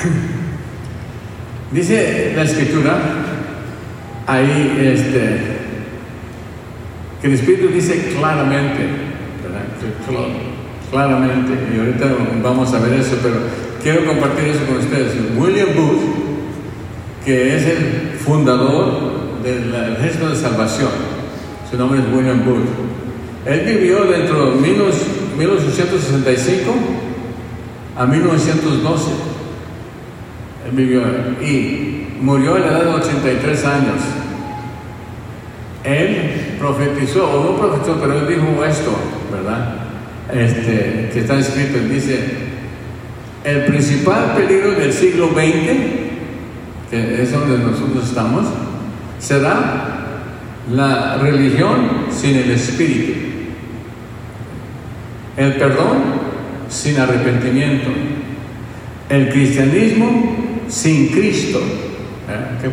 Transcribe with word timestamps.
Dice 1.72 2.32
la 2.34 2.42
escritura, 2.42 2.98
ahí 4.26 4.76
este, 4.80 5.58
que 7.20 7.26
el 7.26 7.34
Espíritu 7.34 7.68
dice 7.68 8.14
claramente, 8.18 8.88
¿verdad? 9.42 9.64
claramente, 10.90 11.52
y 11.72 11.78
ahorita 11.78 12.06
vamos 12.42 12.74
a 12.74 12.80
ver 12.80 12.94
eso, 12.98 13.16
pero 13.22 13.36
quiero 13.82 14.04
compartir 14.04 14.48
eso 14.48 14.66
con 14.66 14.78
ustedes. 14.78 15.14
William 15.36 15.68
Booth, 15.76 16.02
que 17.24 17.56
es 17.56 17.64
el 17.66 18.18
fundador 18.18 19.42
del 19.44 19.72
Ejército 19.96 20.30
de 20.30 20.36
Salvación, 20.36 20.90
su 21.70 21.76
nombre 21.76 22.00
es 22.00 22.06
William 22.12 22.44
Booth. 22.44 22.66
Él 23.46 23.60
vivió 23.64 24.02
dentro 24.04 24.50
de 24.50 24.56
1865 24.56 26.74
a 27.96 28.06
1912. 28.06 29.29
Vivió 30.72 31.02
y 31.42 32.06
murió 32.20 32.54
a 32.54 32.58
la 32.60 32.66
edad 32.66 32.84
de 32.84 32.90
83 32.90 33.64
años. 33.64 34.00
Él 35.84 36.56
profetizó, 36.58 37.30
o 37.30 37.44
no 37.44 37.56
profetizó, 37.56 37.98
pero 38.00 38.20
él 38.20 38.28
dijo 38.28 38.64
esto, 38.64 38.92
¿verdad? 39.32 39.76
Este, 40.32 41.10
que 41.12 41.20
está 41.20 41.38
escrito, 41.38 41.78
él 41.78 41.90
dice, 41.90 42.20
el 43.44 43.64
principal 43.64 44.34
peligro 44.36 44.72
del 44.72 44.92
siglo 44.92 45.30
XX, 45.30 46.90
que 46.90 47.22
es 47.22 47.32
donde 47.32 47.58
nosotros 47.58 48.04
estamos, 48.04 48.44
será 49.18 49.90
la 50.70 51.16
religión 51.16 52.06
sin 52.10 52.36
el 52.36 52.50
espíritu, 52.50 53.12
el 55.36 55.54
perdón 55.54 55.98
sin 56.68 56.98
arrepentimiento, 56.98 57.88
el 59.10 59.28
cristianismo 59.28 60.36
sin 60.68 61.08
Cristo, 61.08 61.58
¿eh? 62.28 62.70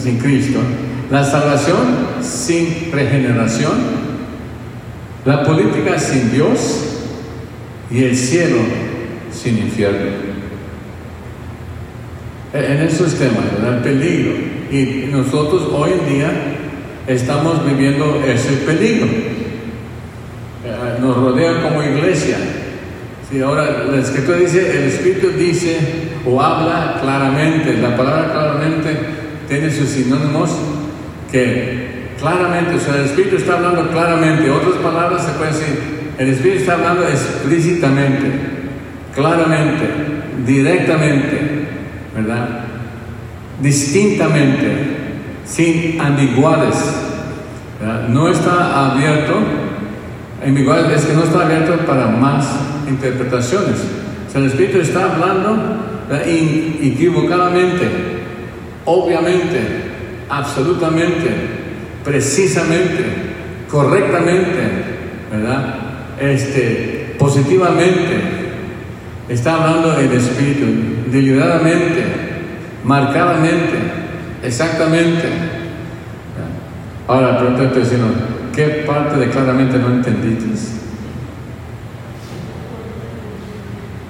sin 0.00 0.18
Cristo, 0.18 0.60
la 1.10 1.24
salvación 1.24 1.78
sin 2.22 2.92
regeneración, 2.92 3.72
la 5.24 5.42
política 5.44 5.98
sin 5.98 6.30
Dios 6.30 7.00
y 7.90 8.04
el 8.04 8.16
cielo 8.16 8.58
sin 9.32 9.58
infierno. 9.58 10.34
En 12.52 12.82
esos 12.82 13.14
temas, 13.14 13.52
¿verdad? 13.52 13.78
El 13.78 13.82
peligro. 13.82 14.32
Y 14.70 15.08
nosotros 15.10 15.70
hoy 15.72 15.90
en 15.92 16.14
día 16.14 16.32
estamos 17.06 17.66
viviendo 17.66 18.22
ese 18.24 18.52
peligro. 18.58 19.06
Eh, 20.64 20.98
nos 21.00 21.16
rodea 21.16 21.62
como 21.62 21.82
iglesia. 21.82 22.36
Sí, 23.34 23.42
ahora 23.42 23.86
la 23.90 23.98
escritura 23.98 24.36
dice, 24.36 24.78
el 24.78 24.84
Espíritu 24.84 25.30
dice 25.36 25.76
o 26.24 26.40
habla 26.40 26.98
claramente. 27.02 27.76
La 27.78 27.96
palabra 27.96 28.30
claramente 28.30 28.96
tiene 29.48 29.72
sus 29.72 29.88
sinónimos 29.88 30.50
que 31.32 32.14
claramente, 32.20 32.76
o 32.76 32.78
sea, 32.78 32.94
el 32.94 33.06
Espíritu 33.06 33.34
está 33.34 33.54
hablando 33.56 33.90
claramente. 33.90 34.48
Otras 34.48 34.76
palabras 34.76 35.24
se 35.24 35.32
puede 35.32 35.50
decir, 35.50 35.80
el 36.16 36.28
Espíritu 36.28 36.60
está 36.60 36.74
hablando 36.74 37.08
explícitamente, 37.08 38.30
claramente, 39.16 39.82
directamente, 40.46 41.40
¿verdad? 42.14 42.60
Distintamente, 43.60 44.76
sin 45.44 46.00
ambigüedades. 46.00 46.76
No 48.10 48.28
está 48.28 48.92
abierto, 48.92 49.34
ambigüedades 50.44 51.02
es 51.02 51.06
que 51.06 51.14
no 51.14 51.24
está 51.24 51.44
abierto 51.44 51.76
para 51.86 52.06
más 52.08 52.46
interpretaciones. 52.88 53.76
O 54.28 54.30
sea, 54.30 54.40
el 54.40 54.48
Espíritu 54.48 54.78
está 54.78 55.12
hablando 55.12 55.56
equivocadamente, 56.80 57.88
obviamente, 58.84 59.60
absolutamente, 60.28 61.30
precisamente, 62.04 63.04
correctamente, 63.70 64.60
¿verdad? 65.30 65.74
Este, 66.20 67.16
positivamente. 67.18 68.44
Está 69.28 69.54
hablando 69.54 69.98
el 69.98 70.12
Espíritu, 70.12 70.66
deliberadamente, 71.10 72.04
marcadamente, 72.84 73.78
exactamente. 74.42 75.28
Ahora, 77.08 77.38
pregunta 77.38 77.78
vecino, 77.78 78.06
¿qué 78.54 78.84
parte 78.86 79.18
de 79.18 79.30
claramente 79.30 79.78
no 79.78 79.88
entendiste? 79.88 80.46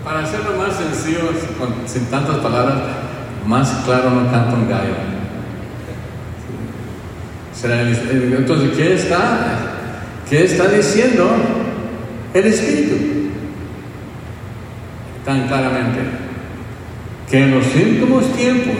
Para 0.04 0.20
hacerlo 0.20 0.50
más 0.58 0.74
sencillo, 0.76 1.30
sin 1.86 2.06
tantas 2.06 2.36
palabras, 2.36 2.76
más 3.46 3.70
claro 3.84 4.10
no 4.10 4.30
canta 4.30 4.54
un 4.54 4.68
gallo. 4.68 5.14
Entonces, 7.64 8.76
¿qué 8.76 8.94
está, 8.94 9.56
¿qué 10.28 10.44
está 10.44 10.68
diciendo 10.68 11.30
el 12.34 12.46
Espíritu? 12.46 12.94
Tan 15.24 15.48
claramente. 15.48 16.00
Que 17.30 17.44
en 17.44 17.52
los 17.52 17.64
últimos 17.74 18.30
tiempos 18.36 18.76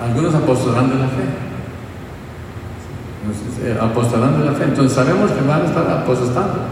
algunos 0.00 0.34
apostolarán 0.34 0.88
de 0.88 0.96
la 0.96 1.08
fe. 1.08 1.47
Eh, 3.62 3.76
apostolarán 3.80 4.38
de 4.38 4.46
la 4.46 4.52
fe. 4.52 4.64
Entonces 4.64 4.92
sabemos 4.92 5.30
que 5.30 5.46
van 5.46 5.62
a 5.62 5.64
estar 5.66 5.90
apostando. 5.90 6.68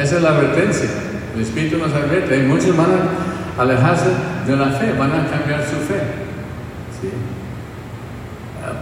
Esa 0.00 0.16
es 0.16 0.22
la 0.22 0.30
advertencia. 0.30 0.88
El 1.34 1.42
Espíritu 1.42 1.78
nos 1.78 1.92
advierte. 1.92 2.42
Muchos 2.44 2.76
van 2.76 2.86
a 2.86 3.62
alejarse 3.62 4.08
de 4.46 4.56
la 4.56 4.66
fe, 4.66 4.92
van 4.98 5.10
a 5.12 5.26
cambiar 5.26 5.60
su 5.62 5.76
fe. 5.76 6.00
¿Sí? 7.00 7.08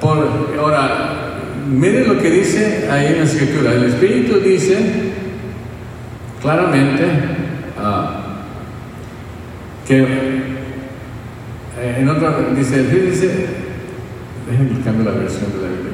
Por, 0.00 0.18
ahora, 0.58 1.38
miren 1.68 2.08
lo 2.08 2.20
que 2.20 2.30
dice 2.30 2.88
ahí 2.90 3.06
en 3.06 3.18
la 3.18 3.24
escritura. 3.24 3.72
El 3.72 3.84
Espíritu 3.84 4.40
dice 4.40 5.12
claramente 6.40 7.04
ah, 7.80 8.22
que 9.86 10.02
eh, 11.82 11.96
en 11.98 12.08
otra, 12.08 12.36
dice, 12.56 12.82
dice, 12.82 13.46
déjenme 14.48 14.84
cambiar 14.84 15.14
la 15.14 15.20
versión 15.20 15.52
de 15.52 15.62
la 15.62 15.68
Biblia. 15.68 15.92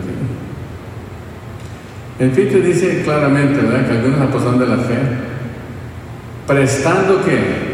El 2.19 2.31
Espíritu 2.31 2.61
dice 2.61 3.03
claramente, 3.05 3.61
¿verdad? 3.61 3.87
Que 3.87 3.99
algunos 3.99 4.21
apostaron 4.21 4.59
de 4.59 4.67
la 4.67 4.77
fe, 4.77 4.99
prestando 6.47 7.25
que 7.25 7.69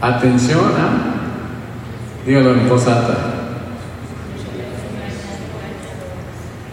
atención 0.00 0.60
a, 0.60 2.26
dígalo 2.26 2.54
en 2.54 2.68
voz 2.68 2.88
alta, 2.88 3.16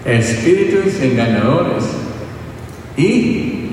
espíritus 0.05 0.99
engañadores 1.01 1.83
y 2.97 3.69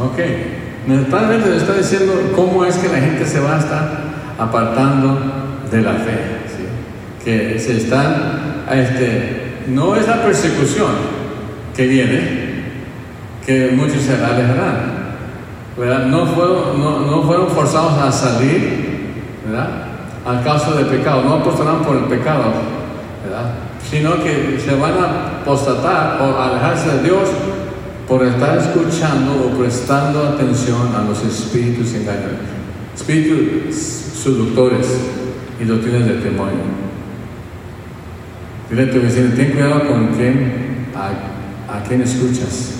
ok. 0.00 0.18
Naturalmente 0.86 1.50
le 1.50 1.56
está 1.56 1.74
diciendo 1.74 2.12
cómo 2.36 2.64
es 2.64 2.76
que 2.76 2.88
la 2.88 3.00
gente 3.00 3.26
se 3.26 3.40
va 3.40 3.56
a 3.56 3.58
estar 3.58 4.00
apartando 4.38 5.18
de 5.68 5.82
la 5.82 5.94
fe 5.94 6.36
que 7.24 7.58
se 7.58 7.78
están 7.78 8.45
este, 8.74 9.62
no 9.68 9.96
es 9.96 10.06
la 10.06 10.22
persecución 10.22 10.90
que 11.74 11.86
viene 11.86 12.46
que 13.44 13.70
muchos 13.76 14.02
se 14.02 14.14
alejarán 14.14 15.06
No, 16.10 16.26
fueron, 16.26 17.48
forzados 17.48 17.98
a 17.98 18.10
salir 18.10 19.12
¿verdad? 19.46 19.68
al 20.24 20.42
caso 20.42 20.74
del 20.74 20.86
pecado 20.86 21.22
no 21.22 21.34
apostarán 21.34 21.82
por 21.82 21.96
el 21.96 22.04
pecado 22.04 22.44
sino 23.88 24.22
que 24.22 24.58
se 24.58 24.74
van 24.74 24.94
a 24.94 25.40
apostatar 25.40 26.20
o 26.20 26.40
alejarse 26.40 26.96
de 26.96 27.02
Dios 27.04 27.28
por 28.08 28.24
estar 28.24 28.58
escuchando 28.58 29.46
o 29.46 29.58
prestando 29.58 30.22
atención 30.26 30.94
a 30.94 31.08
los 31.08 31.22
espíritus 31.24 31.92
engañadores, 31.94 32.38
espíritus 32.94 33.76
seductores 33.76 34.86
y 35.60 35.64
doctrinas 35.64 36.06
de 36.06 36.14
temor. 36.14 36.48
Dile 38.70 38.82
a 38.82 38.90
tu 38.90 39.00
vecino, 39.00 39.34
ten 39.34 39.52
cuidado 39.52 39.86
con 39.88 40.08
quién, 40.08 40.86
a, 40.94 41.76
a 41.76 41.82
quién 41.84 42.02
escuchas 42.02 42.74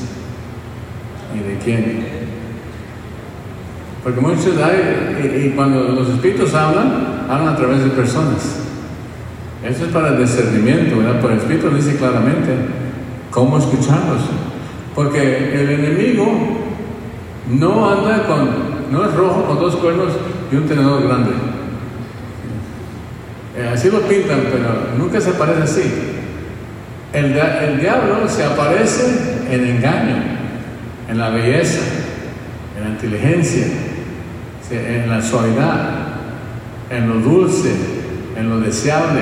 y 1.34 1.48
de 1.48 1.58
quién. 1.58 2.06
Porque 4.02 4.20
muchos 4.20 4.56
hay, 4.62 5.46
y 5.46 5.50
cuando 5.50 5.82
los 5.82 6.08
espíritus 6.08 6.54
hablan, 6.54 7.26
hablan 7.28 7.54
a 7.54 7.56
través 7.56 7.82
de 7.84 7.90
personas. 7.90 8.60
Eso 9.64 9.86
es 9.86 9.92
para 9.92 10.10
el 10.10 10.18
discernimiento, 10.18 10.98
¿verdad? 10.98 11.20
Por 11.20 11.32
el 11.32 11.38
Espíritu 11.38 11.70
dice 11.70 11.96
claramente 11.96 12.52
cómo 13.32 13.58
escucharlos. 13.58 14.22
Porque 14.94 15.60
el 15.60 15.70
enemigo 15.70 16.24
no 17.50 17.90
anda 17.90 18.26
con, 18.26 18.48
no 18.92 19.04
es 19.04 19.14
rojo 19.14 19.44
con 19.44 19.58
dos 19.58 19.76
cuernos 19.76 20.12
y 20.52 20.56
un 20.56 20.66
tenedor 20.66 21.02
grande. 21.02 21.32
Eh, 23.56 23.70
así 23.72 23.90
lo 23.90 24.02
pintan, 24.02 24.40
pero 24.52 24.98
nunca 24.98 25.18
se 25.20 25.30
aparece 25.30 25.62
así. 25.62 25.92
El, 27.12 27.36
el 27.36 27.80
diablo 27.80 28.28
se 28.28 28.44
aparece 28.44 29.46
en 29.50 29.66
engaño, 29.66 30.16
en 31.08 31.18
la 31.18 31.30
belleza, 31.30 31.80
la 32.82 32.90
inteligencia, 32.90 33.66
en 34.70 35.08
la 35.08 35.22
suavidad, 35.22 35.88
en 36.90 37.08
lo 37.08 37.14
dulce, 37.14 37.70
en 38.36 38.50
lo 38.50 38.60
deseable, 38.60 39.20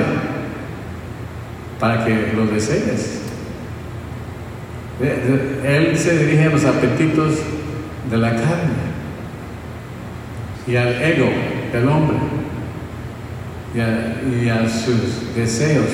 para 1.79 2.03
que 2.03 2.33
lo 2.35 2.45
desees. 2.47 3.21
Él 5.63 5.97
se 5.97 6.17
dirige 6.17 6.45
a 6.45 6.49
los 6.49 6.65
apetitos 6.65 7.35
de 8.09 8.17
la 8.17 8.31
carne 8.31 8.85
y 10.67 10.75
al 10.75 11.01
ego 11.01 11.29
del 11.71 11.87
hombre 11.87 12.17
y 13.75 14.49
a, 14.49 14.69
sus 14.69 15.35
deseos 15.35 15.85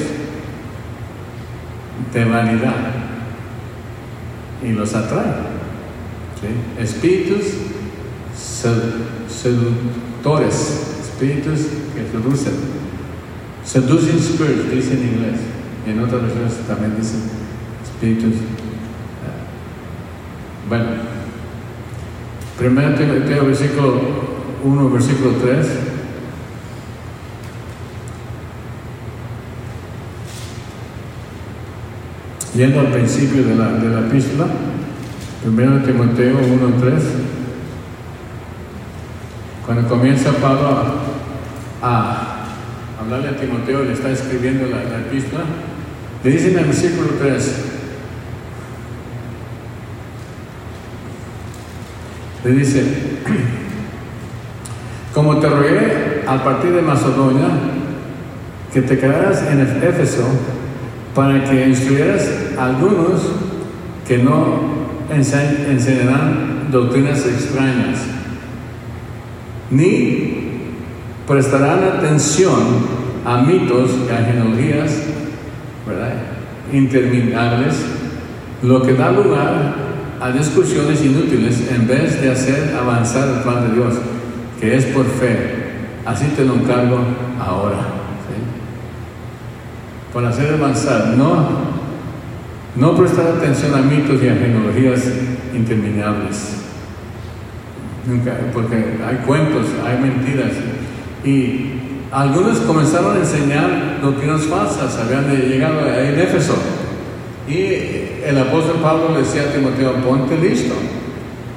de 2.14 2.26
vanidad 2.26 2.76
y 4.64 4.72
los 4.74 4.94
atrae. 4.94 5.52
Espíritus 6.80 7.46
seductores, 9.28 10.98
espíritus 11.02 11.60
que 11.96 12.06
seducen. 12.12 12.54
Seducing 13.64 14.20
spirits, 14.20 14.72
dice 14.72 14.94
en 14.94 15.04
inglés. 15.04 15.40
En 15.88 16.00
otras 16.00 16.22
versiones 16.22 16.54
también 16.68 16.96
dice 16.98 17.16
espíritus. 17.84 18.42
Bueno, 20.70 20.86
primero 22.58 22.96
Timoteo, 22.96 23.46
versículo 23.46 24.02
1, 24.64 24.90
versículo 24.90 25.32
3. 25.42 25.68
Yendo 32.54 32.82
al 32.82 32.88
principio 32.88 33.44
de 33.44 33.56
la, 33.56 33.72
de 33.74 33.90
la 33.90 34.08
epístola, 34.08 34.46
primero 35.42 35.82
Timoteo 35.84 36.38
1, 36.38 36.82
3. 36.82 37.04
Cuando 39.66 39.88
comienza 39.88 40.32
Pablo 40.34 40.68
a, 41.82 42.48
hablarle 43.00 43.30
a 43.30 43.38
Timoteo, 43.38 43.86
le 43.86 43.94
está 43.94 44.10
escribiendo 44.12 44.68
la, 44.68 44.84
la 44.84 45.00
epístola, 45.00 45.46
le 46.26 46.30
dice 46.30 46.52
en 46.52 46.60
el 46.60 46.66
versículo 46.66 47.08
3, 47.20 47.56
le 52.44 52.52
dice, 52.52 52.84
como 55.14 55.40
te 55.40 55.48
rogué 55.48 56.24
al 56.28 56.44
partir 56.44 56.74
de 56.74 56.82
Macedonia, 56.82 57.48
que 58.74 58.82
te 58.82 59.00
quedaras 59.00 59.42
en 59.44 59.62
Éfeso 59.62 60.28
para 61.16 61.44
que 61.44 61.68
instruyeras 61.68 62.30
a 62.58 62.66
algunos 62.68 63.22
que 64.08 64.20
no 64.20 64.82
enseñarán 65.10 66.70
doctrinas 66.72 67.26
extrañas, 67.26 68.00
ni 69.70 70.60
prestarán 71.28 71.84
atención 71.84 73.02
a 73.26 73.42
mitos 73.42 73.92
y 74.08 74.12
a 74.12 74.26
genealogías 74.26 75.04
interminables, 76.72 77.76
lo 78.64 78.82
que 78.82 78.94
da 78.94 79.12
lugar 79.12 79.76
a 80.22 80.32
discusiones 80.32 81.04
inútiles 81.04 81.70
en 81.72 81.88
vez 81.88 82.22
de 82.22 82.32
hacer 82.32 82.76
avanzar 82.80 83.28
el 83.28 83.44
plan 83.44 83.68
de 83.68 83.76
Dios, 83.76 83.96
que 84.60 84.76
es 84.76 84.86
por 84.86 85.06
fe. 85.06 85.62
Así 86.06 86.26
te 86.36 86.46
lo 86.46 86.56
encargo 86.56 87.00
ahora. 87.40 88.01
Por 90.14 90.26
hacer 90.26 90.54
avanzar, 90.54 91.16
no, 91.18 91.48
no 92.76 92.98
prestar 92.98 93.28
atención 93.28 93.74
a 93.74 93.82
mitos 93.82 94.22
y 94.22 94.28
a 94.28 94.36
genealogías 94.36 95.04
interminables. 95.56 96.58
Porque 98.54 98.76
hay 98.76 99.16
cuentos, 99.26 99.68
hay 99.86 99.98
mentiras. 100.02 100.52
Y 101.24 101.82
algunos 102.12 102.60
comenzaron 102.60 103.16
a 103.16 103.20
enseñar 103.20 104.00
doctrinas 104.02 104.42
falsas, 104.44 104.98
habían 104.98 105.30
llegado 105.30 105.80
a 105.82 106.00
Éfeso. 106.02 106.56
Y 107.48 108.24
el 108.26 108.38
apóstol 108.38 108.78
Pablo 108.82 109.18
decía 109.18 109.44
a 109.44 109.54
Timoteo, 109.54 109.94
ponte 109.96 110.38
listo, 110.38 110.74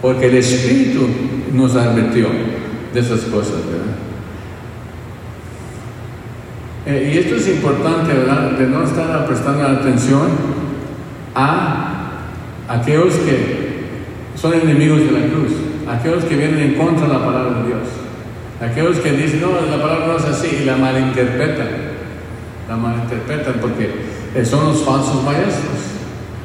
porque 0.01 0.27
el 0.27 0.37
Espíritu 0.37 1.07
nos 1.53 1.75
advirtió 1.77 2.29
de 2.93 3.01
esas 3.01 3.21
cosas, 3.23 3.67
¿verdad? 3.67 3.95
Eh, 6.87 7.13
y 7.15 7.19
esto 7.19 7.37
es 7.37 7.49
importante, 7.49 8.13
¿verdad? 8.13 8.53
De 8.53 8.67
no 8.67 8.85
estar 8.85 9.27
prestando 9.27 9.67
atención 9.67 10.29
a 11.35 12.11
aquellos 12.69 13.15
que 13.15 13.65
son 14.35 14.53
enemigos 14.55 15.01
de 15.01 15.13
la 15.13 15.27
cruz, 15.27 15.53
aquellos 15.89 16.25
que 16.25 16.37
vienen 16.37 16.61
en 16.61 16.75
contra 16.75 17.07
de 17.07 17.13
la 17.13 17.25
palabra 17.25 17.61
de 17.61 17.69
Dios. 17.69 17.89
Aquellos 18.61 18.99
que 18.99 19.13
dicen, 19.13 19.41
no, 19.41 19.49
la 19.53 19.83
palabra 19.83 20.07
no 20.07 20.17
es 20.17 20.25
así 20.25 20.59
y 20.63 20.65
la 20.65 20.77
malinterpretan. 20.77 21.69
La 22.69 22.77
malinterpretan 22.77 23.55
porque 23.61 23.91
son 24.45 24.67
los 24.67 24.83
falsos 24.83 25.23
maestros. 25.25 25.95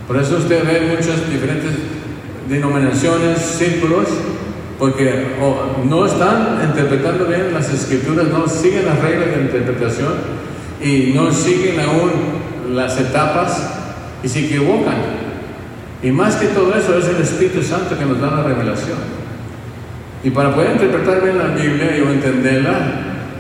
Por 0.08 0.18
eso 0.18 0.38
usted 0.38 0.64
ve 0.66 0.96
muchas 0.96 1.30
diferentes 1.30 1.72
denominaciones, 2.50 3.40
círculos, 3.40 4.08
porque 4.80 5.28
no 5.84 6.06
están 6.06 6.62
interpretando 6.64 7.26
bien 7.26 7.54
las 7.54 7.72
escrituras, 7.72 8.28
no 8.28 8.48
siguen 8.48 8.86
las 8.86 9.00
reglas 9.02 9.36
de 9.36 9.42
interpretación 9.42 10.14
y 10.82 11.12
no 11.14 11.32
siguen 11.34 11.82
aún 11.82 12.12
las 12.74 12.98
etapas 12.98 13.74
y 14.24 14.30
se 14.30 14.46
equivocan. 14.46 14.96
Y 16.02 16.12
más 16.12 16.38
que 16.38 16.48
todo 16.48 16.74
eso 16.74 16.98
es 16.98 17.10
el 17.10 17.22
Espíritu 17.22 17.62
Santo 17.62 18.00
que 18.00 18.06
nos 18.06 18.22
da 18.22 18.32
la 18.32 18.44
revelación. 18.44 18.98
Y 20.24 20.30
para 20.30 20.56
poder 20.56 20.72
interpretar 20.72 21.22
bien 21.24 21.38
la 21.38 21.48
Biblia 21.48 21.98
y 21.98 22.02
entenderla, 22.02 22.78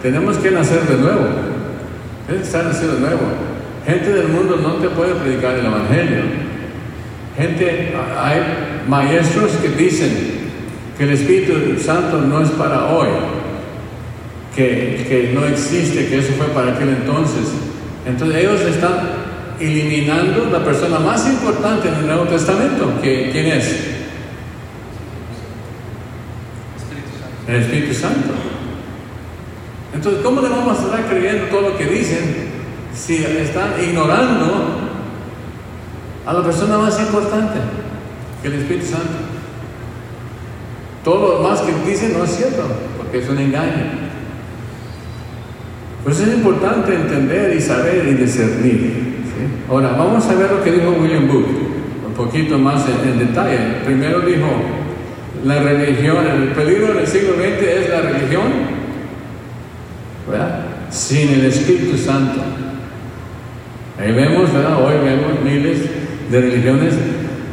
tenemos 0.01 0.37
que 0.37 0.51
nacer 0.51 0.81
de 0.81 0.97
nuevo. 0.97 1.25
Es 2.27 2.47
estar 2.47 2.65
nacido 2.65 2.95
de 2.95 2.99
nuevo. 2.99 3.21
Gente 3.85 4.11
del 4.11 4.27
mundo 4.27 4.57
no 4.57 4.73
te 4.75 4.89
puede 4.89 5.15
predicar 5.15 5.55
el 5.55 5.65
Evangelio. 5.65 6.23
Gente, 7.37 7.93
hay 8.17 8.41
maestros 8.89 9.51
que 9.53 9.69
dicen 9.69 10.48
que 10.99 11.05
el 11.05 11.11
Espíritu 11.11 11.81
Santo 11.81 12.17
no 12.17 12.41
es 12.41 12.49
para 12.49 12.87
hoy, 12.87 13.07
que, 14.53 15.05
que 15.07 15.31
no 15.33 15.45
existe, 15.45 16.09
que 16.09 16.19
eso 16.19 16.33
fue 16.33 16.47
para 16.47 16.73
aquel 16.73 16.89
entonces. 16.89 17.53
Entonces 18.05 18.37
ellos 18.37 18.59
están 18.59 18.99
eliminando 19.61 20.49
la 20.51 20.61
persona 20.61 20.99
más 20.99 21.25
importante 21.25 21.87
en 21.87 21.95
el 21.95 22.05
Nuevo 22.05 22.25
Testamento, 22.25 22.91
¿quién 23.01 23.45
es? 23.47 23.95
el 27.47 27.55
Espíritu 27.55 27.93
Santo. 27.93 28.33
Entonces, 29.93 30.21
¿cómo 30.21 30.41
le 30.41 30.49
vamos 30.49 30.77
a 30.79 30.83
estar 30.83 31.05
creyendo 31.07 31.45
todo 31.45 31.69
lo 31.69 31.77
que 31.77 31.85
dicen 31.85 32.49
si 32.93 33.23
están 33.23 33.71
ignorando 33.81 34.81
a 36.25 36.33
la 36.33 36.43
persona 36.43 36.77
más 36.77 36.99
importante 36.99 37.57
que 38.41 38.49
el 38.49 38.55
Espíritu 38.55 38.85
Santo? 38.85 39.28
Todo 41.09 41.37
lo 41.37 41.41
más 41.41 41.61
que 41.61 41.73
dicen 41.89 42.13
no 42.15 42.23
es 42.23 42.35
cierto, 42.35 42.61
porque 42.95 43.17
es 43.17 43.27
un 43.27 43.39
engaño. 43.39 43.83
Pues 46.03 46.19
es 46.19 46.35
importante 46.35 46.93
entender 46.93 47.55
y 47.55 47.59
saber 47.59 48.07
y 48.09 48.13
discernir. 48.13 49.15
Ahora, 49.67 49.95
vamos 49.97 50.23
a 50.27 50.35
ver 50.35 50.51
lo 50.51 50.63
que 50.63 50.71
dijo 50.71 50.91
William 51.01 51.27
Booth, 51.27 51.47
un 52.07 52.13
poquito 52.15 52.59
más 52.59 52.85
en 52.87 53.17
detalle. 53.17 53.57
Primero 53.85 54.19
dijo, 54.19 54.49
la 55.43 55.63
religión, 55.63 56.17
el 56.27 56.49
peligro 56.49 56.93
del 56.93 57.07
siglo 57.07 57.33
XX 57.37 57.67
es 57.67 57.89
la 57.89 58.01
religión. 58.01 58.43
Sin 60.91 61.29
el 61.29 61.45
Espíritu 61.45 61.97
Santo. 61.97 62.39
Ahí 63.99 64.11
vemos. 64.11 64.51
Hoy 64.51 64.93
vemos 65.03 65.43
miles 65.43 65.79
de 66.29 66.39
religiones 66.39 66.93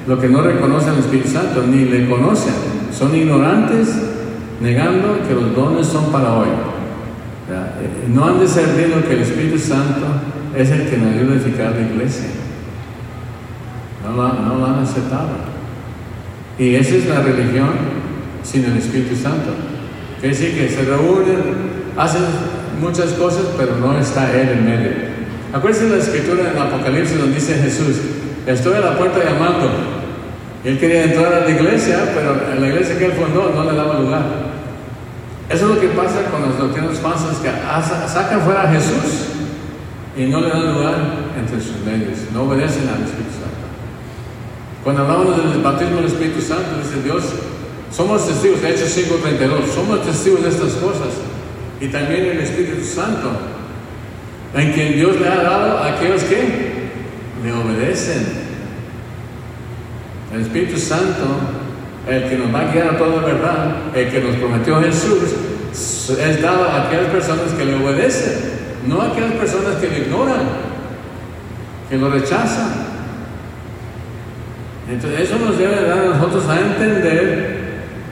lo 0.06 0.20
que 0.20 0.28
no 0.28 0.42
reconocen 0.42 0.90
al 0.90 0.98
Espíritu 0.98 1.30
Santo, 1.30 1.64
ni 1.66 1.86
le 1.86 2.06
conocen. 2.06 2.75
Son 2.96 3.14
ignorantes, 3.14 3.94
negando 4.60 5.20
que 5.28 5.34
los 5.34 5.54
dones 5.54 5.86
son 5.86 6.10
para 6.10 6.32
hoy. 6.32 6.48
Eh, 6.48 8.08
no 8.08 8.24
han 8.24 8.40
discernido 8.40 9.06
que 9.06 9.12
el 9.12 9.20
Espíritu 9.20 9.58
Santo 9.58 10.06
es 10.56 10.70
el 10.70 10.88
que 10.88 10.96
nos 10.96 11.14
ayuda 11.14 11.32
a 11.32 11.36
edificar 11.36 11.72
la 11.72 11.80
iglesia. 11.82 12.28
No 14.02 14.12
no 14.16 14.54
lo 14.54 14.66
han 14.66 14.78
aceptado. 14.78 15.28
Y 16.58 16.74
esa 16.74 16.94
es 16.94 17.06
la 17.06 17.20
religión 17.20 17.68
sin 18.42 18.64
el 18.64 18.78
Espíritu 18.78 19.14
Santo. 19.14 19.50
Quiere 20.20 20.34
decir 20.34 20.56
que 20.56 20.68
se 20.68 20.82
reúnen, 20.82 21.42
hacen 21.98 22.22
muchas 22.80 23.12
cosas, 23.12 23.44
pero 23.58 23.76
no 23.76 23.98
está 23.98 24.32
Él 24.32 24.48
en 24.48 24.64
medio. 24.64 24.90
Acuérdense 25.52 25.90
la 25.90 25.98
escritura 25.98 26.50
en 26.50 26.58
Apocalipsis 26.58 27.18
donde 27.18 27.34
dice 27.34 27.54
Jesús, 27.56 27.96
estoy 28.46 28.74
a 28.74 28.80
la 28.80 28.96
puerta 28.96 29.18
llamando. 29.22 29.85
Él 30.66 30.80
quería 30.80 31.04
entrar 31.04 31.32
a 31.32 31.40
la 31.40 31.50
iglesia, 31.50 32.12
pero 32.12 32.36
la 32.58 32.66
iglesia 32.66 32.98
que 32.98 33.04
él 33.06 33.12
fundó 33.12 33.52
no 33.54 33.70
le 33.70 33.76
daba 33.76 34.00
lugar. 34.00 34.22
Eso 35.48 35.68
es 35.68 35.74
lo 35.76 35.80
que 35.80 35.88
pasa 35.88 36.24
con 36.28 36.42
los 36.42 36.58
doctrinas 36.58 36.98
falsas 36.98 37.38
que 37.38 37.48
sacan 38.08 38.40
fuera 38.40 38.62
a 38.62 38.72
Jesús 38.72 39.30
y 40.16 40.24
no 40.24 40.40
le 40.40 40.48
dan 40.48 40.74
lugar 40.74 40.94
entre 41.38 41.60
sus 41.60 41.78
medios, 41.86 42.18
no 42.34 42.42
obedecen 42.42 42.88
al 42.88 43.04
Espíritu 43.04 43.30
Santo. 43.30 43.64
Cuando 44.82 45.02
hablamos 45.02 45.36
del 45.36 45.62
bautismo 45.62 45.96
del 45.96 46.06
Espíritu 46.06 46.40
Santo, 46.40 46.82
dice 46.82 47.00
Dios 47.04 47.22
Somos 47.92 48.26
testigos, 48.26 48.60
de 48.60 48.70
Hechos 48.70 48.94
5.32, 48.94 49.72
somos 49.74 50.04
testigos 50.04 50.42
de 50.42 50.48
estas 50.50 50.72
cosas. 50.72 51.14
Y 51.80 51.88
también 51.88 52.26
el 52.26 52.40
Espíritu 52.40 52.84
Santo, 52.84 53.30
en 54.54 54.72
quien 54.72 54.94
Dios 54.94 55.20
le 55.20 55.28
ha 55.28 55.42
dado 55.42 55.78
a 55.78 55.94
aquellos 55.94 56.22
que 56.24 56.90
le 57.42 57.52
obedecen. 57.52 58.45
El 60.34 60.40
Espíritu 60.42 60.78
Santo, 60.78 61.24
el 62.08 62.28
que 62.28 62.36
nos 62.36 62.54
va 62.54 62.60
a 62.60 62.72
guiar 62.72 62.88
a 62.88 62.98
toda 62.98 63.22
verdad, 63.22 63.76
el 63.94 64.10
que 64.10 64.20
nos 64.20 64.36
prometió 64.36 64.80
Jesús, 64.80 65.18
es 66.18 66.42
dado 66.42 66.64
a 66.64 66.86
aquellas 66.86 67.06
personas 67.06 67.52
que 67.56 67.64
le 67.64 67.74
obedecen, 67.74 68.34
no 68.86 69.00
a 69.00 69.06
aquellas 69.06 69.32
personas 69.32 69.76
que 69.80 69.88
le 69.88 69.98
ignoran, 69.98 70.42
que 71.88 71.96
lo 71.96 72.10
rechazan. 72.10 72.86
Entonces 74.90 75.20
eso 75.20 75.38
nos 75.38 75.58
debe 75.58 75.82
dar 75.82 75.98
a 75.98 76.04
nosotros 76.16 76.48
a 76.48 76.60
entender 76.60 77.56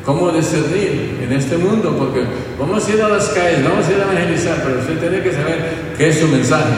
cómo 0.05 0.31
discernir 0.31 1.21
en 1.23 1.33
este 1.33 1.57
mundo, 1.57 1.97
porque 1.97 2.25
vamos 2.59 2.87
a 2.87 2.93
ir 2.93 3.03
a 3.03 3.09
las 3.09 3.29
calles, 3.29 3.65
vamos 3.65 3.87
a 3.87 3.93
ir 3.93 3.99
a 3.99 4.13
evangelizar, 4.13 4.63
pero 4.65 4.81
usted 4.81 4.99
tiene 4.99 5.23
que 5.23 5.33
saber 5.33 5.59
qué 5.97 6.09
es 6.09 6.19
su 6.19 6.29
mensaje, 6.29 6.75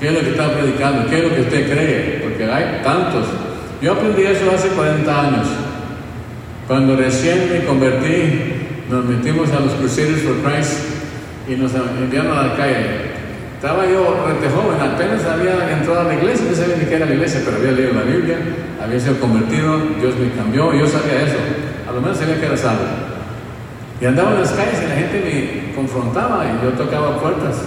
qué 0.00 0.08
es 0.08 0.14
lo 0.14 0.20
que 0.20 0.30
está 0.30 0.52
predicando, 0.52 1.08
qué 1.10 1.18
es 1.18 1.24
lo 1.24 1.34
que 1.34 1.40
usted 1.42 1.70
cree, 1.70 2.20
porque 2.22 2.44
hay 2.44 2.82
tantos. 2.82 3.26
Yo 3.80 3.92
aprendí 3.92 4.22
eso 4.22 4.50
hace 4.52 4.68
40 4.68 5.20
años, 5.20 5.46
cuando 6.66 6.96
recién 6.96 7.48
me 7.52 7.64
convertí, 7.64 8.58
nos 8.90 9.04
metimos 9.04 9.50
a 9.52 9.60
los 9.60 9.72
Crusaders 9.74 10.22
for 10.22 10.34
Christ 10.42 10.80
y 11.46 11.54
nos 11.54 11.72
enviaron 11.74 12.36
a 12.36 12.48
la 12.48 12.56
calle. 12.56 13.08
Estaba 13.54 13.86
yo 13.86 14.26
rete 14.26 14.50
joven, 14.50 14.80
apenas 14.80 15.24
había 15.24 15.78
entrado 15.78 16.00
a 16.00 16.04
la 16.04 16.14
iglesia, 16.14 16.46
no 16.50 16.56
sabía 16.56 16.76
ni 16.76 16.86
qué 16.86 16.96
era 16.96 17.06
la 17.06 17.14
iglesia, 17.14 17.42
pero 17.44 17.56
había 17.58 17.72
leído 17.72 17.92
la 17.94 18.02
Biblia, 18.02 18.38
había 18.82 18.98
sido 18.98 19.20
convertido, 19.20 19.78
Dios 20.00 20.14
me 20.18 20.30
cambió, 20.32 20.74
yo 20.74 20.86
sabía 20.86 21.22
eso, 21.22 21.38
a 21.88 21.92
lo 21.92 22.00
menos 22.00 22.18
sabía 22.18 22.40
que 22.40 22.46
era 22.46 22.56
salvo. 22.56 22.82
Y 24.00 24.06
andaba 24.06 24.32
en 24.32 24.40
las 24.40 24.52
calles 24.52 24.82
y 24.82 24.88
la 24.88 24.94
gente 24.94 25.22
me 25.22 25.74
confrontaba 25.74 26.44
y 26.46 26.64
yo 26.64 26.70
tocaba 26.72 27.20
puertas. 27.20 27.62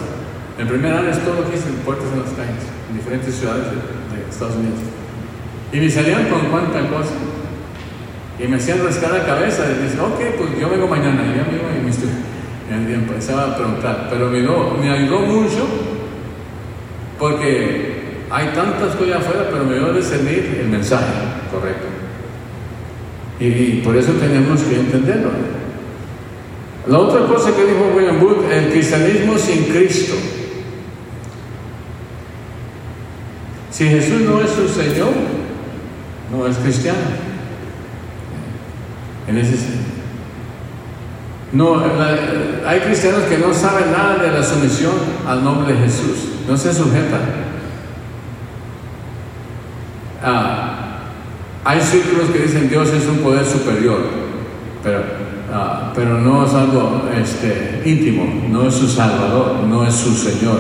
El 0.60 0.68
primer 0.68 0.94
año 0.94 1.10
es 1.10 1.20
todo 1.20 1.42
lo 1.42 1.50
que 1.50 1.56
hice, 1.56 1.72
puertas 1.86 2.08
en 2.12 2.20
las 2.20 2.32
calles, 2.36 2.68
en 2.90 2.98
diferentes 2.98 3.34
ciudades 3.34 3.64
de, 3.72 3.80
de 3.80 4.30
Estados 4.30 4.56
Unidos. 4.56 4.80
Y 5.74 5.80
me 5.80 5.90
salían 5.90 6.28
con 6.28 6.42
cuánta 6.48 6.82
cosa. 6.90 7.14
Y 8.40 8.48
me 8.48 8.58
hacían 8.58 8.84
rascar 8.84 9.12
la 9.12 9.26
cabeza 9.26 9.66
y 9.66 9.84
dicen, 9.84 10.00
ok, 10.00 10.20
pues 10.38 10.60
yo 10.60 10.70
vengo 10.70 10.88
mañana. 10.88 11.22
Y 11.24 11.38
yo 11.38 11.44
me 11.46 11.80
y 11.80 11.84
me 11.84 12.92
y 12.92 12.94
empezaba 12.94 13.52
a 13.52 13.56
preguntar, 13.56 14.08
pero 14.10 14.30
me, 14.30 14.42
me 14.42 14.92
ayudó 14.92 15.20
mucho 15.20 15.68
porque 17.20 18.02
hay 18.30 18.48
tantas 18.48 18.96
cosas 18.96 19.18
afuera, 19.18 19.48
pero 19.52 19.66
me 19.66 19.76
ayudó 19.76 19.92
a 19.92 19.98
discernir 19.98 20.58
el 20.62 20.70
mensaje 20.70 21.12
correcto. 21.52 21.88
Y, 23.40 23.82
por 23.84 23.98
eso 23.98 24.14
tenemos 24.14 24.62
que 24.62 24.76
entenderlo. 24.76 25.32
La 26.88 26.98
otra 27.00 27.28
cosa 27.28 27.56
que 27.56 27.66
dijo 27.66 27.92
William 27.96 28.20
Booth, 28.20 28.52
el 28.52 28.72
cristianismo 28.72 29.38
sin 29.38 29.66
Cristo. 29.66 30.14
Si 33.72 33.88
Jesús 33.88 34.22
no 34.22 34.42
es 34.42 34.50
su 34.50 34.68
Señor, 34.68 35.10
no 36.32 36.48
es 36.48 36.58
cristiano. 36.58 37.00
En 39.28 39.38
ese 39.38 39.58
sentido. 39.58 39.92
No, 41.54 41.84
hay 42.66 42.80
cristianos 42.80 43.24
que 43.24 43.38
no 43.38 43.54
saben 43.54 43.92
nada 43.92 44.24
de 44.24 44.32
la 44.32 44.42
sumisión 44.42 44.94
al 45.28 45.44
nombre 45.44 45.74
de 45.74 45.80
Jesús, 45.80 46.30
no 46.48 46.56
se 46.56 46.74
sujetan. 46.74 47.20
Ah, 50.24 51.00
hay 51.66 51.82
círculos 51.82 52.30
que 52.30 52.40
dicen 52.40 52.70
Dios 52.70 52.90
es 52.90 53.06
un 53.06 53.18
poder 53.18 53.46
superior, 53.46 54.00
pero, 54.82 55.04
ah, 55.54 55.92
pero 55.94 56.20
no 56.20 56.46
es 56.46 56.54
algo 56.54 57.10
este, 57.22 57.82
íntimo, 57.84 58.48
no 58.50 58.68
es 58.68 58.76
su 58.76 58.88
Salvador, 58.88 59.64
no 59.68 59.86
es 59.86 59.94
su 59.94 60.14
Señor. 60.14 60.60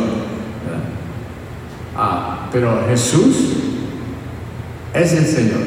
Ah, 1.96 2.50
pero 2.52 2.86
Jesús 2.90 3.71
es 4.94 5.14
el 5.14 5.26
Señor 5.26 5.62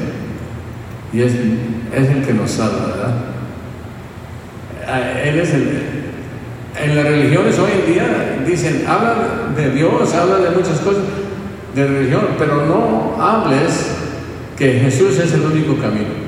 y 1.12 1.22
es, 1.22 1.32
es 1.32 2.08
el 2.08 2.24
que 2.24 2.34
nos 2.34 2.50
salva, 2.50 2.86
¿verdad? 2.86 3.14
Él 5.24 5.38
es 5.38 5.54
el, 5.54 5.82
en 6.82 6.96
las 6.96 7.04
religiones 7.04 7.58
hoy 7.58 7.70
en 7.70 7.94
día 7.94 8.38
dicen, 8.46 8.84
habla 8.86 9.14
de 9.56 9.70
Dios, 9.70 10.12
habla 10.12 10.38
de 10.38 10.50
muchas 10.50 10.80
cosas 10.80 11.02
de 11.74 11.86
religión, 11.86 12.26
pero 12.38 12.66
no 12.66 13.16
hables 13.22 13.92
que 14.56 14.80
Jesús 14.80 15.18
es 15.18 15.32
el 15.32 15.40
único 15.42 15.76
camino. 15.76 16.24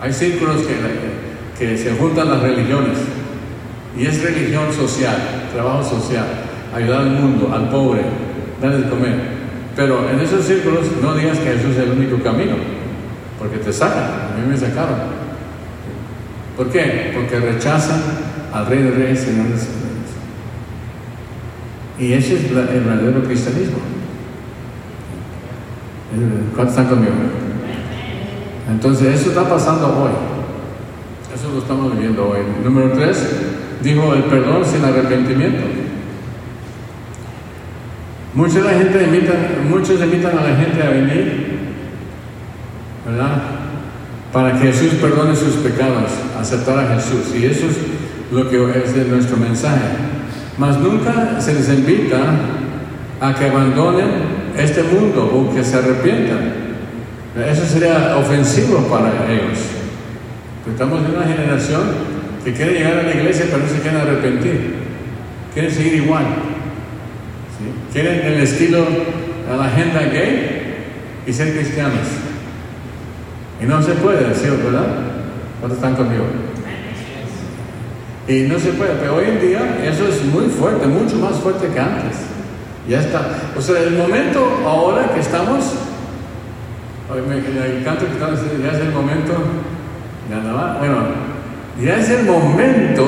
Hay 0.00 0.12
círculos 0.12 0.62
que, 0.62 0.76
que 1.58 1.76
se 1.76 1.92
juntan 1.92 2.30
las 2.30 2.40
religiones 2.42 2.98
y 3.98 4.06
es 4.06 4.22
religión 4.22 4.72
social, 4.72 5.16
trabajo 5.52 5.82
social, 5.82 6.26
ayudar 6.74 7.02
al 7.02 7.10
mundo, 7.10 7.52
al 7.52 7.68
pobre, 7.68 8.02
darle 8.60 8.78
de 8.78 8.90
comer. 8.90 9.35
Pero 9.76 10.08
en 10.10 10.18
esos 10.20 10.46
círculos 10.46 10.86
no 11.02 11.14
digas 11.14 11.38
que 11.38 11.52
Jesús 11.52 11.76
es 11.76 11.82
el 11.82 11.90
único 11.90 12.22
camino, 12.22 12.54
porque 13.38 13.58
te 13.58 13.70
sacan, 13.70 14.04
a 14.04 14.40
mí 14.40 14.48
me 14.48 14.56
sacaron. 14.56 14.96
¿Por 16.56 16.70
qué? 16.70 17.12
Porque 17.14 17.38
rechazan 17.38 18.00
al 18.54 18.66
Rey 18.66 18.82
de 18.82 18.90
Reyes, 18.90 19.20
Señor 19.20 19.48
de 19.48 19.58
Señores. 19.58 19.86
Y 21.98 22.12
ese 22.14 22.36
es 22.36 22.44
el 22.50 22.84
verdadero 22.84 23.22
cristianismo. 23.24 23.78
¿Cuántos 26.54 26.76
están 26.76 26.88
conmigo? 26.88 27.12
Entonces, 28.70 29.20
eso 29.20 29.28
está 29.28 29.46
pasando 29.46 29.86
hoy. 29.88 30.10
Eso 31.34 31.52
lo 31.52 31.58
estamos 31.58 31.92
viviendo 31.92 32.30
hoy. 32.30 32.38
Número 32.64 32.92
tres, 32.92 33.28
dijo 33.82 34.14
el 34.14 34.24
perdón 34.24 34.64
sin 34.64 34.82
arrepentimiento. 34.82 35.75
Mucha 38.36 38.60
la 38.60 38.70
gente 38.70 39.02
invitan, 39.02 39.68
muchos 39.68 40.00
invitan 40.00 40.38
a 40.38 40.42
la 40.42 40.56
gente 40.56 40.80
a 40.80 40.90
venir, 40.90 41.58
¿verdad? 43.04 43.56
para 44.36 44.52
que 44.52 44.70
Jesús 44.70 44.98
perdone 45.00 45.34
sus 45.34 45.54
pecados, 45.56 46.10
aceptar 46.38 46.78
a 46.78 46.94
Jesús. 46.94 47.34
Y 47.34 47.46
eso 47.46 47.68
es 47.68 47.76
lo 48.30 48.50
que 48.50 48.56
es 48.84 49.08
nuestro 49.08 49.38
mensaje. 49.38 49.80
Mas 50.58 50.78
nunca 50.78 51.40
se 51.40 51.54
les 51.54 51.70
invita 51.70 52.18
a 53.18 53.34
que 53.34 53.46
abandonen 53.46 54.08
este 54.58 54.82
mundo 54.82 55.24
o 55.24 55.54
que 55.54 55.64
se 55.64 55.78
arrepientan. 55.78 56.52
Eso 57.50 57.64
sería 57.64 58.18
ofensivo 58.18 58.80
para 58.90 59.08
ellos. 59.32 59.58
Estamos 60.70 61.00
en 61.06 61.16
una 61.16 61.26
generación 61.26 61.82
que 62.44 62.52
quiere 62.52 62.72
llegar 62.72 62.98
a 62.98 63.02
la 63.04 63.14
iglesia 63.14 63.46
pero 63.50 63.62
no 63.62 63.68
se 63.70 63.80
quieren 63.80 64.02
arrepentir. 64.02 64.74
Quieren 65.54 65.72
seguir 65.72 65.94
igual. 65.94 66.24
Quieren 67.92 68.20
el 68.26 68.40
estilo, 68.40 68.84
a 69.50 69.56
la 69.56 69.66
agenda 69.66 70.00
gay 70.00 70.74
y 71.26 71.32
ser 71.32 71.54
cristianos. 71.54 72.06
Y 73.62 73.64
no 73.64 73.82
se 73.82 73.92
puede, 73.92 74.34
¿sí, 74.34 74.48
verdad? 74.48 74.86
¿Cuántos 75.60 75.78
están 75.78 75.94
conmigo? 75.94 76.24
Y 78.28 78.40
no 78.42 78.58
se 78.58 78.70
puede, 78.72 78.94
pero 79.00 79.16
hoy 79.16 79.26
en 79.26 79.40
día 79.40 79.78
eso 79.84 80.08
es 80.08 80.24
muy 80.24 80.46
fuerte, 80.46 80.86
mucho 80.86 81.16
más 81.16 81.36
fuerte 81.36 81.68
que 81.68 81.78
antes. 81.78 82.16
Ya 82.88 83.00
está. 83.00 83.20
O 83.56 83.60
sea, 83.60 83.80
el 83.82 83.92
momento 83.96 84.62
ahora 84.66 85.12
que 85.14 85.20
estamos, 85.20 85.64
el 87.14 87.84
canto 87.84 88.04
que 88.06 88.12
diciendo, 88.12 88.64
ya 88.64 88.72
es 88.72 88.80
el 88.80 88.92
momento, 88.92 89.32
ya 90.28 90.36
no 90.38 90.78
bueno, 90.78 90.96
ya 91.82 91.96
es 91.98 92.10
el 92.10 92.24
momento 92.24 93.06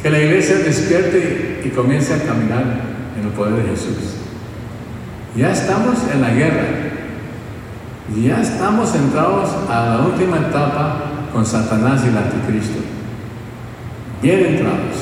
que 0.00 0.10
la 0.10 0.20
iglesia 0.20 0.58
despierte 0.58 1.62
y 1.64 1.68
comience 1.70 2.14
a 2.14 2.18
caminar 2.18 2.87
el 3.28 3.34
poder 3.34 3.62
de 3.62 3.70
Jesús. 3.70 4.16
Ya 5.36 5.52
estamos 5.52 5.96
en 6.12 6.20
la 6.20 6.30
guerra. 6.30 6.66
Ya 8.16 8.40
estamos 8.40 8.90
centrados 8.90 9.50
a 9.70 9.96
la 9.96 10.06
última 10.06 10.38
etapa 10.38 11.02
con 11.32 11.44
Satanás 11.44 12.02
y 12.04 12.08
el 12.08 12.16
anticristo. 12.16 12.80
Bien 14.22 14.46
entrados. 14.46 14.96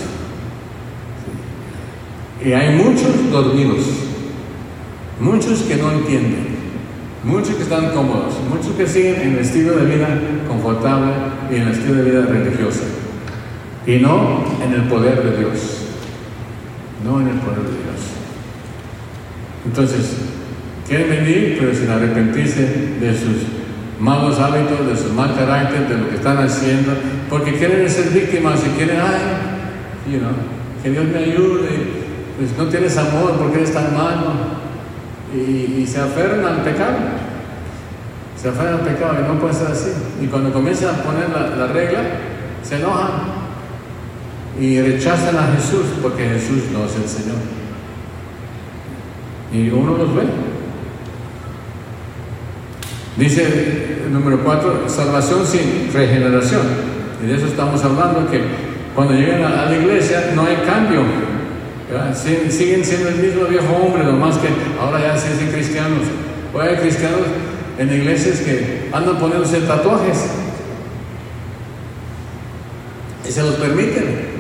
Y 2.45 2.53
hay 2.53 2.77
muchos 2.77 3.31
dormidos, 3.31 3.81
muchos 5.21 5.63
que 5.63 5.77
no 5.77 5.91
entienden, 5.93 6.47
muchos 7.25 7.55
que 7.55 7.63
están 7.63 7.91
cómodos, 7.91 8.35
muchos 8.51 8.73
que 8.77 8.87
siguen 8.87 9.21
en 9.21 9.33
el 9.33 9.39
estilo 9.39 9.77
de 9.77 9.97
vida 9.97 10.09
confortable 10.47 11.13
y 11.51 11.57
en 11.57 11.63
el 11.63 11.69
estilo 11.69 11.95
de 11.95 12.11
vida 12.11 12.27
religioso. 12.27 12.83
Y 13.87 13.99
no 13.99 14.45
en 14.63 14.73
el 14.73 14.83
poder 14.89 15.23
de 15.23 15.39
Dios. 15.39 15.87
No 17.05 17.21
en 17.21 17.29
el 17.29 17.39
poder 17.39 17.63
de 17.63 17.71
Dios. 17.71 18.16
Entonces, 19.67 20.17
Quieren 20.89 21.11
venir, 21.11 21.57
pero 21.59 21.75
sin 21.75 21.91
arrepentirse 21.91 22.61
de 23.01 23.13
sus 23.13 23.43
malos 23.99 24.39
hábitos, 24.39 24.87
de 24.87 24.97
su 24.97 25.13
mal 25.15 25.35
carácter, 25.35 25.89
de 25.89 25.99
lo 25.99 26.09
que 26.09 26.15
están 26.17 26.39
haciendo, 26.39 26.93
porque 27.29 27.55
quieren 27.55 27.91
ser 27.91 28.11
víctimas 28.11 28.61
y 28.65 28.77
quieren, 28.77 28.99
ay, 29.01 30.13
you 30.13 30.21
know, 30.21 30.31
que 30.83 30.91
Dios 30.91 31.05
me 31.07 31.19
ayude, 31.19 31.69
pues 32.39 32.57
no 32.57 32.67
tienes 32.67 32.97
amor 32.97 33.33
porque 33.37 33.59
eres 33.59 33.73
tan 33.73 33.93
malo, 33.95 34.33
y, 35.35 35.85
se 35.87 36.01
aferran 36.01 36.45
al 36.45 36.63
pecado. 36.63 36.97
Se 38.41 38.49
aferran 38.49 38.75
al 38.75 38.81
pecado 38.81 39.15
y 39.19 39.33
no 39.33 39.41
puede 39.41 39.55
ser 39.55 39.69
así. 39.69 39.91
Y 40.23 40.27
cuando 40.27 40.53
comienzan 40.53 40.95
a 40.95 41.03
poner 41.03 41.29
la, 41.31 41.57
la 41.57 41.73
regla, 41.73 42.01
se 42.63 42.77
enojan 42.77 43.11
y 44.61 44.81
rechazan 44.81 45.37
a 45.37 45.55
Jesús 45.57 45.87
porque 46.03 46.29
Jesús 46.29 46.65
no 46.73 46.85
es 46.85 46.95
el 46.97 47.09
Señor. 47.09 47.37
Y 49.53 49.69
uno 49.71 49.97
los 49.97 50.15
ve. 50.15 50.23
Dice 53.17 54.07
número 54.11 54.41
4, 54.45 54.89
salvación 54.89 55.47
sin 55.47 55.91
regeneración. 55.93 56.63
Y 57.23 57.27
de 57.27 57.37
eso 57.37 57.47
estamos 57.47 57.83
hablando, 57.83 58.31
que 58.31 58.43
cuando 58.95 59.15
llegan 59.15 59.43
a, 59.45 59.67
la 59.67 59.77
iglesia 59.77 60.33
no 60.35 60.43
hay 60.43 60.57
cambio. 60.67 61.03
Siguen 62.15 62.85
siendo 62.85 63.09
el 63.09 63.17
mismo 63.17 63.45
viejo 63.45 63.73
hombre, 63.75 64.05
nomás 64.05 64.37
que 64.39 64.49
ahora 64.81 65.01
ya 65.01 65.17
se 65.17 65.33
dicen 65.33 65.51
cristianos. 65.51 66.03
Hoy 66.53 66.67
hay 66.67 66.77
cristianos 66.77 67.21
en 67.79 67.93
iglesias 67.93 68.41
que 68.41 68.89
andan 68.93 69.19
poniéndose 69.19 69.61
tatuajes. 69.61 70.31
Y 73.27 73.31
se 73.31 73.43
los 73.43 73.55
permiten. 73.55 74.37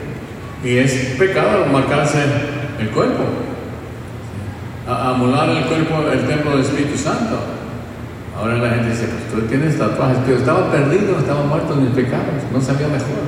Y 0.65 0.79
es 0.79 0.93
pecado 1.19 1.67
marcarse 1.67 2.19
el 2.81 2.91
cuerpo. 2.91 3.46
Amular 4.87 5.49
el 5.49 5.65
cuerpo, 5.65 6.09
el 6.13 6.27
templo 6.27 6.53
del 6.53 6.61
Espíritu 6.61 6.97
Santo. 6.97 7.39
Ahora 8.39 8.57
la 8.59 8.71
gente 8.71 8.91
dice, 8.91 9.09
pues 9.09 9.43
tú 9.43 9.49
tienes 9.49 9.79
tatuajes, 9.79 10.19
pero 10.25 10.39
estaba 10.39 10.71
perdido, 10.71 11.19
estaba 11.19 11.43
muerto 11.43 11.73
en 11.73 11.85
mis 11.85 11.93
pecados, 11.93 12.27
no 12.53 12.61
sabía 12.61 12.87
mejor. 12.87 13.25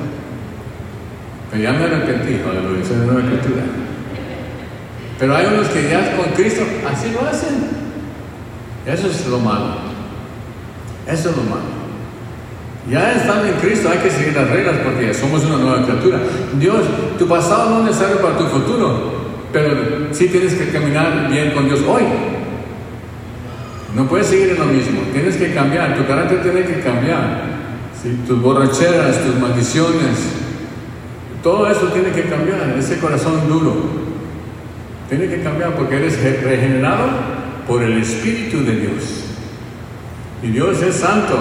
Pero 1.51 1.63
ya 1.63 1.73
me 1.73 1.83
arrepentí, 1.85 2.39
aleluya, 2.47 2.85
soy 2.85 2.97
de 2.97 3.05
nueva 3.07 3.21
criatura. 3.21 3.63
Pero 5.17 5.35
hay 5.35 5.45
unos 5.47 5.67
que 5.67 5.89
ya 5.89 6.15
con 6.15 6.31
Cristo 6.33 6.63
así 6.89 7.11
lo 7.11 7.27
hacen. 7.27 7.67
Eso 8.85 9.07
es 9.07 9.27
lo 9.27 9.39
malo. 9.39 9.75
Eso 11.07 11.31
es 11.31 11.37
lo 11.37 11.43
malo. 11.43 11.79
Ya 12.89 13.11
estando 13.11 13.45
en 13.45 13.55
Cristo 13.55 13.89
hay 13.91 13.97
que 13.97 14.09
seguir 14.09 14.35
las 14.35 14.49
reglas 14.49 14.75
porque 14.83 15.13
somos 15.13 15.43
una 15.43 15.57
nueva 15.57 15.83
criatura. 15.83 16.19
Dios, 16.57 16.83
tu 17.17 17.27
pasado 17.27 17.69
no 17.69 17.79
es 17.79 17.85
necesario 17.87 18.21
para 18.21 18.37
tu 18.37 18.45
futuro, 18.45 19.18
pero 19.51 19.69
sí 20.11 20.27
tienes 20.27 20.53
que 20.53 20.69
caminar 20.69 21.29
bien 21.29 21.51
con 21.51 21.65
Dios 21.65 21.81
hoy. 21.87 22.03
No 23.95 24.07
puedes 24.07 24.27
seguir 24.27 24.49
en 24.49 24.59
lo 24.59 24.65
mismo, 24.65 25.01
tienes 25.11 25.35
que 25.35 25.53
cambiar, 25.53 25.97
tu 25.97 26.05
carácter 26.05 26.41
tiene 26.43 26.63
que 26.63 26.79
cambiar. 26.81 27.59
Tus 28.25 28.41
borracheras, 28.41 29.25
tus 29.25 29.35
maldiciones, 29.41 30.17
todo 31.43 31.69
eso 31.69 31.87
tiene 31.87 32.11
que 32.11 32.23
cambiar, 32.23 32.75
ese 32.77 32.97
corazón 32.99 33.47
duro. 33.47 33.75
Tiene 35.09 35.27
que 35.27 35.41
cambiar 35.41 35.75
porque 35.75 35.97
eres 35.97 36.21
regenerado 36.43 37.07
por 37.67 37.81
el 37.81 37.97
Espíritu 37.97 38.63
de 38.63 38.75
Dios. 38.75 39.25
Y 40.43 40.47
Dios 40.47 40.81
es 40.81 40.95
santo, 40.95 41.35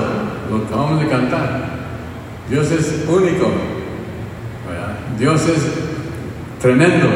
lo 0.50 0.65
acabamos 0.65 1.00
de 1.00 1.09
cantar. 1.09 1.79
Dios 2.49 2.71
es 2.71 3.05
único. 3.09 3.53
Dios 5.19 5.43
es 5.49 5.62
tremendo. 6.61 7.09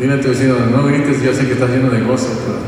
Dile 0.00 0.14
a 0.14 0.20
tu 0.20 0.28
vecino, 0.28 0.54
no 0.72 0.86
grites, 0.86 1.22
yo 1.22 1.34
sé 1.34 1.46
que 1.46 1.52
estás 1.52 1.68
lleno 1.68 1.90
de 1.90 2.00
gozo, 2.00 2.28
pero 2.46 2.58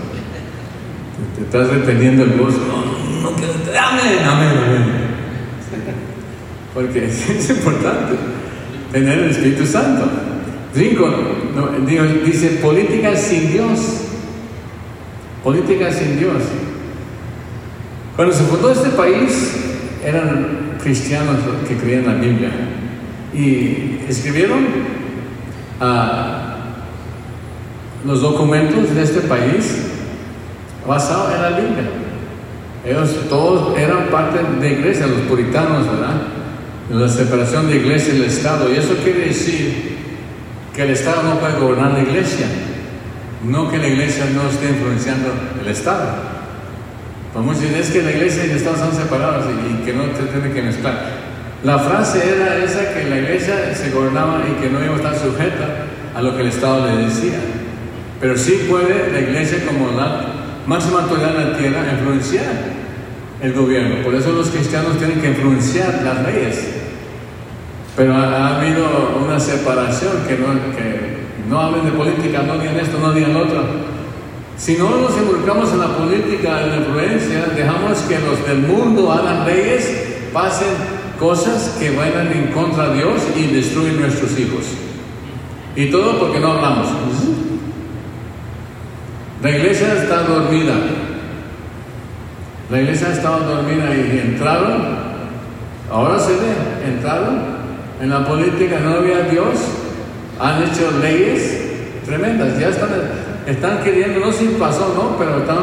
te, 1.35 1.43
estás 1.45 1.69
reteniendo 1.69 2.25
el 2.25 2.37
gozo. 2.37 2.59
No, 2.59 3.31
no 3.31 3.37
quiero. 3.37 3.55
Amén, 3.81 4.19
amén, 4.23 4.49
amén. 4.67 5.03
Porque 6.75 7.07
es 7.09 7.51
importante 7.51 8.17
tener 8.93 9.19
el 9.19 9.31
Espíritu 9.31 9.65
Santo. 9.65 10.11
Cinco, 10.75 11.11
dice 12.27 12.49
política 12.61 13.17
sin 13.17 13.51
Dios. 13.51 13.79
Política 15.43 15.91
sin 15.91 16.19
Dios. 16.19 16.43
Cuando 18.15 18.35
se 18.35 18.45
fundó 18.45 18.73
este 18.73 18.91
país, 18.91 19.57
eran 20.05 20.77
cristianos 20.83 21.37
que 21.67 21.77
creían 21.77 22.07
la 22.07 22.15
Biblia 22.15 22.51
y 23.33 24.01
escribieron 24.07 24.67
ah, 25.81 26.42
los 28.05 28.21
documentos 28.21 28.95
de 28.95 29.03
este 29.03 29.21
país 29.21 29.83
basados 30.87 31.35
en 31.35 31.43
la 31.43 31.49
Biblia. 31.51 31.91
Ellos 32.85 33.11
todos 33.29 33.79
eran 33.79 34.07
parte 34.07 34.39
de 34.61 34.73
iglesia, 34.73 35.07
los 35.07 35.21
puritanos, 35.21 35.87
¿verdad? 35.87 36.23
la 36.91 37.09
separación 37.09 37.69
de 37.69 37.77
iglesia 37.77 38.15
y 38.15 38.17
el 38.19 38.25
Estado. 38.25 38.73
Y 38.73 38.77
eso 38.77 38.95
quiere 39.03 39.27
decir 39.27 39.97
que 40.75 40.83
el 40.83 40.91
Estado 40.91 41.23
no 41.23 41.39
puede 41.39 41.59
gobernar 41.59 41.93
la 41.93 42.01
iglesia, 42.01 42.47
no 43.45 43.71
que 43.71 43.79
la 43.79 43.89
iglesia 43.89 44.27
no 44.35 44.49
esté 44.49 44.71
influenciando 44.71 45.29
el 45.61 45.69
Estado. 45.69 46.33
Vamos 47.35 47.57
a 47.57 47.61
decir, 47.61 47.77
es 47.77 47.91
que 47.91 48.03
la 48.03 48.11
iglesia 48.11 48.47
y 48.47 48.51
el 48.51 48.57
Estado 48.57 48.77
están 48.77 48.95
separados 48.95 49.47
y, 49.47 49.85
que 49.85 49.93
no 49.93 50.05
se 50.17 50.25
tiene 50.25 50.53
que 50.53 50.63
mezclar. 50.63 51.23
La 51.65 51.79
frase 51.79 52.21
era 52.37 52.59
esa 52.59 52.93
que 52.93 53.09
la 53.09 53.19
iglesia 53.19 53.75
se 53.75 53.91
gobernaba 53.91 54.43
y 54.51 54.61
que 54.61 54.69
no 54.69 54.85
iba 54.85 54.95
a 54.95 54.97
estar 54.97 55.17
sujeta 55.17 55.87
a 56.15 56.21
lo 56.21 56.35
que 56.35 56.43
el 56.43 56.49
Estado 56.49 56.87
le 56.87 57.05
decía. 57.05 57.39
Pero 58.23 58.39
sí 58.39 58.67
puede 58.71 59.11
la 59.11 59.19
iglesia 59.19 59.67
como 59.67 59.99
la 59.99 60.27
máxima 60.65 61.03
autoridad 61.03 61.35
en 61.37 61.51
la 61.51 61.59
tierra 61.59 61.93
influenciar 61.93 62.55
el 63.43 63.53
gobierno. 63.53 63.97
Por 64.05 64.15
eso 64.15 64.31
los 64.31 64.49
cristianos 64.49 64.97
tienen 64.97 65.21
que 65.21 65.31
influenciar 65.31 66.03
las 66.05 66.25
leyes. 66.25 66.69
Pero 67.97 68.15
ha, 68.15 68.61
habido 68.61 69.19
una 69.27 69.41
separación 69.41 70.13
que 70.29 70.39
no, 70.39 70.47
que 70.77 71.17
no 71.51 71.61
hablen 71.61 71.85
de 71.85 71.91
política, 71.91 72.45
no 72.45 72.59
digan 72.59 72.79
esto, 72.79 72.97
no 73.01 73.13
digan 73.13 73.35
lo 73.35 73.41
otro. 73.41 73.65
Si 74.57 74.77
no 74.77 74.89
nos 74.99 75.19
involucramos 75.19 75.73
en 75.73 75.81
la 75.81 75.89
política, 75.89 76.63
en 76.63 76.71
la 76.71 76.77
influencia, 76.77 77.47
dejamos 77.57 77.99
que 78.03 78.21
los 78.21 78.47
del 78.47 78.59
mundo 78.59 79.11
hagan 79.11 79.45
leyes, 79.45 80.31
pasen 80.33 80.69
cosas 81.19 81.77
que 81.81 81.91
vayan 81.91 82.31
en 82.31 82.53
contra 82.53 82.91
de 82.91 82.99
Dios 82.99 83.21
y 83.37 83.49
destruyen 83.49 84.01
nuestros 84.01 84.39
hijos. 84.39 84.63
Y 85.75 85.91
todo 85.91 86.21
porque 86.21 86.39
no 86.39 86.53
hablamos. 86.53 86.87
La 89.43 89.51
iglesia 89.51 89.95
está 89.95 90.23
dormida. 90.23 90.75
La 92.71 92.81
iglesia 92.81 93.09
ha 93.09 93.13
estado 93.13 93.57
dormida 93.57 93.95
y 93.95 94.19
entraron, 94.19 94.83
ahora 95.91 96.19
se 96.19 96.33
ve, 96.33 96.95
entraron 96.95 97.41
en 98.01 98.09
la 98.09 98.25
política, 98.25 98.79
no 98.81 98.95
había 98.95 99.23
Dios, 99.23 99.59
han 100.41 100.63
hecho 100.63 100.91
leyes 101.03 101.61
tremendas, 102.07 102.59
ya 102.59 102.69
están 102.69 102.89
están 103.47 103.83
queriendo, 103.83 104.21
no 104.21 104.33
sé 104.33 104.39
si 104.39 104.55
pasó, 104.55 104.95
¿no? 104.95 105.19
Pero 105.19 105.39
están, 105.39 105.59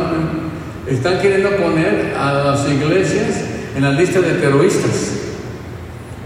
están 0.87 1.21
queriendo 1.21 1.49
poner 1.51 2.13
a 2.17 2.33
las 2.33 2.69
iglesias 2.69 3.45
en 3.75 3.83
la 3.83 3.91
lista 3.91 4.19
de 4.19 4.33
terroristas. 4.33 5.13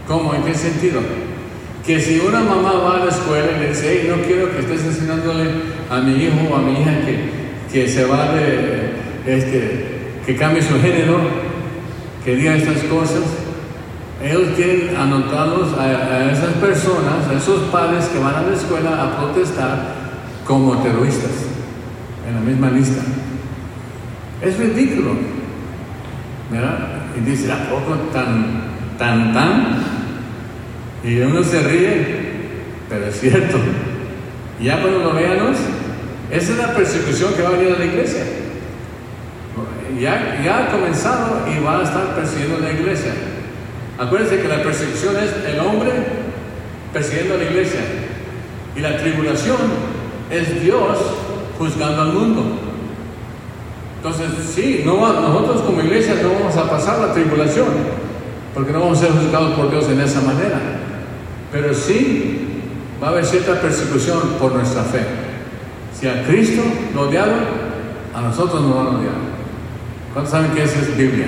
¿Cómo? 0.07 0.33
¿En 0.33 0.43
qué 0.43 0.53
sentido? 0.55 1.01
Que 1.85 1.99
si 1.99 2.19
una 2.19 2.39
mamá 2.39 2.73
va 2.73 2.95
a 2.95 3.05
la 3.05 3.11
escuela 3.11 3.51
y 3.55 3.59
le 3.59 3.69
dice, 3.69 3.87
hey, 3.89 4.07
no 4.09 4.23
quiero 4.25 4.51
que 4.51 4.59
estés 4.59 4.83
enseñándole 4.83 5.49
a 5.89 5.99
mi 5.99 6.23
hijo 6.23 6.51
o 6.51 6.55
a 6.55 6.61
mi 6.61 6.81
hija 6.81 6.91
que, 7.05 7.42
que 7.73 7.87
se 7.87 8.05
va 8.05 8.31
de, 8.35 8.91
este, 9.25 10.11
que 10.27 10.35
cambie 10.35 10.61
su 10.61 10.79
género, 10.79 11.17
que 12.23 12.35
diga 12.35 12.55
estas 12.55 12.83
cosas, 12.83 13.23
ellos 14.23 14.49
quieren 14.55 14.95
anotarlos 14.95 15.73
a, 15.77 16.31
esas 16.31 16.53
personas, 16.53 17.27
a 17.27 17.33
esos 17.33 17.61
padres 17.71 18.05
que 18.05 18.19
van 18.19 18.35
a 18.35 18.41
la 18.43 18.55
escuela 18.55 19.03
a 19.03 19.17
protestar 19.17 19.95
como 20.45 20.77
terroristas 20.83 21.31
en 22.27 22.35
la 22.35 22.41
misma 22.41 22.69
lista. 22.69 23.01
Es 24.41 24.57
ridículo. 24.59 25.15
¿Verdad? 26.51 26.77
Y 27.17 27.21
dice, 27.21 27.51
¿a 27.51 27.69
poco 27.69 27.95
tan, 28.13 28.61
tan, 28.99 29.33
tan? 29.33 29.77
Y 31.03 31.17
uno 31.21 31.43
se 31.43 31.63
ríe, 31.63 32.05
pero 32.87 33.07
es 33.07 33.19
cierto. 33.19 33.57
Ya 34.61 34.79
cuando 34.79 34.99
lo 34.99 35.13
veamos, 35.13 35.57
esa 36.33 36.51
es 36.53 36.57
la 36.57 36.73
persecución 36.73 37.33
que 37.35 37.43
va 37.43 37.49
a 37.49 37.51
venir 37.51 37.75
a 37.75 37.77
la 37.77 37.85
iglesia. 37.85 38.23
Ya, 39.99 40.57
ha 40.57 40.71
comenzado 40.71 41.41
y 41.47 41.63
va 41.63 41.79
a 41.79 41.83
estar 41.83 42.15
persiguiendo 42.15 42.57
la 42.57 42.71
iglesia. 42.71 43.11
Acuérdense 43.99 44.41
que 44.41 44.47
la 44.47 44.63
persecución 44.63 45.15
es 45.17 45.31
el 45.47 45.59
hombre 45.59 45.91
persiguiendo 46.91 47.35
a 47.35 47.37
la 47.37 47.43
iglesia. 47.43 47.81
Y 48.75 48.79
la 48.79 48.97
tribulación 48.97 49.57
es 50.31 50.63
Dios 50.63 50.97
juzgando 51.59 52.01
al 52.01 52.13
mundo. 52.13 52.43
Entonces, 53.97 54.27
sí, 54.53 54.81
no, 54.83 54.97
nosotros 54.97 55.61
como 55.61 55.81
iglesia 55.81 56.15
no 56.23 56.33
vamos 56.33 56.57
a 56.57 56.67
pasar 56.67 56.99
la 56.99 57.13
tribulación, 57.13 57.67
porque 58.55 58.73
no 58.73 58.79
vamos 58.79 58.97
a 58.97 59.01
ser 59.01 59.11
juzgados 59.11 59.53
por 59.53 59.69
Dios 59.69 59.87
en 59.87 60.01
esa 60.01 60.21
manera. 60.21 60.59
Pero 61.51 61.73
sí 61.75 62.63
va 63.01 63.09
a 63.09 63.11
haber 63.11 63.25
cierta 63.25 63.61
persecución 63.61 64.19
por 64.39 64.55
nuestra 64.55 64.81
fe. 64.81 65.22
Si 66.03 66.09
a 66.09 66.21
Cristo 66.23 66.61
lo 66.93 67.07
odiaron, 67.07 67.39
a 68.13 68.21
nosotros 68.23 68.61
nos 68.61 68.75
van 68.75 68.87
a 68.87 68.89
odiar. 68.89 69.13
¿Cuántos 70.11 70.33
saben 70.33 70.51
que 70.51 70.63
esa 70.63 70.79
es 70.79 70.97
Biblia? 70.97 71.27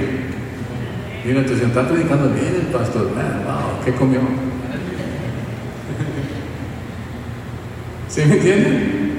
Mira, 1.23 1.45
te 1.45 1.53
está 1.53 1.87
predicando 1.87 2.31
bien 2.31 2.55
el 2.59 2.67
pastor. 2.73 3.03
Wow, 3.03 3.85
¿qué 3.85 3.93
comió? 3.93 4.19
¿Sí 8.09 8.23
me 8.25 8.35
entienden? 8.35 9.15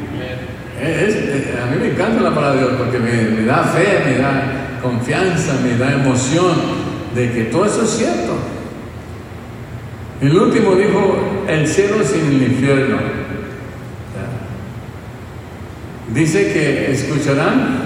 a 0.78 1.66
mí 1.70 1.76
me 1.80 1.88
encanta 1.88 2.20
la 2.20 2.34
palabra 2.34 2.60
de 2.60 2.68
Dios 2.68 2.72
porque 2.76 2.98
me, 2.98 3.46
da 3.46 3.64
fe, 3.64 4.02
me 4.04 4.18
da 4.18 4.78
confianza, 4.82 5.54
me 5.62 5.78
da 5.78 5.94
emoción 5.94 6.52
de 7.14 7.32
que 7.32 7.44
todo 7.44 7.64
eso 7.64 7.84
es 7.84 7.90
cierto. 7.92 8.34
El 10.20 10.38
último 10.38 10.74
dijo, 10.74 11.16
el 11.48 11.66
cielo 11.66 12.04
sin 12.04 12.26
el 12.26 12.42
infierno. 12.42 13.25
Dice 16.16 16.50
que 16.50 16.92
escucharán 16.92 17.76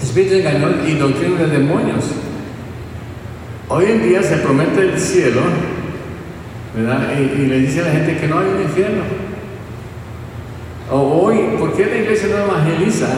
espíritu 0.00 0.36
engañador 0.36 0.76
y 0.86 0.94
doctrina 0.94 1.40
de 1.40 1.58
demonios. 1.58 2.04
Hoy 3.68 3.84
en 3.86 4.08
día 4.08 4.22
se 4.22 4.36
promete 4.36 4.80
el 4.80 4.96
cielo, 4.96 5.40
¿verdad? 6.72 7.08
Y, 7.18 7.46
le 7.46 7.58
dice 7.58 7.80
a 7.80 7.86
la 7.86 7.90
gente 7.90 8.16
que 8.16 8.28
no 8.28 8.38
hay 8.38 8.46
un 8.54 8.62
infierno. 8.62 9.02
O 10.88 11.24
hoy, 11.24 11.56
¿por 11.58 11.72
qué 11.72 11.86
la 11.86 11.96
iglesia 11.96 12.28
no 12.28 12.44
evangeliza? 12.44 13.08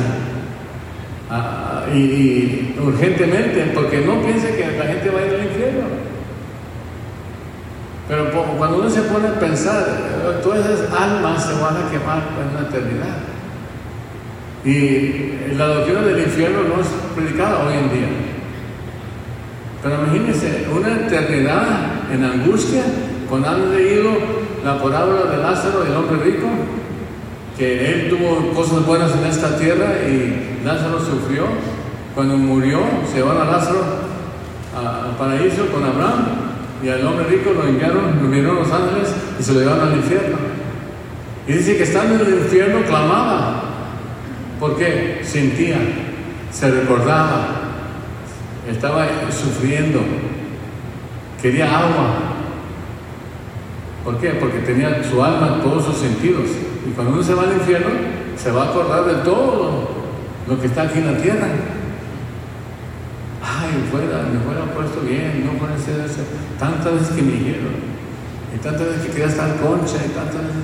Ah, 1.31 1.85
y, 1.95 2.75
urgentemente, 2.83 3.73
porque 3.75 4.01
no 4.07 4.23
piensa 4.23 4.47
que 4.57 4.75
la 4.79 4.87
gente 4.87 5.11
va 5.11 5.21
a 5.21 5.27
ir 5.27 5.35
al 5.35 5.45
infierno. 5.45 5.83
Pero 8.09 8.31
cuando 8.57 8.79
uno 8.79 8.89
se 8.89 9.03
pone 9.03 9.29
a 9.29 9.39
pensar, 9.39 9.85
todas 10.43 10.65
esas 10.65 10.91
almas 10.99 11.45
se 11.45 11.53
van 11.61 11.77
a 11.77 11.91
quemar 11.91 12.23
en 12.41 12.55
la 12.55 12.69
eternidad. 12.71 13.32
Y 14.65 15.55
la 15.57 15.67
doctrina 15.67 16.03
del 16.03 16.23
infierno 16.23 16.59
no 16.63 16.81
es 16.81 16.89
predicada 17.17 17.67
hoy 17.67 17.75
en 17.75 17.91
día. 17.91 18.09
Pero 19.83 19.97
imagínense, 20.05 20.67
una 20.73 20.95
eternidad 20.95 22.13
en 22.13 22.25
angustia, 22.25 22.83
cuando 23.29 23.49
han 23.49 23.75
leído 23.75 24.11
la 24.65 24.81
parábola 24.81 25.31
de 25.31 25.39
Lázaro, 25.39 25.85
el 25.85 25.97
hombre 25.97 26.25
rico, 26.25 26.47
que 27.59 27.93
él 27.93 28.09
tuvo 28.11 28.53
cosas 28.55 28.87
buenas 28.87 29.13
en 29.13 29.27
esta 29.27 29.57
tierra 29.57 29.87
y 30.09 30.65
Lázaro 30.65 31.01
sufrió. 31.01 31.45
Cuando 32.15 32.37
murió, 32.37 32.81
se 33.11 33.19
llevaron 33.19 33.49
a 33.49 33.51
Lázaro 33.53 33.81
al 34.77 35.17
paraíso 35.17 35.67
con 35.73 35.83
Abraham 35.83 36.27
y 36.83 36.89
al 36.89 37.07
hombre 37.07 37.27
rico 37.27 37.53
lo 37.53 37.67
enviaron, 37.67 38.19
lo 38.21 38.27
enviaron 38.27 38.57
los 38.57 38.71
ángeles 38.71 39.15
y 39.39 39.43
se 39.43 39.53
lo 39.53 39.61
llevaron 39.61 39.89
al 39.89 39.97
infierno. 39.97 40.37
Y 41.47 41.53
dice 41.53 41.77
que 41.77 41.83
estando 41.83 42.15
en 42.15 42.33
el 42.33 42.39
infierno 42.39 42.83
clamaba. 42.87 43.62
¿Por 44.63 44.77
qué? 44.77 45.21
Sentía, 45.25 45.77
se 46.53 46.71
recordaba, 46.71 47.49
estaba 48.71 49.09
sufriendo, 49.29 49.99
quería 51.43 51.65
agua. 51.65 52.15
¿Por 54.05 54.19
qué? 54.19 54.29
Porque 54.35 54.61
tenía 54.61 55.03
su 55.03 55.21
alma, 55.21 55.59
todos 55.65 55.87
sus 55.87 55.97
sentidos. 55.97 56.45
Y 56.89 56.93
cuando 56.93 57.15
uno 57.15 57.25
se 57.25 57.35
va 57.35 57.43
al 57.43 57.55
infierno, 57.55 57.89
se 58.37 58.53
va 58.53 58.63
a 58.63 58.69
acordar 58.69 59.05
de 59.07 59.15
todo 59.25 59.89
lo 60.49 60.61
que 60.61 60.69
está 60.69 60.83
aquí 60.83 61.01
en 61.01 61.13
la 61.13 61.21
tierra. 61.21 61.49
Ay, 63.43 63.89
fuera, 63.91 64.29
me 64.33 64.39
fuera 64.45 64.73
puesto 64.73 65.01
bien, 65.01 65.45
no 65.45 65.59
puede 65.59 65.77
ser 65.77 66.09
eso. 66.09 66.21
Tantas 66.61 67.01
veces 67.01 67.17
que 67.17 67.23
me 67.23 67.33
dijeron, 67.33 67.75
y 68.55 68.59
tantas 68.59 68.87
veces 68.87 69.07
que 69.07 69.09
quería 69.09 69.27
estar 69.27 69.57
concha, 69.57 69.97
y 70.07 70.11
tantas 70.11 70.41
veces 70.41 70.63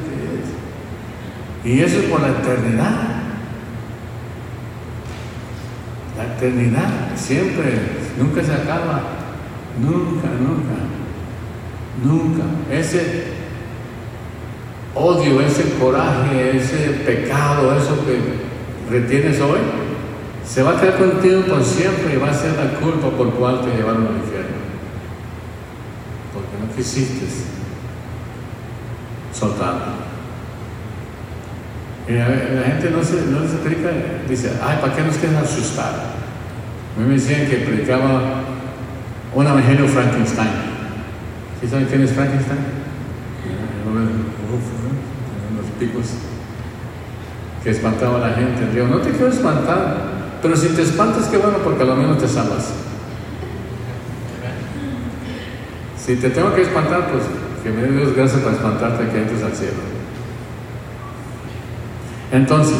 que. 1.64 1.68
Y 1.68 1.80
eso 1.80 1.98
es 1.98 2.04
por 2.04 2.20
la 2.20 2.28
eternidad. 2.28 3.17
La 6.18 6.24
eternidad 6.24 7.14
siempre, 7.14 7.78
nunca 8.18 8.42
se 8.42 8.52
acaba, 8.52 9.02
nunca, 9.80 10.26
nunca, 10.40 10.74
nunca. 12.02 12.42
Ese 12.72 13.38
odio, 14.96 15.40
ese 15.40 15.74
coraje, 15.78 16.56
ese 16.56 16.90
pecado, 17.06 17.72
eso 17.76 18.04
que 18.04 18.18
retienes 18.90 19.40
hoy, 19.40 19.60
se 20.44 20.64
va 20.64 20.72
a 20.72 20.80
quedar 20.80 20.98
contigo 20.98 21.42
por 21.42 21.62
siempre 21.62 22.14
y 22.14 22.16
va 22.16 22.30
a 22.30 22.34
ser 22.34 22.52
la 22.56 22.80
culpa 22.80 23.10
por 23.10 23.30
cual 23.34 23.60
te 23.60 23.76
llevaron 23.76 24.08
al 24.08 24.16
infierno. 24.16 24.58
Porque 26.34 26.66
no 26.66 26.74
quisiste 26.74 27.26
soltarlo. 29.32 30.07
Y 32.08 32.14
la, 32.14 32.24
gente 32.24 32.90
no 32.90 33.04
se, 33.04 33.26
no 33.26 33.46
se 33.46 33.58
predica, 33.58 33.90
dice, 34.26 34.52
ay, 34.62 34.78
¿para 34.80 34.94
qué 34.94 35.02
nos 35.02 35.16
quieren 35.16 35.36
asustar? 35.36 35.92
A 36.96 37.00
mí 37.00 37.06
me 37.06 37.14
decían 37.14 37.46
que 37.46 37.56
predicaba 37.56 38.40
un 39.34 39.46
evangelio 39.46 39.86
Frankenstein. 39.86 40.48
¿Sí 41.60 41.68
saben 41.68 41.86
quién 41.86 42.02
es 42.02 42.12
Frankenstein? 42.12 42.78
los 45.56 45.66
picos 45.78 46.06
que 47.62 47.70
espantaba 47.70 48.16
a 48.16 48.28
la 48.28 48.34
gente. 48.34 48.66
Digo, 48.72 48.86
no 48.86 48.98
te 48.98 49.10
quiero 49.10 49.28
espantar, 49.28 49.96
pero 50.40 50.56
si 50.56 50.68
te 50.68 50.82
espantas, 50.82 51.26
qué 51.26 51.36
bueno, 51.36 51.58
porque 51.62 51.82
a 51.82 51.86
lo 51.86 51.96
menos 51.96 52.18
te 52.18 52.28
salvas. 52.28 52.72
Si 55.98 56.16
te 56.16 56.30
tengo 56.30 56.54
que 56.54 56.62
espantar, 56.62 57.10
pues 57.10 57.24
que 57.62 57.70
me 57.70 57.82
dé 57.82 57.92
Dios 57.92 58.16
gracias 58.16 58.40
para 58.40 58.56
espantarte 58.56 59.08
que 59.08 59.18
entres 59.18 59.42
al 59.42 59.52
cielo. 59.52 59.97
Entonces, 62.30 62.76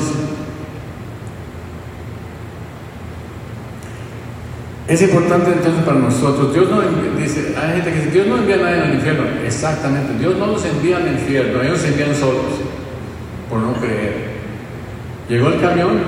es 4.87 5.03
importante 5.03 5.53
entonces 5.53 5.85
para 5.85 5.99
nosotros, 5.99 6.53
Dios 6.53 6.69
no 6.71 6.81
dice, 7.19 7.55
hay 7.57 7.77
gente 7.77 7.91
que 7.91 7.97
dice, 7.97 8.11
Dios 8.11 8.27
no 8.27 8.39
envía 8.39 8.57
a 8.57 8.59
nadie 8.59 8.81
al 8.83 8.95
infierno. 8.95 9.25
Exactamente, 9.45 10.19
Dios 10.19 10.37
no 10.37 10.47
los 10.47 10.65
envía 10.65 10.99
al 10.99 11.09
infierno, 11.09 11.63
ellos 11.63 11.79
se 11.79 11.89
envían 11.89 12.15
solos, 12.15 12.61
por 13.49 13.61
no 13.61 13.75
creer. 13.75 14.29
Llegó 15.29 15.49
el 15.49 15.61
camión, 15.61 15.99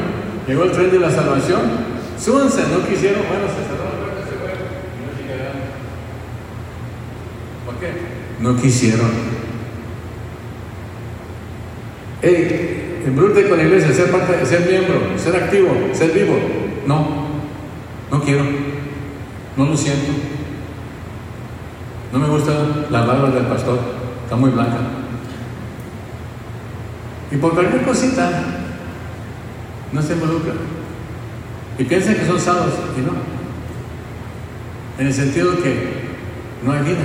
llegó 0.47 0.65
el 0.65 0.73
tren 0.73 0.91
de 0.91 0.99
la 0.99 1.11
salvación, 1.11 1.61
súbanse, 2.19 2.63
no 2.69 2.87
quisieron, 2.87 3.23
bueno, 3.29 3.45
se 3.49 3.69
cerró 3.69 3.85
la 3.85 3.99
puerta, 4.01 4.25
se 4.25 4.37
fue, 4.37 4.49
no 4.49 5.13
llegaron. 5.21 5.61
¿Por 7.67 7.75
qué? 7.77 7.91
No 8.41 8.57
quisieron. 8.61 9.41
Hey, 12.23 12.80
Embrújate 13.05 13.49
con 13.49 13.59
la 13.59 13.65
iglesia, 13.65 13.93
ser 13.93 14.11
parte, 14.11 14.45
ser 14.45 14.69
miembro, 14.69 15.19
ser 15.19 15.37
activo, 15.37 15.71
ser 15.93 16.11
vivo. 16.13 16.37
No, 16.87 17.29
no 18.11 18.23
quiero, 18.23 18.45
no 19.57 19.65
lo 19.67 19.77
siento. 19.77 20.13
No 22.13 22.19
me 22.19 22.29
gusta 22.29 22.53
la 22.91 23.05
barba 23.05 23.31
del 23.31 23.47
pastor, 23.47 23.79
está 24.25 24.37
muy 24.37 24.51
blanca. 24.51 24.79
Y 27.31 27.37
por 27.37 27.55
cualquier 27.55 27.83
cosita, 27.83 28.29
no 29.93 30.03
se 30.03 30.15
involucra. 30.15 30.53
Y 31.79 31.85
piensan 31.85 32.17
que 32.17 32.27
son 32.27 32.39
salvos, 32.39 32.75
y 32.99 33.01
no. 33.01 33.13
En 34.99 35.07
el 35.07 35.15
sentido 35.15 35.57
que 35.63 36.11
no 36.65 36.73
hay 36.73 36.81
vida. 36.81 36.99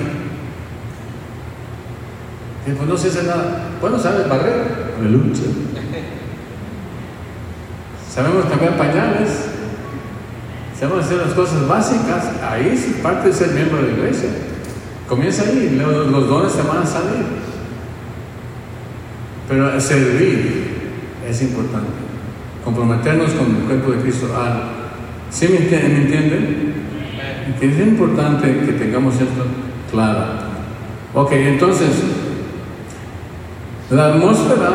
Y 2.67 2.71
pues 2.71 2.89
no 2.89 2.97
se 2.97 3.07
hace 3.07 3.23
nada. 3.23 3.69
Bueno, 3.79 3.99
sabes 3.99 4.27
barrer, 4.27 4.95
lucha. 5.01 5.43
Sabemos 8.15 8.45
cambiar 8.45 8.77
pañales, 8.77 9.27
sabemos 10.79 11.03
hacer 11.03 11.17
las 11.17 11.33
cosas 11.33 11.67
básicas, 11.67 12.31
ahí 12.49 12.71
es 12.73 13.01
parte 13.03 13.27
de 13.27 13.33
ser 13.33 13.51
miembro 13.51 13.81
de 13.81 13.91
la 13.91 13.97
iglesia. 13.97 14.29
Comienza 15.09 15.43
ahí, 15.43 15.77
los, 15.77 16.29
dones 16.29 16.53
se 16.53 16.61
van 16.61 16.77
a 16.77 16.85
salir. 16.85 17.25
Pero 19.49 19.81
servir 19.81 20.65
es 21.29 21.41
importante. 21.41 21.91
Comprometernos 22.63 23.31
con 23.31 23.47
el 23.53 23.63
cuerpo 23.63 23.91
de 23.91 24.01
Cristo. 24.03 24.33
Ah, 24.33 24.61
¿Sí 25.29 25.49
me, 25.49 25.57
entienden? 25.57 26.73
Que 27.59 27.69
es 27.69 27.79
importante 27.85 28.47
que 28.65 28.71
tengamos 28.71 29.15
esto 29.15 29.45
claro. 29.91 30.23
Ok, 31.13 31.33
entonces, 31.33 31.89
la 33.89 34.13
atmósfera, 34.13 34.69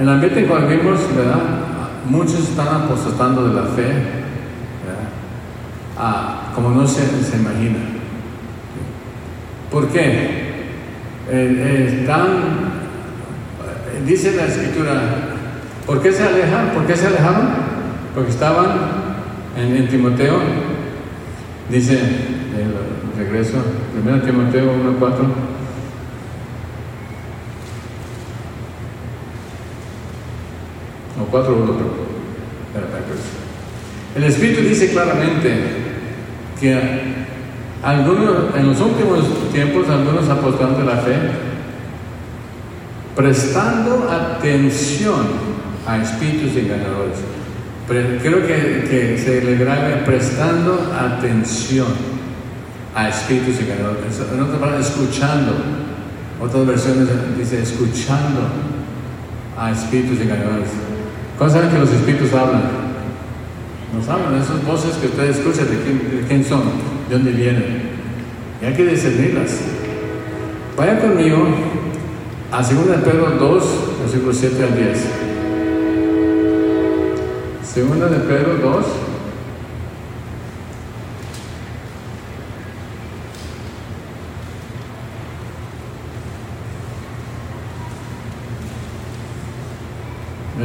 el 0.00 0.08
ambiente 0.08 0.40
en 0.40 0.46
cual 0.46 0.66
vivimos, 0.66 0.98
¿verdad? 1.16 1.61
Muchos 2.06 2.48
están 2.48 2.68
apostatando 2.68 3.48
de 3.48 3.54
la 3.54 3.66
fe, 3.68 3.92
como 6.54 6.70
no 6.70 6.86
se, 6.86 7.02
se 7.22 7.36
imagina. 7.36 7.78
¿Por 9.70 9.88
qué? 9.88 10.42
Eh, 11.30 12.04
eh, 12.04 12.06
dice 14.06 14.32
la 14.36 14.46
escritura, 14.46 15.00
¿por 15.86 16.02
qué 16.02 16.12
se 16.12 16.24
alejan? 16.24 16.70
¿Por 16.74 16.86
qué 16.86 16.96
se 16.96 17.06
alejaron? 17.06 17.48
Porque 18.14 18.30
estaban 18.30 18.66
en, 19.56 19.88
Timoteo, 19.88 20.40
dice 21.70 21.94
el 21.94 23.24
regreso, 23.24 23.58
1 24.04 24.22
Timoteo 24.22 24.72
1.4. 25.00 25.51
o 31.32 31.40
cuatro 31.40 31.56
o 31.56 31.62
otro. 31.62 32.12
El 34.14 34.24
Espíritu 34.24 34.60
dice 34.60 34.90
claramente 34.90 35.50
que 36.60 36.72
en 37.84 38.66
los 38.68 38.80
últimos 38.80 39.52
tiempos, 39.52 39.88
algunos 39.88 40.28
apóstoles 40.28 40.78
de 40.78 40.84
la 40.84 40.96
fe, 40.98 41.16
prestando 43.16 44.08
atención 44.10 45.26
a 45.86 45.98
espíritus 45.98 46.56
engañadores. 46.56 47.18
Quiero 48.20 48.46
que, 48.46 48.86
que 48.88 49.18
se 49.18 49.42
le 49.42 49.56
grabe 49.56 50.02
prestando 50.04 50.92
atención 50.98 51.88
a 52.94 53.08
espíritus 53.08 53.60
engañadores. 53.60 54.20
En 54.32 54.40
otras 54.42 54.58
palabras, 54.58 54.88
escuchando. 54.88 55.52
Otras 56.40 56.66
versiones 56.66 57.08
dice 57.36 57.62
escuchando 57.62 58.40
a 59.58 59.70
espíritus 59.72 60.20
engañadores. 60.20 60.91
¿Cómo 61.38 61.50
saben 61.50 61.70
que 61.70 61.78
los 61.78 61.90
espíritus 61.90 62.32
hablan? 62.32 62.62
Nos 63.96 64.08
hablan, 64.08 64.40
esas 64.40 64.64
voces 64.64 64.94
que 64.96 65.06
ustedes 65.06 65.38
escuchan, 65.38 65.68
¿de 65.68 65.82
quién, 65.82 66.20
de 66.20 66.26
quién 66.26 66.44
son? 66.44 66.62
¿De 67.08 67.16
dónde 67.16 67.32
vienen? 67.32 67.90
Y 68.60 68.64
hay 68.64 68.74
que 68.74 68.86
discernirlas. 68.86 69.60
Vaya 70.76 71.00
conmigo 71.00 71.46
a 72.50 72.58
2 72.58 72.70
Pedro 73.04 73.30
2, 73.38 73.64
versículos 74.02 74.36
7 74.38 74.62
al 74.62 74.76
10. 74.76 74.98
Segunda 77.64 78.08
de 78.08 78.18
Pedro 78.18 78.56
2. 78.62 78.86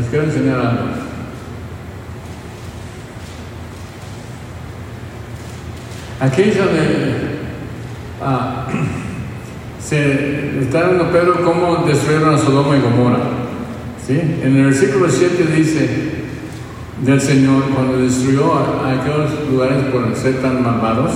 Les 0.08 0.12
quiero 0.12 0.26
enseñar 0.26 0.60
algo. 0.60 0.84
Aquí 6.22 6.42
es 6.44 6.58
donde 6.58 7.40
ah, 8.22 8.68
se 9.82 10.62
está 10.62 10.88
dando 10.88 11.12
Pedro 11.12 11.44
cómo 11.44 11.86
destruyeron 11.86 12.36
a 12.36 12.38
Sodoma 12.38 12.78
y 12.78 12.82
Gomorra. 12.82 13.20
¿sí? 14.06 14.14
En 14.18 14.56
el 14.56 14.66
versículo 14.68 15.10
7 15.10 15.44
dice 15.54 15.90
del 17.02 17.20
Señor 17.20 17.64
cuando 17.76 18.00
destruyó 18.00 18.54
a, 18.56 18.94
aquellos 18.94 19.50
lugares 19.52 19.84
por 19.92 20.16
ser 20.16 20.42
tan 20.42 20.64
malvados. 20.64 21.12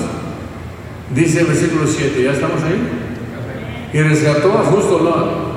Dice 1.15 1.41
el 1.41 1.45
versículo 1.45 1.87
7, 1.87 2.23
¿ya 2.23 2.31
estamos 2.33 2.61
ahí? 2.63 2.89
Y 3.93 4.01
rescató 4.01 4.51
a 4.57 4.63
justo 4.63 4.99
Lot, 4.99 5.50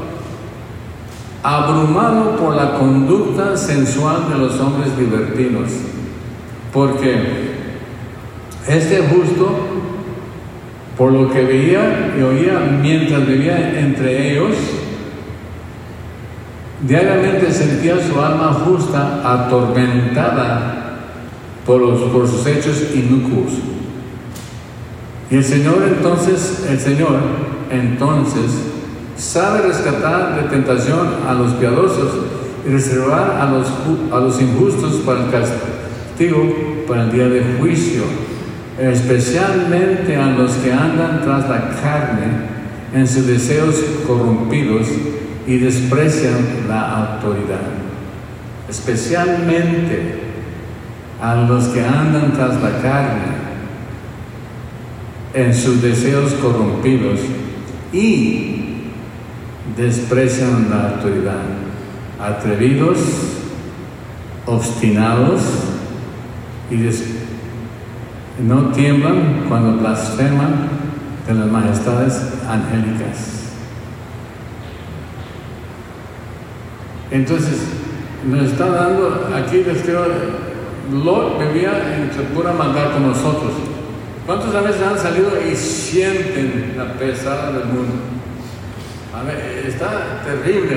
abrumado 1.45 2.37
por 2.37 2.57
la 2.57 2.73
conducta 2.79 3.55
sensual 3.55 4.31
de 4.31 4.39
los 4.39 4.59
hombres 4.59 4.97
libertinos. 4.99 5.69
Porque 6.73 7.53
este 8.67 9.03
justo, 9.03 9.51
por 10.97 11.13
lo 11.13 11.31
que 11.31 11.45
veía 11.45 12.15
y 12.19 12.23
oía 12.23 12.79
mientras 12.81 13.27
vivía 13.27 13.79
entre 13.79 14.33
ellos, 14.33 14.57
diariamente 16.81 17.53
sentía 17.53 17.97
su 18.01 18.19
alma 18.19 18.55
justa 18.65 19.21
atormentada 19.23 20.97
por, 21.67 21.79
los, 21.79 22.01
por 22.05 22.27
sus 22.27 22.47
hechos 22.47 22.85
inicuos. 22.95 23.53
Y 25.31 25.37
el 25.37 25.45
Señor 25.45 25.93
entonces, 25.95 26.67
el 26.71 26.81
Señor 26.81 27.19
entonces 27.71 28.74
sabe 29.17 29.63
rescatar 29.63 30.37
de 30.37 30.49
tentación 30.49 31.09
a 31.29 31.35
los 31.35 31.53
piadosos 31.55 32.13
y 32.67 32.71
reservar 32.71 33.39
a 33.41 33.51
los, 33.51 33.67
a 34.13 34.21
los 34.21 34.41
injustos 34.41 35.03
para 35.07 35.25
el 35.25 35.31
castigo, 35.31 36.85
para 36.89 37.05
el 37.05 37.13
día 37.13 37.29
de 37.29 37.57
juicio, 37.59 38.03
especialmente 38.79 40.17
a 40.17 40.27
los 40.29 40.53
que 40.53 40.73
andan 40.73 41.23
tras 41.23 41.49
la 41.49 41.71
carne 41.81 42.55
en 42.95 43.07
sus 43.07 43.27
deseos 43.27 43.77
corrompidos 44.07 44.89
y 45.47 45.59
desprecian 45.59 46.69
la 46.69 47.15
autoridad, 47.15 47.61
especialmente 48.69 50.21
a 51.21 51.35
los 51.37 51.65
que 51.67 51.81
andan 51.81 52.33
tras 52.33 52.61
la 52.63 52.81
carne 52.81 53.45
en 55.35 55.53
sus 55.53 55.83
deseos 55.83 56.33
corrompidos 56.35 57.21
y 57.93 58.64
desprecian 59.77 60.69
la 60.71 60.91
autoridad, 60.91 61.41
atrevidos, 62.21 62.99
obstinados 64.47 65.41
y 66.71 66.77
no 68.43 68.71
tiemblan 68.73 69.47
cuando 69.49 69.79
blasfeman 69.79 70.69
de 71.27 71.35
las 71.35 71.47
majestades 71.47 72.21
angélicas. 72.49 73.45
Entonces, 77.11 77.59
nos 78.29 78.51
está 78.51 78.67
dando, 78.67 79.29
aquí 79.35 79.63
les 79.63 79.83
quiero, 79.83 80.05
Lot 80.93 81.39
vivía 81.39 81.97
en 81.97 82.11
pura 82.35 82.53
maldad 82.53 82.93
con 82.93 83.09
nosotros. 83.09 83.53
¿Cuántas 84.27 84.53
veces 84.53 84.83
han 84.83 84.99
salido 84.99 85.31
y 85.51 85.55
sienten 85.55 86.75
la 86.77 86.93
pesada 86.95 87.53
del 87.53 87.67
mundo? 87.67 88.14
Está 89.67 90.23
terrible 90.25 90.77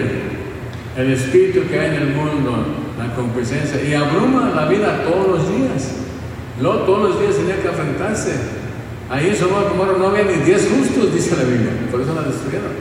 el 0.95 1.12
espíritu 1.12 1.67
que 1.67 1.80
hay 1.80 1.95
en 1.95 2.02
el 2.02 2.08
mundo, 2.13 2.65
la 2.97 3.13
complacencia, 3.15 3.84
y 3.84 3.93
abruma 3.93 4.52
la 4.56 4.65
vida 4.65 5.04
todos 5.04 5.28
los 5.28 5.50
días. 5.50 5.95
Lot 6.62 6.86
todos 6.86 7.10
los 7.10 7.19
días 7.19 7.36
tenía 7.36 7.62
que 7.62 7.67
enfrentarse. 7.67 8.34
Ahí 9.10 9.30
en 9.30 9.36
Sodoma 9.36 9.63
no 9.97 10.08
había 10.08 10.23
ni 10.23 10.43
10 10.43 10.69
justos, 10.69 11.13
dice 11.13 11.36
la 11.36 11.43
Biblia, 11.43 11.71
por 11.91 12.02
eso 12.02 12.13
la 12.13 12.23
destruyeron. 12.23 12.71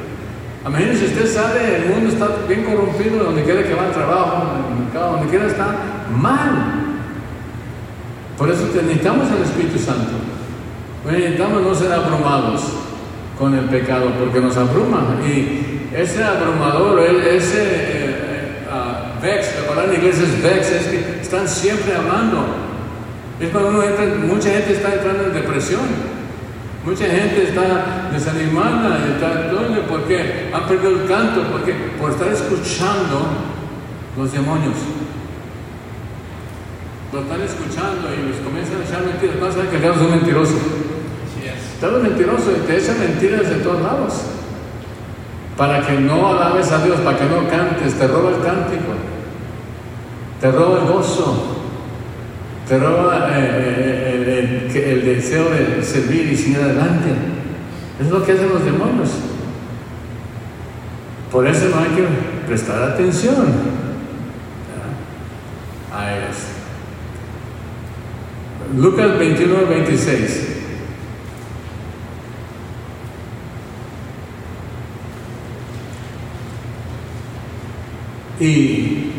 Imagínense, 0.66 1.07
usted 1.07 1.27
sabe, 1.27 1.77
el 1.77 1.88
mundo 1.90 2.11
está 2.11 2.29
bien 2.49 2.64
corrompido, 2.64 3.25
donde 3.25 3.45
quiera 3.45 3.62
que 3.62 3.75
va 3.75 3.85
al 3.85 3.92
trabajo, 3.92 4.42
el 4.71 4.85
mercado, 4.85 5.12
donde 5.12 5.31
quiera 5.31 5.47
está 5.47 5.66
mal. 6.14 6.85
Por 8.37 8.51
eso 8.51 8.69
necesitamos 8.75 9.29
el 9.31 9.42
Espíritu 9.42 9.79
Santo. 9.79 10.12
Necesitamos 11.11 11.62
no 11.62 11.75
ser 11.75 11.92
abrumados 11.92 12.86
con 13.38 13.55
el 13.55 13.66
pecado, 13.66 14.12
porque 14.18 14.40
nos 14.40 14.57
abruma. 14.57 15.16
Y 15.27 15.90
ese 15.94 16.25
abrumador, 16.25 17.01
ese 17.01 17.62
eh, 17.62 18.66
uh, 18.70 19.22
vex, 19.22 19.55
la 19.61 19.68
palabra 19.68 19.92
en 19.92 20.01
inglés 20.01 20.18
es 20.18 20.42
vex, 20.42 20.70
es 20.70 20.87
que 20.87 21.20
están 21.20 21.49
siempre 21.49 21.94
amando. 21.94 22.46
Es 23.38 23.51
cuando 23.51 23.70
uno 23.70 23.83
entra, 23.83 24.07
mucha 24.27 24.51
gente 24.51 24.72
está 24.72 24.94
entrando 24.94 25.25
en 25.25 25.35
depresión. 25.35 26.16
Mucha 26.85 27.07
gente 27.07 27.42
está 27.42 28.11
desanimada 28.12 29.05
está 29.09 29.51
porque 29.88 30.51
han 30.53 30.68
perdido 30.68 31.03
el 31.03 31.09
canto, 31.09 31.42
porque 31.51 31.75
por 32.01 32.12
estar 32.12 32.29
escuchando 32.29 33.27
los 34.16 34.33
demonios. 34.33 34.77
Lo 37.12 37.20
están 37.22 37.42
escuchando 37.42 38.09
y 38.14 38.29
les 38.29 38.37
comienzan 38.38 38.81
a 38.81 38.85
echar 38.85 39.05
mentiras. 39.05 39.55
Saben 39.55 39.68
que 39.68 39.77
es 39.79 39.96
un 39.96 40.11
mentiroso. 40.12 40.55
Está 41.77 41.91
mentiroso 41.91 42.53
y 42.53 42.67
te 42.67 42.79
echa 42.79 42.95
mentiras 42.95 43.51
de 43.51 43.57
todos 43.57 43.83
lados. 43.83 44.15
Para 45.59 45.87
que 45.87 45.93
no 46.01 46.29
alabes 46.29 46.73
a 46.73 46.83
Dios, 46.83 47.01
para 47.01 47.19
que 47.19 47.27
no 47.27 47.47
cantes, 47.51 47.93
te 47.93 48.07
roba 48.07 48.31
el 48.31 48.37
cántico, 48.37 48.95
te 50.41 50.51
roba 50.53 50.81
el 50.81 50.87
gozo, 50.87 51.59
te 52.67 52.79
roba 52.79 53.29
eh, 53.29 53.51
eh, 53.51 54.69
el, 54.75 54.77
el, 54.77 55.05
deseo 55.05 55.51
de 55.51 55.83
servir 55.83 56.33
y 56.33 56.37
seguir 56.37 56.61
adelante. 56.61 57.11
Es 58.01 58.09
lo 58.09 58.25
que 58.25 58.33
hacen 58.33 58.49
los 58.49 58.65
demonios. 58.65 59.11
Por 61.31 61.47
eso 61.47 61.69
no 61.69 61.79
hay 61.79 61.91
que 61.91 62.07
prestar 62.47 62.83
atención 62.85 63.53
a 65.95 66.17
ellos. 66.17 66.37
Lucas 68.79 69.19
21, 69.19 69.67
26. 69.67 70.56
Y 78.38 79.12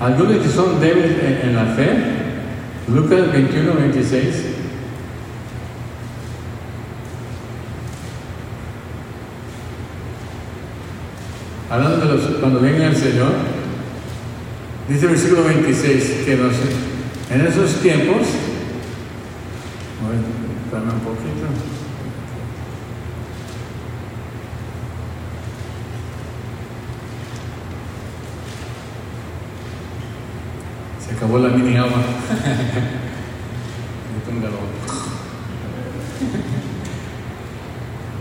algunos 0.00 0.38
que 0.38 0.48
son 0.48 0.80
débiles 0.80 1.12
en 1.42 1.54
la 1.54 1.66
fe, 1.66 1.88
Lucas 2.92 3.32
21, 3.32 3.74
26. 3.74 4.26
Hablando 11.70 12.06
de 12.06 12.12
los, 12.14 12.22
cuando 12.40 12.60
venga 12.60 12.86
el 12.86 12.96
Señor, 12.96 13.32
dice 14.88 15.06
el 15.06 15.12
versículo 15.12 15.44
26 15.44 16.24
que 16.24 16.36
nos, 16.36 16.52
en 17.30 17.46
esos 17.46 17.80
tiempos, 17.80 18.28
ver, 20.08 20.82
un 20.82 21.00
poquito. 21.00 21.83
La 31.38 31.48
mini 31.48 31.76
agua. 31.76 31.90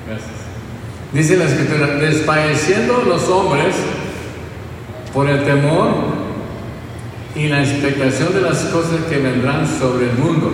Gracias. 0.08 0.32
Dice 1.14 1.38
la 1.38 1.46
escritura, 1.46 1.96
desfalleciendo 1.98 3.04
los 3.08 3.30
hombres 3.30 3.76
por 5.14 5.30
el 5.30 5.44
temor 5.44 5.90
y 7.36 7.50
la 7.50 7.62
expectación 7.64 8.34
de 8.34 8.42
las 8.42 8.64
cosas 8.66 9.02
que 9.08 9.20
vendrán 9.20 9.68
sobre 9.68 10.10
el 10.10 10.18
mundo, 10.18 10.52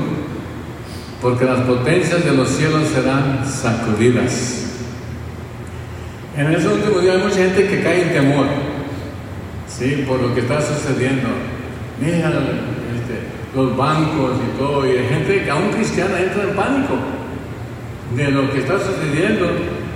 porque 1.21 1.45
las 1.45 1.61
potencias 1.61 2.25
de 2.25 2.33
los 2.33 2.49
cielos 2.49 2.89
serán 2.89 3.45
sacudidas. 3.49 4.65
En 6.35 6.51
ese 6.53 6.67
último 6.67 6.99
día 6.99 7.13
hay 7.13 7.19
mucha 7.19 7.37
gente 7.37 7.67
que 7.67 7.81
cae 7.81 8.01
en 8.01 8.13
temor, 8.13 8.47
¿sí? 9.67 10.03
Por 10.05 10.19
lo 10.21 10.35
que 10.35 10.41
está 10.41 10.61
sucediendo. 10.61 11.29
Mira, 11.99 12.29
este, 12.29 13.55
los 13.55 13.75
bancos 13.75 14.37
y 14.37 14.57
todo, 14.57 14.85
y 14.85 14.97
hay 14.97 15.07
gente 15.09 15.43
que 15.43 15.51
aún 15.51 15.69
cristiana 15.71 16.19
entra 16.19 16.43
en 16.43 16.55
pánico 16.55 16.95
de 18.15 18.31
lo 18.31 18.51
que 18.51 18.59
está 18.59 18.77
sucediendo 18.79 19.47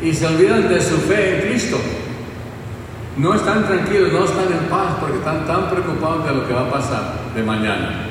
y 0.01 0.13
se 0.13 0.25
olvidan 0.27 0.67
de 0.67 0.81
su 0.81 0.97
fe 0.97 1.35
en 1.35 1.49
Cristo. 1.49 1.77
No 3.17 3.33
están 3.35 3.65
tranquilos, 3.65 4.11
no 4.11 4.25
están 4.25 4.51
en 4.51 4.69
paz 4.69 4.95
porque 4.99 5.17
están 5.17 5.45
tan 5.45 5.69
preocupados 5.69 6.25
de 6.25 6.33
lo 6.33 6.47
que 6.47 6.53
va 6.53 6.61
a 6.61 6.71
pasar 6.71 7.13
de 7.35 7.43
mañana. 7.43 8.07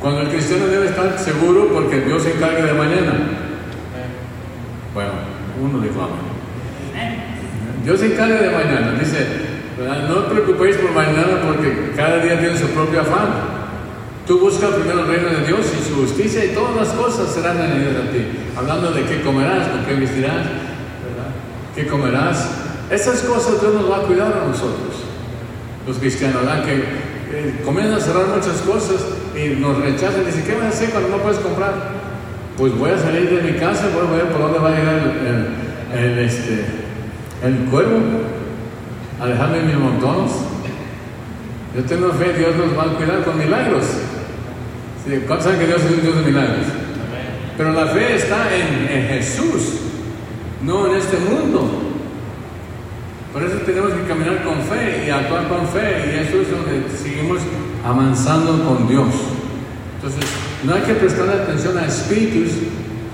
Cuando 0.00 0.20
el 0.20 0.28
cristiano 0.28 0.66
debe 0.66 0.86
estar 0.86 1.18
seguro 1.18 1.68
porque 1.72 2.00
Dios 2.00 2.22
se 2.22 2.34
encarga 2.34 2.64
de 2.64 2.72
mañana. 2.72 3.12
Bueno, 4.94 5.10
uno 5.60 5.80
dijo 5.80 6.00
amén. 6.00 6.28
Dios 7.84 8.00
se 8.00 8.12
encarga 8.12 8.40
de 8.40 8.50
mañana. 8.50 8.92
Dice, 8.98 9.47
no 9.78 10.18
os 10.18 10.24
preocupéis 10.26 10.76
por 10.76 10.90
mañana 10.92 11.40
porque 11.46 11.92
cada 11.96 12.18
día 12.18 12.38
tiene 12.40 12.58
su 12.58 12.66
propio 12.68 13.00
afán. 13.00 13.58
Tú 14.26 14.40
buscas 14.40 14.70
primero 14.72 15.00
el 15.00 15.06
reino 15.06 15.28
de 15.28 15.46
Dios 15.46 15.66
y 15.72 15.88
su 15.88 15.94
justicia 15.94 16.44
y 16.44 16.48
todas 16.48 16.76
las 16.76 16.88
cosas 16.88 17.32
serán 17.32 17.56
añadidas 17.56 18.08
a 18.08 18.10
ti. 18.10 18.26
Hablando 18.56 18.90
de 18.90 19.04
qué 19.04 19.22
comerás, 19.22 19.68
con 19.68 19.84
qué 19.86 19.94
vestirás. 19.94 20.46
¿Qué 21.74 21.86
comerás? 21.86 22.50
Esas 22.90 23.20
cosas 23.20 23.60
Dios 23.60 23.74
nos 23.74 23.90
va 23.90 23.98
a 23.98 24.00
cuidar 24.00 24.32
a 24.32 24.48
nosotros, 24.48 25.04
los 25.86 25.98
cristianos, 25.98 26.42
¿verdad? 26.42 26.64
Que 26.64 26.74
eh, 26.74 27.60
comienzan 27.64 27.98
a 27.98 28.00
cerrar 28.00 28.26
muchas 28.28 28.60
cosas 28.62 28.96
y 29.36 29.60
nos 29.60 29.78
rechazan 29.78 30.24
dicen, 30.26 30.42
¿qué 30.44 30.54
vas 30.54 30.64
a 30.64 30.68
hacer 30.68 30.90
cuando 30.90 31.10
no 31.10 31.18
puedes 31.18 31.38
comprar? 31.38 31.72
Pues 32.56 32.76
voy 32.76 32.90
a 32.90 32.98
salir 32.98 33.30
de 33.30 33.52
mi 33.52 33.58
casa, 33.58 33.90
voy 33.94 34.06
a 34.08 34.24
ver 34.24 34.32
por 34.32 34.40
dónde 34.40 34.58
va 34.58 34.68
a 34.68 34.78
llegar 34.78 34.94
el, 35.94 35.98
el, 35.98 36.18
este, 36.18 36.64
el 37.44 37.54
cuervo, 37.70 38.00
a 39.20 39.26
dejarme 39.26 39.62
mis 39.62 39.76
montones. 39.76 40.32
Yo 41.76 41.82
tengo 41.84 42.12
fe, 42.12 42.32
Dios 42.38 42.56
nos 42.56 42.76
va 42.76 42.84
a 42.84 42.96
cuidar 42.96 43.24
con 43.24 43.38
milagros. 43.38 43.84
Sí, 45.04 45.22
¿Cuántos 45.26 45.44
saben 45.44 45.60
que 45.60 45.66
Dios 45.66 45.82
es 45.82 45.90
un 45.90 46.02
Dios 46.02 46.16
de 46.16 46.22
milagros? 46.22 46.66
Pero 47.56 47.72
la 47.72 47.86
fe 47.86 48.16
está 48.16 48.46
en, 48.54 48.96
en 48.96 49.08
Jesús, 49.08 49.80
no 50.62 50.86
en 50.86 50.96
este 50.96 51.16
mundo. 51.18 51.88
Por 53.32 53.42
eso 53.42 53.56
tenemos 53.58 53.92
que 53.92 54.02
caminar 54.08 54.42
con 54.42 54.60
fe 54.62 55.04
y 55.06 55.10
actuar 55.10 55.48
con 55.48 55.66
fe, 55.68 56.10
y 56.10 56.26
eso 56.26 56.40
es 56.40 56.50
donde 56.50 56.88
seguimos 56.96 57.38
avanzando 57.84 58.64
con 58.64 58.88
Dios. 58.88 59.08
Entonces, 59.96 60.24
no 60.64 60.74
hay 60.74 60.82
que 60.82 60.94
prestar 60.94 61.28
atención 61.28 61.76
a 61.76 61.86
espíritus 61.86 62.52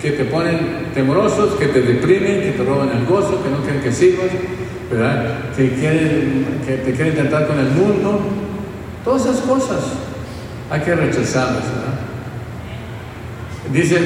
que 0.01 0.13
te 0.13 0.25
ponen 0.25 0.91
temorosos, 0.95 1.55
que 1.55 1.67
te 1.67 1.81
deprimen, 1.81 2.43
que 2.43 2.53
te 2.53 2.65
roban 2.65 2.91
el 2.91 3.07
gozo, 3.07 3.43
que 3.43 3.51
no 3.51 3.59
quieren 3.63 3.83
que 3.83 3.91
sirvas, 3.91 4.29
Que, 5.57 5.71
quieren, 5.75 6.61
que 6.67 6.77
te 6.77 6.93
quieren 6.93 7.15
tratar 7.15 7.49
con 7.49 7.59
el 7.59 7.71
mundo. 7.71 8.21
Todas 9.05 9.27
esas 9.27 9.41
cosas 9.41 9.81
hay 10.71 10.81
que 10.81 10.95
rechazarlas, 10.95 11.65
¿verdad? 11.65 11.95
Dice, 13.73 13.99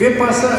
¿Qué 0.00 0.12
pasa? 0.12 0.58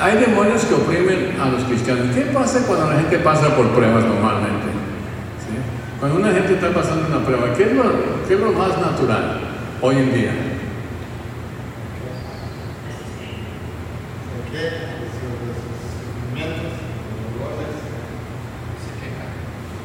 Hay 0.00 0.16
demonios 0.18 0.64
que 0.64 0.74
oprimen 0.74 1.40
a 1.40 1.48
los 1.50 1.62
cristianos. 1.62 2.12
¿Qué 2.12 2.22
pasa 2.22 2.66
cuando 2.66 2.90
la 2.90 2.98
gente 2.98 3.18
pasa 3.18 3.54
por 3.54 3.68
pruebas 3.68 4.04
normalmente? 4.04 4.66
Cuando 6.00 6.18
una 6.18 6.32
gente 6.32 6.54
está 6.54 6.72
pasando 6.72 7.06
una 7.06 7.24
prueba, 7.24 7.54
¿qué 7.54 7.64
es, 7.64 7.72
lo, 7.72 7.84
¿qué 8.26 8.34
es 8.34 8.40
lo 8.40 8.50
más 8.50 8.70
natural 8.80 9.38
hoy 9.80 9.96
en 9.96 10.12
día? 10.12 10.32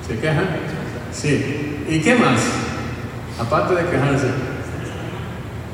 ¿Se 0.07 0.14
quejan? 0.25 0.47
¿Y 1.87 1.99
qué 1.99 2.15
más? 2.15 2.41
Aparte 3.39 3.75
de 3.75 3.89
quejarse, 3.89 4.27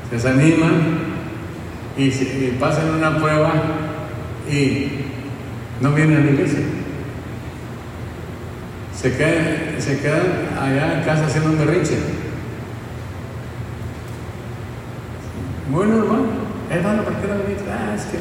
se 0.08 0.16
desaniman 0.16 1.12
y, 1.96 2.10
pasan 2.60 2.90
una 2.90 3.16
prueba 3.18 3.52
y 4.50 4.88
no 5.80 5.92
vienen 5.92 6.18
a 6.18 6.20
la 6.20 6.30
iglesia. 6.30 6.60
Se 8.94 9.16
quedan, 9.16 9.80
se 9.80 10.00
quedan 10.00 10.48
allá 10.60 10.98
en 10.98 11.04
casa 11.04 11.26
haciendo 11.26 11.50
un 11.50 11.58
berrinche. 11.58 11.98
Muy 15.70 15.86
normal. 15.86 16.22
Hermano, 16.70 17.02
¿por 17.02 17.14
qué 17.14 17.28
no 17.28 17.34
viniste? 17.44 17.70
Ah, 17.70 17.94
es 17.96 18.04
que. 18.04 18.18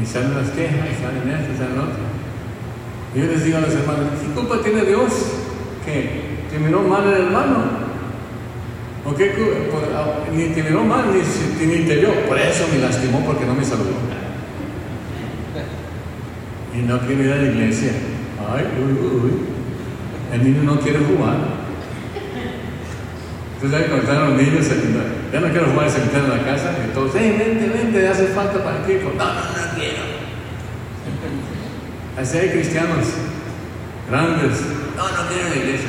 Y 0.00 0.06
salen 0.06 0.36
las 0.36 0.50
quejas, 0.50 0.88
salen 1.02 1.40
esto, 1.40 1.56
salen 1.58 1.76
lo 1.76 1.82
otro. 1.82 2.09
Yo 3.14 3.24
les 3.24 3.44
digo 3.44 3.58
a 3.58 3.60
los 3.60 3.74
hermanos, 3.74 4.06
¿qué 4.20 4.32
culpa 4.34 4.62
tiene 4.62 4.84
Dios? 4.84 5.10
Que 5.84 6.38
terminó 6.50 6.80
mal 6.82 7.06
el 7.08 7.26
hermano. 7.26 7.90
¿O 9.04 9.14
qué 9.14 9.32
ah, 9.96 10.30
ni 10.32 10.44
te 10.50 10.62
miró 10.62 10.84
mal 10.84 11.06
ni, 11.12 11.66
ni 11.66 11.84
te 11.86 11.96
vio. 11.96 12.12
Por 12.28 12.38
eso 12.38 12.66
me 12.72 12.78
lastimó 12.78 13.24
porque 13.24 13.46
no 13.46 13.54
me 13.54 13.64
saludó. 13.64 13.90
Y 16.72 16.82
no 16.82 17.00
quiere 17.00 17.24
ir 17.24 17.32
a 17.32 17.36
la 17.36 17.42
iglesia. 17.42 17.92
Ay, 18.52 18.64
uy, 18.78 18.92
uy. 18.92 19.32
El 20.32 20.44
niño 20.44 20.62
no 20.62 20.80
quiere 20.80 20.98
jugar. 21.00 21.60
Entonces 23.54 23.90
ahí 23.90 23.98
están 23.98 24.30
los 24.30 24.38
niños, 24.40 24.66
ya 25.32 25.40
no 25.40 25.48
quiero 25.48 25.66
jugar, 25.66 25.90
se 25.90 25.98
meten 25.98 26.24
en 26.24 26.30
la 26.30 26.44
casa. 26.44 26.74
Todos, 26.94 27.10
hey, 27.14 27.36
vente, 27.38 27.68
vente, 27.68 28.08
hace 28.08 28.28
falta 28.28 28.64
para 28.64 28.84
equipo. 28.84 29.10
No, 29.18 29.24
no, 29.24 29.34
no 29.34 29.76
quiero. 29.76 30.09
Así 32.20 32.36
hay 32.36 32.50
cristianos 32.50 33.06
grandes. 34.10 34.60
No, 34.94 35.04
no 35.04 35.28
quiero 35.28 35.48
la 35.48 35.56
iglesia. 35.56 35.88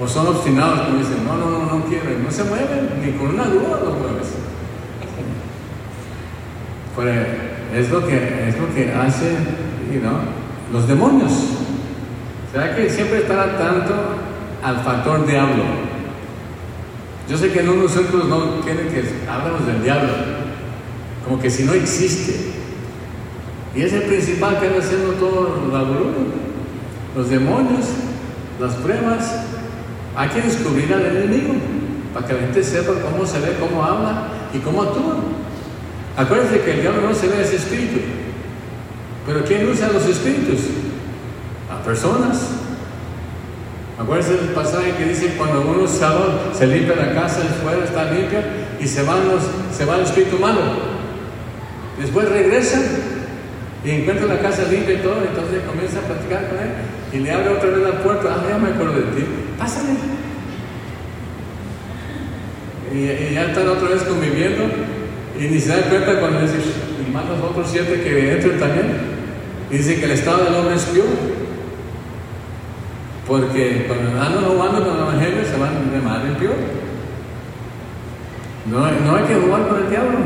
O 0.00 0.06
son 0.06 0.28
obstinados, 0.28 0.80
como 0.82 0.98
dicen, 0.98 1.24
no, 1.26 1.36
no, 1.36 1.50
no, 1.50 1.78
no 1.78 1.84
quiero, 1.86 2.04
no 2.22 2.30
se 2.30 2.44
mueven, 2.44 2.88
ni 3.04 3.12
con 3.12 3.34
una 3.34 3.44
grúa 3.48 3.80
los 3.84 3.98
mueves. 3.98 4.28
Pero 6.96 7.10
es 7.74 7.90
lo 7.90 8.06
que, 8.06 8.48
es 8.48 8.58
lo 8.58 8.72
que 8.72 8.92
hacen 8.92 9.36
you 9.92 10.00
know, 10.00 10.20
los 10.72 10.86
demonios. 10.86 11.32
¿Será 12.52 12.76
que 12.76 12.88
siempre 12.88 13.18
estar 13.18 13.40
atento 13.40 13.94
al 14.62 14.84
factor 14.84 15.26
diablo? 15.26 15.64
Yo 17.28 17.36
sé 17.36 17.50
que 17.50 17.60
en 17.60 17.70
unos 17.70 17.90
centros 17.90 18.26
no 18.26 18.60
quieren 18.60 18.88
que 18.88 19.04
hablemos 19.28 19.66
del 19.66 19.82
diablo, 19.82 20.12
como 21.24 21.40
que 21.40 21.50
si 21.50 21.64
no 21.64 21.74
existe. 21.74 22.49
Y 23.74 23.82
es 23.82 23.92
el 23.92 24.02
principal 24.02 24.58
que 24.58 24.66
anda 24.66 24.80
haciendo 24.80 25.12
todo 25.12 25.68
la 25.72 25.82
Los 27.16 27.30
demonios, 27.30 27.86
las 28.60 28.74
pruebas, 28.74 29.44
hay 30.16 30.28
que 30.28 30.42
descubrir 30.42 30.92
al 30.92 31.06
enemigo 31.06 31.54
para 32.12 32.26
que 32.26 32.32
la 32.34 32.40
gente 32.40 32.62
sepa 32.64 32.92
cómo 33.00 33.24
se 33.26 33.38
ve, 33.40 33.56
cómo 33.60 33.82
habla 33.84 34.28
y 34.52 34.58
cómo 34.58 34.82
actúa. 34.82 35.16
Acuérdense 36.16 36.60
que 36.62 36.72
el 36.72 36.80
diablo 36.82 37.02
no 37.08 37.14
se 37.14 37.28
ve 37.28 37.40
ese 37.42 37.56
espíritu. 37.56 38.00
Pero 39.26 39.44
¿quién 39.44 39.68
usa 39.68 39.88
los 39.92 40.04
espíritus? 40.06 40.60
A 41.70 41.82
personas. 41.84 42.48
Acuérdense 43.98 44.34
del 44.34 44.48
pasaje 44.50 44.92
que 44.98 45.04
dice 45.04 45.34
cuando 45.36 45.60
uno 45.60 45.86
va- 46.10 46.54
se 46.56 46.66
limpia 46.66 46.96
la 46.96 47.14
casa, 47.14 47.40
de 47.40 47.48
fuera 47.62 47.84
está 47.84 48.10
limpia 48.10 48.42
y 48.80 48.86
se, 48.86 49.02
van 49.02 49.28
los, 49.28 49.42
va 49.84 49.96
el 49.96 50.02
espíritu 50.04 50.38
malo. 50.38 50.60
Después 52.00 52.28
regresan 52.28 52.82
y 53.84 53.90
encuentra 53.90 54.26
la 54.26 54.38
casa 54.40 54.64
limpia 54.70 54.94
y 54.94 54.98
todo, 54.98 55.22
entonces 55.26 55.62
comienza 55.66 56.00
a 56.00 56.02
platicar 56.02 56.48
con 56.48 56.58
él 56.58 56.70
y 57.12 57.18
le 57.18 57.32
abre 57.32 57.48
otra 57.48 57.70
vez 57.70 57.78
la 57.78 58.02
puerta. 58.02 58.36
Ah, 58.36 58.44
ya 58.48 58.58
me 58.58 58.68
acuerdo 58.68 58.92
de 58.92 59.20
ti. 59.20 59.26
Pásale. 59.58 59.94
Y, 62.92 63.34
ya 63.34 63.44
están 63.46 63.68
otra 63.68 63.88
vez 63.88 64.02
conviviendo 64.02 64.64
y 65.38 65.44
ni 65.44 65.58
se 65.58 65.70
da 65.70 65.88
cuenta 65.88 66.20
cuando 66.20 66.42
dice, 66.42 66.56
y 67.06 67.10
más 67.10 67.26
los 67.26 67.40
otros 67.40 67.68
siete 67.70 68.02
que 68.02 68.32
entran 68.34 68.58
también. 68.58 68.86
Y 69.70 69.78
dice 69.78 69.98
que 69.98 70.04
el 70.04 70.10
estado 70.10 70.44
del 70.44 70.54
hombre 70.54 70.74
es 70.74 70.84
peor. 70.84 71.06
Porque 73.26 73.86
cuando 73.86 74.20
andan 74.20 74.44
jugando 74.44 74.84
con 74.84 74.96
el 74.96 75.02
evangelio 75.02 75.44
se 75.44 75.56
van 75.56 75.90
de 75.90 76.00
mal 76.00 76.26
en 76.26 76.34
peor. 76.34 76.56
No, 78.66 78.78
no 78.78 79.16
hay 79.16 79.24
que 79.24 79.34
jugar 79.36 79.68
con 79.68 79.82
el 79.82 79.88
diablo. 79.88 80.18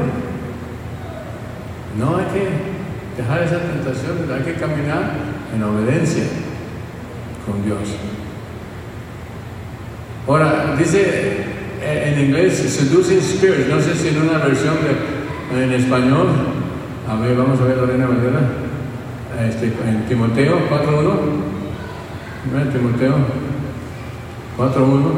No 1.98 2.16
hay 2.16 2.24
que 2.24 2.74
dejar 3.16 3.42
esa 3.42 3.58
tentación, 3.60 4.16
hay 4.32 4.42
que 4.42 4.54
caminar 4.60 5.12
en 5.54 5.62
obediencia 5.62 6.24
con 7.46 7.64
Dios. 7.64 7.78
Ahora, 10.26 10.74
dice 10.78 11.44
eh, 11.82 12.12
en 12.16 12.24
inglés 12.26 12.54
seducing 12.56 13.20
spirits, 13.20 13.68
no 13.68 13.80
sé 13.80 13.94
si 13.94 14.08
en 14.08 14.22
una 14.22 14.38
versión 14.38 14.74
de- 14.82 15.62
en 15.64 15.72
español, 15.72 16.28
a 17.08 17.14
ver, 17.20 17.36
vamos 17.36 17.60
a 17.60 17.64
ver 17.64 17.76
Lorena 17.76 18.06
Valera. 18.06 18.40
este, 19.48 19.66
en 19.66 20.06
Timoteo 20.08 20.56
4.1. 20.70 21.12
¿Ven 22.54 22.72
Timoteo 22.72 23.14
4.1. 24.56 25.12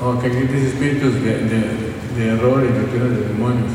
O 0.00 0.18
que 0.20 0.28
aquí 0.28 0.36
dice 0.36 0.68
espíritus 0.68 1.14
de, 1.14 1.30
de, 1.30 1.88
de 2.16 2.28
error 2.34 2.62
y 2.62 2.78
doctrina 2.78 3.04
de 3.06 3.28
demonios. 3.28 3.72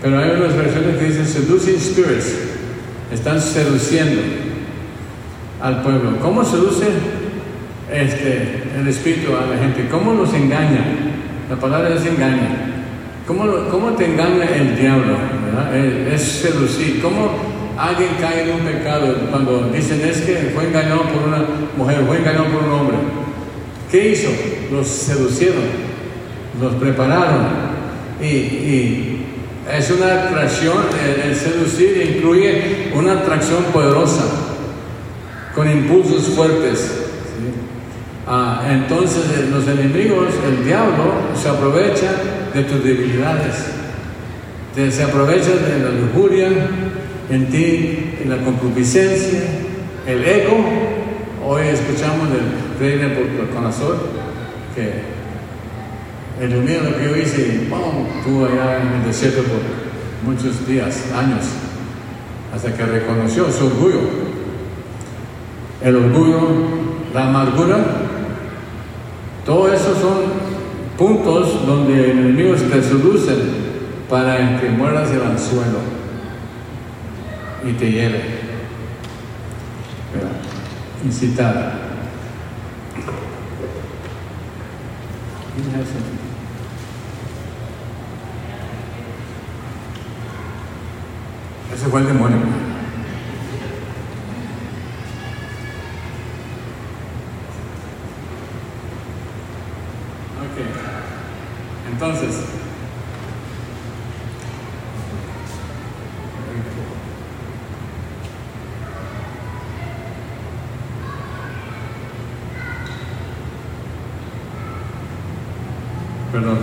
Pero 0.00 0.18
hay 0.18 0.30
unas 0.30 0.56
versiones 0.56 0.96
que 0.96 1.04
dicen 1.04 1.26
seducing 1.26 1.78
spirits. 1.78 2.34
Están 3.12 3.40
seduciendo 3.40 4.20
al 5.60 5.82
pueblo. 5.82 6.18
¿Cómo 6.22 6.44
seduce 6.44 6.86
este, 7.92 8.62
el 8.78 8.86
espíritu 8.86 9.36
a 9.36 9.46
la 9.46 9.58
gente? 9.58 9.88
¿Cómo 9.90 10.14
los 10.14 10.32
engaña? 10.32 10.84
La 11.50 11.56
palabra 11.56 11.94
es 11.94 12.06
engaña. 12.06 12.74
¿Cómo, 13.26 13.44
cómo 13.70 13.90
te 13.92 14.06
engaña 14.06 14.44
el 14.44 14.78
diablo? 14.78 15.16
¿verdad? 15.44 15.76
Es 15.76 16.22
seducir. 16.22 17.02
¿Cómo 17.02 17.30
alguien 17.76 18.10
cae 18.20 18.44
en 18.44 18.60
un 18.60 18.60
pecado 18.60 19.14
cuando 19.30 19.68
dicen 19.70 20.00
es 20.02 20.20
que 20.22 20.52
fue 20.54 20.68
engañado 20.68 21.02
por 21.02 21.28
una 21.28 21.44
mujer, 21.76 22.04
fue 22.06 22.18
engañado 22.18 22.46
por 22.46 22.64
un 22.64 22.72
hombre? 22.72 22.96
¿Qué 23.90 24.10
hizo? 24.10 24.28
Los 24.70 24.86
seducieron, 24.86 25.64
los 26.60 26.74
prepararon. 26.74 27.46
Y, 28.20 29.14
es 29.70 29.90
una 29.90 30.24
atracción, 30.24 30.78
el, 31.24 31.36
seducir 31.36 32.16
incluye 32.16 32.90
una 32.94 33.12
atracción 33.12 33.64
poderosa, 33.64 34.24
con 35.54 35.70
impulsos 35.70 36.28
fuertes. 36.28 36.90
Ah, 38.26 38.66
entonces 38.70 39.24
eh, 39.24 39.48
los 39.50 39.68
enemigos, 39.68 40.28
el 40.46 40.64
diablo, 40.64 41.12
se 41.34 41.48
aprovecha 41.50 42.12
de 42.54 42.64
tus 42.64 42.82
debilidades, 42.82 43.56
se 44.74 45.02
aprovecha 45.02 45.50
de 45.50 45.78
la 45.82 45.90
lujuria 45.90 46.48
en 47.30 47.46
ti, 47.50 48.16
en 48.22 48.30
la 48.30 48.38
concupiscencia, 48.38 49.40
el 50.06 50.24
ego. 50.24 50.87
Hoy 51.50 51.62
escuchamos 51.68 52.28
del 52.28 52.42
rey 52.78 53.00
Nabucodonosor 53.00 53.96
que 54.74 55.00
elimina 56.44 56.90
lo 56.90 56.98
que 56.98 57.04
yo 57.04 57.16
hice 57.16 57.66
¡pum! 57.70 58.04
estuvo 58.18 58.44
allá 58.44 58.82
en 58.82 58.88
el 58.88 59.04
desierto 59.06 59.44
por 59.44 60.30
muchos 60.30 60.68
días, 60.68 61.06
años, 61.16 61.46
hasta 62.54 62.74
que 62.74 62.84
reconoció 62.84 63.50
su 63.50 63.64
orgullo. 63.64 64.00
El 65.82 65.96
orgullo, 65.96 66.38
la 67.14 67.28
amargura, 67.28 67.78
todo 69.46 69.72
eso 69.72 69.94
son 69.94 70.24
puntos 70.98 71.66
donde 71.66 72.10
el 72.10 72.18
enemigo 72.18 72.56
te 72.56 72.82
seducen 72.82 73.38
para 74.10 74.60
que 74.60 74.68
mueras 74.68 75.10
el 75.12 75.22
anzuelo 75.22 75.78
y 77.66 77.72
te 77.72 77.90
lleve. 77.90 78.47
¿Verdad? 80.98 81.04
Incitar. 81.04 81.72
¿Quién 85.54 85.80
es 85.80 85.88
ese? 85.88 86.18
Fue 91.90 92.00
el 92.00 92.06
demonio. 92.06 92.36
Ok. 100.36 100.56
Entonces. 101.92 102.34
Perdón. 116.30 116.58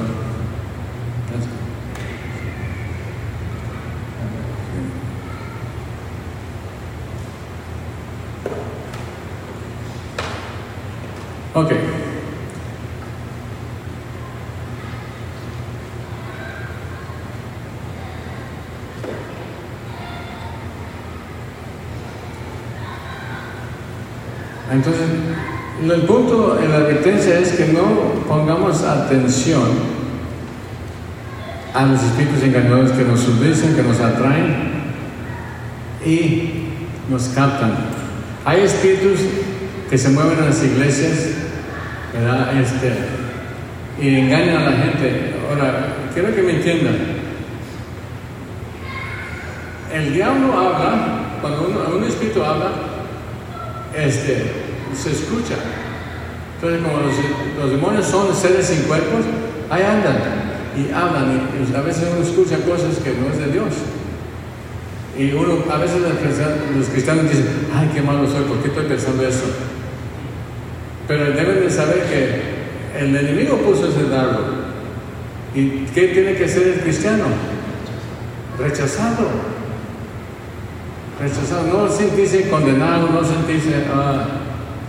Ok. 11.55 11.71
Entonces, 24.75 25.07
el 25.81 26.01
punto 26.01 26.59
en 26.61 26.69
la 26.69 26.77
advertencia 26.77 27.39
es 27.39 27.53
que 27.53 27.67
no 27.67 28.25
pongamos 28.27 28.81
atención 28.83 29.63
a 31.73 31.85
los 31.85 32.03
espíritus 32.03 32.43
engañadores 32.43 32.91
que 32.91 33.03
nos 33.03 33.21
seducen, 33.21 33.75
que 33.75 33.83
nos 33.83 33.99
atraen 34.01 34.73
y 36.05 36.49
nos 37.09 37.29
captan. 37.29 37.73
Hay 38.43 38.61
espíritus 38.61 39.19
que 39.89 39.97
se 39.97 40.09
mueven 40.09 40.39
en 40.39 40.45
las 40.45 40.61
iglesias, 40.61 41.29
¿verdad? 42.13 42.57
Este, 42.59 42.93
y 44.01 44.15
engañan 44.15 44.57
a 44.57 44.71
la 44.71 44.77
gente. 44.77 45.35
Ahora, 45.49 45.87
quiero 46.13 46.35
que 46.35 46.41
me 46.41 46.55
entiendan. 46.57 46.95
El 49.93 50.13
diablo 50.13 50.51
habla, 50.51 51.39
cuando 51.41 51.95
un 51.95 52.03
espíritu 52.03 52.43
habla, 52.43 52.71
este, 53.97 54.64
se 54.95 55.11
escucha. 55.11 55.55
Entonces, 56.55 56.81
como 56.81 56.97
los, 57.61 57.71
demonios 57.71 58.05
son 58.07 58.33
seres 58.33 58.67
sin 58.67 58.83
cuerpos, 58.83 59.25
ahí 59.69 59.83
andan 59.83 60.17
y 60.75 60.91
hablan 60.91 61.31
y, 61.31 61.71
y 61.71 61.75
a 61.75 61.81
veces 61.81 62.07
uno 62.11 62.25
escucha 62.25 62.57
cosas 62.59 62.97
que 63.03 63.13
no 63.13 63.31
es 63.31 63.39
de 63.39 63.51
Dios. 63.51 63.73
Y 65.17 65.31
uno, 65.31 65.63
a 65.71 65.77
veces 65.77 66.01
los 66.01 66.87
cristianos, 66.89 67.23
dicen, 67.23 67.47
ay, 67.73 67.89
qué 67.93 68.01
malo 68.01 68.27
soy, 68.27 68.43
¿por 68.43 68.57
qué 68.61 68.67
estoy 68.67 68.85
pensando 68.85 69.25
eso? 69.25 69.45
Pero 71.07 71.31
deben 71.31 71.61
de 71.61 71.69
saber 71.69 72.03
que 72.03 72.99
el 72.99 73.15
enemigo 73.15 73.57
puso 73.57 73.87
ese 73.87 74.09
dardo. 74.09 74.65
¿Y 75.53 75.85
qué 75.93 76.09
tiene 76.09 76.35
que 76.35 76.45
hacer 76.45 76.67
el 76.67 76.79
cristiano? 76.81 77.25
Rechazarlo. 78.59 79.29
Rechazar, 81.21 81.63
no 81.63 81.89
sentirse 81.89 82.49
condenado, 82.49 83.07
no 83.09 83.23
sentirse, 83.23 83.85
ah, 83.93 84.25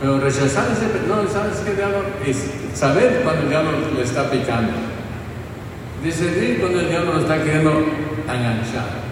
pero 0.00 0.20
rechazar 0.20 0.66
ese, 0.72 1.08
no, 1.08 1.28
¿sabes 1.28 1.58
qué 1.64 1.74
diablo? 1.74 2.02
Es 2.26 2.50
saber 2.74 3.20
cuando 3.24 3.42
el 3.42 3.48
diablo 3.48 3.70
le 3.96 4.02
está 4.02 4.30
picando. 4.30 4.72
Discernir 6.04 6.60
cuando 6.60 6.80
el 6.80 6.88
diablo 6.88 7.14
lo 7.14 7.20
está 7.20 7.42
queriendo 7.42 7.70
enganchar. 8.24 9.06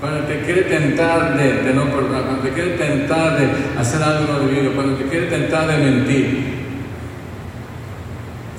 Cuando 0.00 0.20
te 0.26 0.40
quiere 0.42 0.62
tentar 0.62 1.36
de, 1.36 1.74
no 1.74 1.86
perdonar, 1.86 2.22
cuando 2.22 2.42
te 2.42 2.50
quiere 2.50 2.76
tentar 2.76 3.38
de 3.38 3.48
hacer 3.80 4.02
algo 4.02 4.32
no 4.32 4.46
debido, 4.46 4.72
cuando 4.74 4.96
te 4.96 5.04
quiere 5.06 5.26
tentar 5.26 5.66
de 5.66 5.78
mentir. 5.78 6.56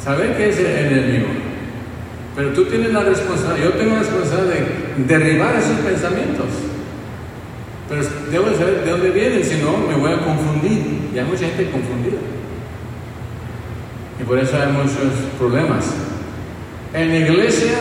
Saber 0.03 0.35
que 0.35 0.49
es 0.49 0.59
el 0.59 0.65
enemigo. 0.65 1.27
Pero 2.35 2.49
tú 2.49 2.65
tienes 2.65 2.91
la 2.91 3.01
responsabilidad, 3.01 3.69
yo 3.69 3.73
tengo 3.77 3.93
la 3.93 3.99
responsabilidad 3.99 4.53
de 4.53 5.03
derribar 5.07 5.55
esos 5.55 5.79
pensamientos. 5.79 6.47
Pero 7.89 8.01
debo 8.31 8.49
de 8.49 8.57
saber 8.57 8.83
de 8.83 8.91
dónde 8.91 9.11
vienen, 9.11 9.43
si 9.43 9.61
no 9.61 9.77
me 9.77 9.95
voy 9.95 10.11
a 10.11 10.19
confundir. 10.19 11.09
Y 11.13 11.17
hay 11.17 11.25
mucha 11.25 11.47
gente 11.47 11.71
confundida. 11.71 12.17
Y 14.19 14.23
por 14.23 14.38
eso 14.38 14.57
hay 14.57 14.71
muchos 14.71 15.13
problemas. 15.38 15.85
En 16.93 17.09
la 17.09 17.17
iglesia, 17.17 17.77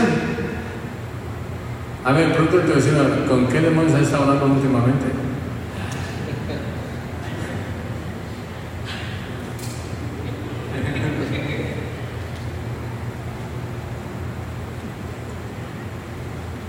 a 2.04 2.12
ver, 2.12 2.32
pronto 2.34 2.58
te 2.58 2.66
voy 2.66 2.72
a 2.72 2.76
decir, 2.76 2.94
¿con 3.28 3.46
qué 3.48 3.60
demonios 3.60 3.94
has 3.94 4.02
estado 4.02 4.24
hablando 4.24 4.54
últimamente? 4.54 5.06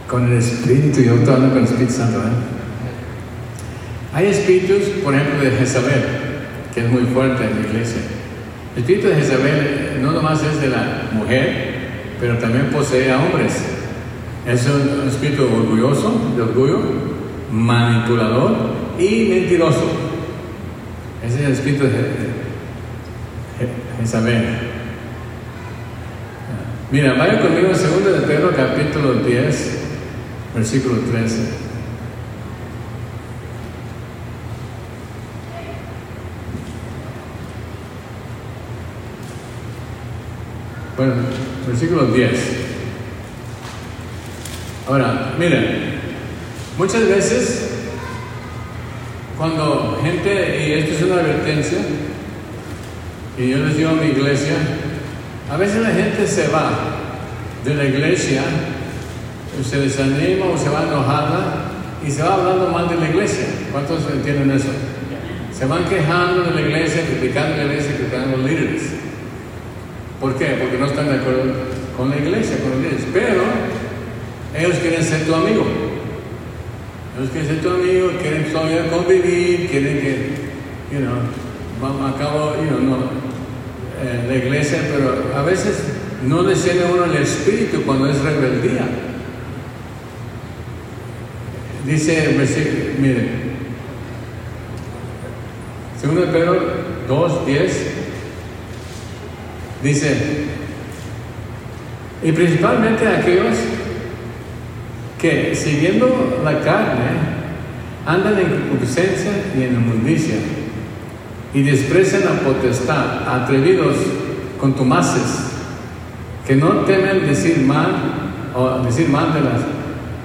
Con 0.09 0.25
el 0.25 0.37
Espíritu, 0.37 1.01
yo 1.01 1.15
estoy 1.15 1.33
hablando 1.33 1.49
con 1.49 1.57
el 1.57 1.63
Espíritu 1.65 1.93
Santo, 1.93 2.19
¿eh? 2.19 2.57
Hay 4.17 4.25
espíritus, 4.29 4.81
por 5.03 5.13
ejemplo, 5.13 5.43
de 5.47 5.51
Jezabel, 5.51 6.01
que 6.73 6.79
es 6.83 6.89
muy 6.91 7.03
fuerte 7.03 7.43
en 7.43 7.61
la 7.61 7.67
iglesia. 7.69 8.01
El 8.75 8.81
espíritu 8.81 9.09
de 9.09 9.15
Jezabel 9.15 9.99
no 10.01 10.11
nomás 10.11 10.41
es 10.43 10.59
de 10.59 10.69
la 10.69 11.03
mujer, 11.13 11.75
pero 12.19 12.35
también 12.39 12.65
posee 12.71 13.11
a 13.11 13.19
hombres. 13.19 13.53
Es 14.47 14.65
un 14.65 15.07
espíritu 15.07 15.43
orgulloso, 15.43 16.33
de 16.35 16.41
orgullo, 16.41 16.79
manipulador 17.51 18.55
y 18.97 19.27
mentiroso. 19.29 19.83
Ese 21.23 21.35
es 21.41 21.45
el 21.45 21.51
espíritu 21.53 21.83
de 21.83 21.89
Je- 21.91 21.93
Je- 23.59 23.99
Jezabel. 24.01 24.43
Mira, 26.91 27.13
vaya 27.13 27.39
conmigo 27.39 27.67
en 27.67 27.73
2 27.73 28.21
de 28.21 28.25
Pedro 28.25 28.51
capítulo 28.55 29.13
10, 29.15 29.77
versículo 30.55 31.01
13. 31.11 31.66
Bueno, 40.97 41.13
versículo 41.67 42.07
10. 42.07 42.31
Ahora, 44.87 45.35
miren, 45.37 45.99
muchas 46.75 47.07
veces 47.07 47.69
cuando 49.37 49.99
gente, 50.01 50.67
y 50.67 50.71
esto 50.71 50.95
es 50.95 51.01
una 51.03 51.21
advertencia, 51.21 51.77
y 53.37 53.49
yo 53.49 53.59
les 53.59 53.77
digo 53.77 53.91
a 53.91 53.93
mi 53.93 54.07
iglesia, 54.07 54.55
a 55.51 55.57
veces 55.57 55.83
la 55.83 55.91
gente 55.91 56.25
se 56.25 56.47
va 56.47 56.71
de 57.63 57.75
la 57.75 57.85
iglesia, 57.85 58.41
se 59.63 59.79
desanima 59.79 60.47
o 60.47 60.57
se 60.57 60.69
va 60.69 60.81
enojada 60.81 61.65
y 62.03 62.09
se 62.09 62.23
va 62.23 62.33
hablando 62.33 62.71
mal 62.71 62.89
de 62.89 62.95
la 62.95 63.09
iglesia. 63.09 63.45
¿Cuántos 63.71 63.99
entienden 64.11 64.49
eso? 64.49 64.69
Se 65.55 65.65
van 65.67 65.85
quejando 65.85 66.41
de 66.41 66.55
la 66.55 66.61
iglesia, 66.61 67.03
criticando 67.05 67.55
la 67.55 67.65
iglesia, 67.65 67.97
criticando 67.97 68.33
a 68.33 68.37
los 68.37 68.49
líderes. 68.49 68.96
¿Por 70.19 70.35
qué? 70.35 70.57
Porque 70.59 70.77
no 70.77 70.87
están 70.87 71.07
de 71.07 71.15
acuerdo 71.15 71.43
con 71.95 72.09
la 72.09 72.17
iglesia, 72.17 72.57
con 72.59 72.71
los 72.71 72.79
líderes. 72.79 73.05
Pero 73.13 73.43
ellos 74.57 74.77
quieren 74.79 75.03
ser 75.03 75.25
tu 75.25 75.35
amigo. 75.35 75.63
Ellos 77.17 77.31
quieren 77.31 77.49
ser 77.49 77.61
tu 77.61 77.69
amigo, 77.69 78.11
quieren 78.21 78.51
todavía 78.51 78.89
convivir, 78.89 79.69
quieren 79.69 79.99
que, 79.99 80.29
you 80.91 80.99
know, 80.99 81.15
vamos 81.81 82.15
a 82.15 82.61
you 82.61 82.69
know, 82.69 82.79
no, 82.79 82.95
eh, 84.03 84.25
la 84.27 84.35
iglesia, 84.35 84.79
pero 84.91 85.35
a 85.35 85.43
veces 85.43 85.83
no 86.23 86.43
desciende 86.43 86.85
uno 86.85 87.05
el 87.05 87.17
espíritu 87.17 87.83
cuando 87.83 88.09
es 88.09 88.19
rebeldía. 88.19 88.87
Dice 91.85 92.31
el 92.31 92.37
versículo, 92.37 92.83
miren, 92.99 93.29
segundo 95.99 96.25
Pedro 96.31 96.59
2, 97.07 97.45
10, 97.45 97.96
dice, 99.83 100.45
y 102.23 102.31
principalmente 102.31 103.07
aquellos 103.07 103.55
que 105.19 105.55
siguiendo 105.55 106.41
la 106.43 106.59
carne 106.61 107.37
andan 108.05 108.39
en 108.39 108.49
concupiscencia 108.49 109.31
y 109.57 109.63
en 109.63 109.73
inmundicia 109.73 110.35
y 111.53 111.63
desprecian 111.63 112.25
la 112.25 112.39
potestad, 112.41 113.27
atrevidos, 113.27 113.95
contumaces, 114.59 115.51
que 116.45 116.55
no 116.55 116.81
temen 116.85 117.27
decir 117.27 117.59
mal 117.59 117.91
o 118.55 118.79
decir 118.83 119.09
mal 119.09 119.33
de 119.33 119.41
las 119.41 119.61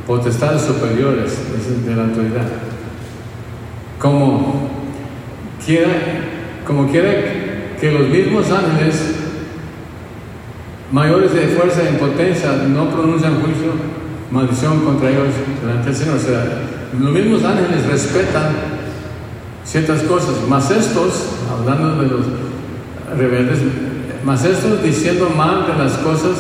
potestades 0.07 0.63
superiores 0.63 1.37
de 1.85 1.97
la 1.97 2.05
autoridad. 2.05 2.47
Como 3.99 4.69
quiera, 5.65 5.91
como 6.67 6.89
quiera 6.91 7.13
que 7.81 7.91
los 7.93 8.09
mismos 8.09 8.51
ángeles 8.51 9.12
mayores 10.93 11.33
de 11.33 11.49
fuerza 11.49 11.83
e 11.83 11.93
impotencia 11.93 12.53
no 12.69 12.91
pronuncian 12.91 13.41
juicio, 13.41 13.73
maldición 14.31 14.81
contra 14.81 15.11
ellos 15.11 15.29
delante 15.61 15.87
del 15.87 15.97
Señor. 15.97 16.17
O 16.17 16.21
sea, 16.21 16.45
los 17.01 17.13
mismos 17.13 17.43
ángeles 17.45 17.87
respetan 17.87 18.53
ciertas 19.65 20.03
cosas, 20.03 20.35
más 20.49 20.71
estos, 20.71 21.29
hablando 21.51 22.03
de 22.03 22.09
los 22.09 22.27
rebeldes, 23.17 23.59
más 24.25 24.45
estos 24.45 24.83
diciendo 24.83 25.31
mal 25.35 25.67
de 25.67 25.83
las 25.83 25.95
cosas, 25.95 26.37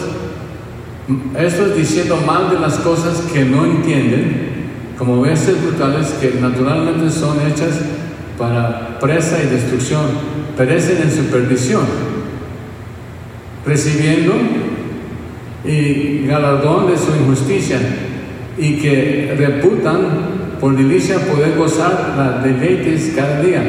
estos 1.38 1.74
diciendo 1.74 2.18
mal 2.26 2.50
de 2.50 2.60
las 2.60 2.74
cosas 2.76 3.22
que 3.32 3.44
no 3.44 3.64
entienden, 3.64 4.52
como 4.98 5.22
bestias 5.22 5.60
brutales 5.62 6.08
que 6.20 6.38
naturalmente 6.40 7.10
son 7.10 7.38
hechas 7.40 7.80
para 8.38 8.98
presa 9.00 9.42
y 9.42 9.46
destrucción, 9.46 10.02
perecen 10.56 11.02
en 11.02 11.10
su 11.10 11.24
perdición, 11.24 12.11
recibiendo 13.66 14.32
y 15.64 16.26
galardón 16.26 16.90
de 16.90 16.98
su 16.98 17.14
injusticia, 17.14 17.78
y 18.58 18.74
que 18.74 19.34
reputan 19.38 20.56
por 20.60 20.76
delicia 20.76 21.18
poder 21.18 21.56
gozar 21.56 22.14
las 22.16 22.44
deleites 22.44 23.12
cada 23.16 23.40
día. 23.40 23.62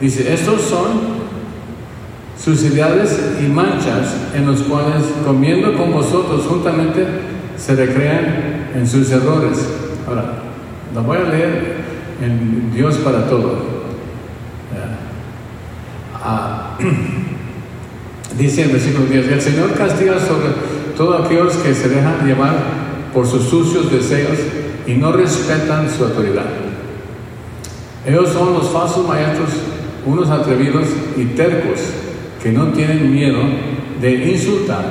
Dice, 0.00 0.32
estos 0.32 0.62
son 0.62 1.16
suciedades 2.38 3.36
y 3.44 3.48
manchas 3.48 4.14
en 4.34 4.46
los 4.46 4.62
cuales 4.62 5.02
comiendo 5.24 5.74
con 5.76 5.92
vosotros 5.92 6.44
juntamente 6.48 7.04
se 7.56 7.74
recrean 7.74 8.70
en 8.74 8.86
sus 8.86 9.10
errores. 9.10 9.66
Ahora, 10.06 10.34
lo 10.94 11.02
voy 11.02 11.18
a 11.18 11.24
leer 11.24 11.76
en 12.22 12.72
Dios 12.72 12.96
para 12.98 13.26
todo. 13.26 13.76
Ah, 16.14 16.76
dice 18.38 18.62
en 18.62 18.72
versículo 18.72 19.06
10, 19.06 19.28
el 19.28 19.40
Señor 19.40 19.74
castiga 19.74 20.18
sobre 20.18 20.48
todos 20.96 21.24
aquellos 21.24 21.54
que 21.56 21.74
se 21.74 21.88
dejan 21.88 22.26
llevar 22.26 22.54
por 23.12 23.26
sus 23.26 23.44
sucios 23.44 23.90
deseos 23.90 24.38
y 24.86 24.94
no 24.94 25.12
respetan 25.12 25.88
su 25.90 26.04
autoridad. 26.04 26.46
Ellos 28.06 28.30
son 28.30 28.52
los 28.52 28.70
falsos 28.70 29.06
maestros, 29.06 29.50
unos 30.04 30.28
atrevidos 30.30 30.86
y 31.16 31.24
tercos 31.26 31.80
que 32.42 32.52
no 32.52 32.68
tienen 32.68 33.12
miedo 33.12 33.38
de 34.00 34.32
insultar 34.32 34.84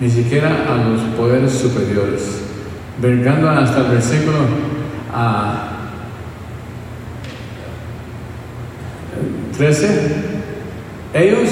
ni 0.00 0.10
siquiera 0.10 0.66
a 0.68 0.88
los 0.88 1.00
poderes 1.16 1.52
superiores. 1.52 2.42
Vergando 3.00 3.48
hasta 3.48 3.78
el 3.78 3.92
versículo 3.92 4.38
a 5.12 5.72
13, 9.56 9.88
ellos 11.14 11.48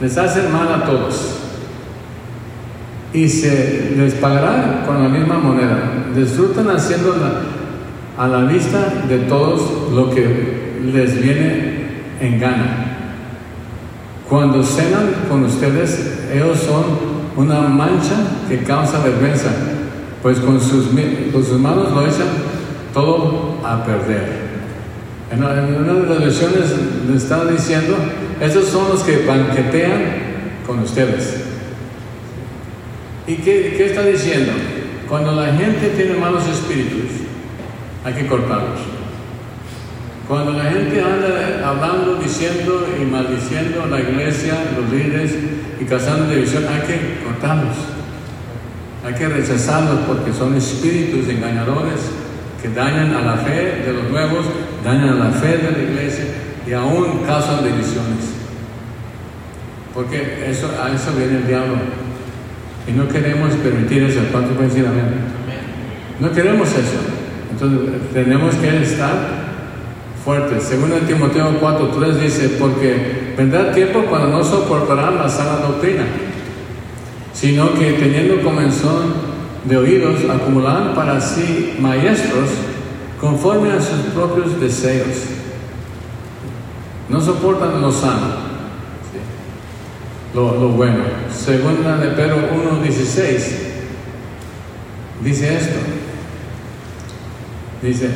les 0.00 0.16
hacen 0.16 0.52
mal 0.52 0.72
a 0.72 0.84
todos 0.84 1.36
y 3.12 3.28
se 3.28 3.92
les 3.96 4.14
pagará 4.14 4.84
con 4.86 5.02
la 5.02 5.08
misma 5.08 5.38
moneda. 5.38 6.06
Disfrutan 6.14 6.70
haciendo 6.70 7.14
a 8.16 8.28
la 8.28 8.44
vista 8.44 8.78
de 9.08 9.18
todos 9.20 9.92
lo 9.92 10.10
que 10.10 10.80
les 10.92 11.20
viene 11.20 11.80
en 12.20 12.38
gana. 12.38 12.86
Cuando 14.28 14.62
cenan 14.62 15.10
con 15.28 15.44
ustedes, 15.44 16.20
ellos 16.32 16.58
son 16.58 16.84
una 17.36 17.62
mancha 17.62 18.14
que 18.48 18.58
causa 18.58 19.02
vergüenza, 19.02 19.50
pues 20.22 20.38
con 20.38 20.60
sus, 20.60 20.86
con 21.32 21.44
sus 21.44 21.58
manos 21.58 21.90
lo 21.90 22.02
echan 22.02 22.28
todo 22.94 23.58
a 23.64 23.84
perder. 23.84 24.50
En 25.32 25.42
una 25.42 25.54
de 25.54 26.08
las 26.08 26.20
versiones 26.20 26.74
le 27.08 27.16
está 27.16 27.44
diciendo, 27.44 27.96
esos 28.40 28.68
son 28.68 28.88
los 28.88 29.02
que 29.02 29.26
banquetean 29.26 30.02
con 30.66 30.78
ustedes. 30.78 31.44
¿Y 33.26 33.34
qué, 33.34 33.84
está 33.84 34.02
diciendo? 34.02 34.52
Cuando 35.08 35.32
la 35.32 35.52
gente 35.52 35.88
tiene 35.90 36.14
malos 36.14 36.48
espíritus, 36.48 37.26
hay 38.02 38.14
que 38.14 38.26
cortarlos. 38.26 38.80
Cuando 40.26 40.52
la 40.52 40.70
gente 40.70 41.02
anda 41.02 41.68
hablando, 41.68 42.14
diciendo 42.14 42.86
y 42.98 43.04
maldiciendo 43.04 43.86
la 43.86 44.00
iglesia, 44.00 44.54
los 44.78 44.90
líderes 44.90 45.32
y 45.78 45.84
causando 45.84 46.32
división, 46.32 46.64
hay 46.66 46.80
que 46.80 47.24
cortarlos. 47.24 47.76
Hay 49.04 49.14
que 49.14 49.28
rechazarlos 49.28 50.00
porque 50.06 50.32
son 50.32 50.56
espíritus 50.56 51.28
engañadores 51.28 52.00
que 52.62 52.68
dañan 52.68 53.14
a 53.14 53.22
la 53.22 53.36
fe 53.36 53.82
de 53.84 53.92
los 53.92 54.10
nuevos, 54.10 54.46
dañan 54.82 55.10
a 55.10 55.24
la 55.26 55.30
fe 55.30 55.58
de 55.58 55.72
la 55.72 55.78
iglesia 55.78 56.24
y 56.70 56.72
aún 56.72 57.22
causan 57.26 57.64
divisiones. 57.64 58.30
Porque 59.92 60.46
eso, 60.48 60.70
a 60.80 60.94
eso 60.94 61.10
viene 61.18 61.38
el 61.38 61.46
diablo 61.48 61.74
y 62.86 62.92
no 62.92 63.08
queremos 63.08 63.54
permitir 63.54 64.04
eso. 64.04 64.20
¿Cuántos 64.30 64.52
pueden 64.52 64.70
decir 64.70 64.86
amén? 64.86 65.04
No 66.20 66.30
queremos 66.30 66.68
eso. 66.68 67.00
Entonces 67.50 68.12
tenemos 68.12 68.54
que 68.54 68.82
estar 68.82 69.14
fuertes. 70.24 70.62
Segundo 70.62 70.96
Timoteo 70.98 71.60
4.3 71.60 72.12
dice, 72.20 72.48
porque 72.50 73.34
vendrá 73.36 73.72
tiempo 73.72 74.04
cuando 74.08 74.28
no 74.28 74.44
soportarán 74.44 75.16
la 75.16 75.28
sana 75.28 75.56
doctrina, 75.56 76.04
sino 77.32 77.74
que 77.74 77.94
teniendo 77.94 78.42
comenzón 78.42 79.12
de 79.64 79.76
oídos, 79.76 80.20
acumularán 80.30 80.94
para 80.94 81.20
sí 81.20 81.74
maestros 81.80 82.48
conforme 83.20 83.72
a 83.72 83.80
sus 83.80 84.12
propios 84.14 84.60
deseos. 84.60 85.39
No 87.10 87.20
soportan 87.20 87.82
lo 87.82 87.90
sano 87.92 88.50
lo, 90.34 90.68
bueno. 90.70 90.98
Segunda 91.34 91.96
de 91.96 92.08
Pedro 92.08 92.36
1.16 92.82 93.38
dice 95.24 95.56
esto. 95.56 95.78
Dice, 97.82 98.10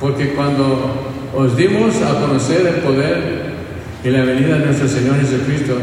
porque 0.00 0.32
cuando 0.32 1.12
os 1.34 1.56
dimos 1.56 1.94
a 2.02 2.20
conocer 2.20 2.66
el 2.66 2.74
poder 2.76 3.54
y 4.02 4.08
la 4.08 4.24
venida 4.24 4.58
de 4.58 4.66
nuestro 4.66 4.88
Señor 4.88 5.16
Jesucristo, 5.20 5.74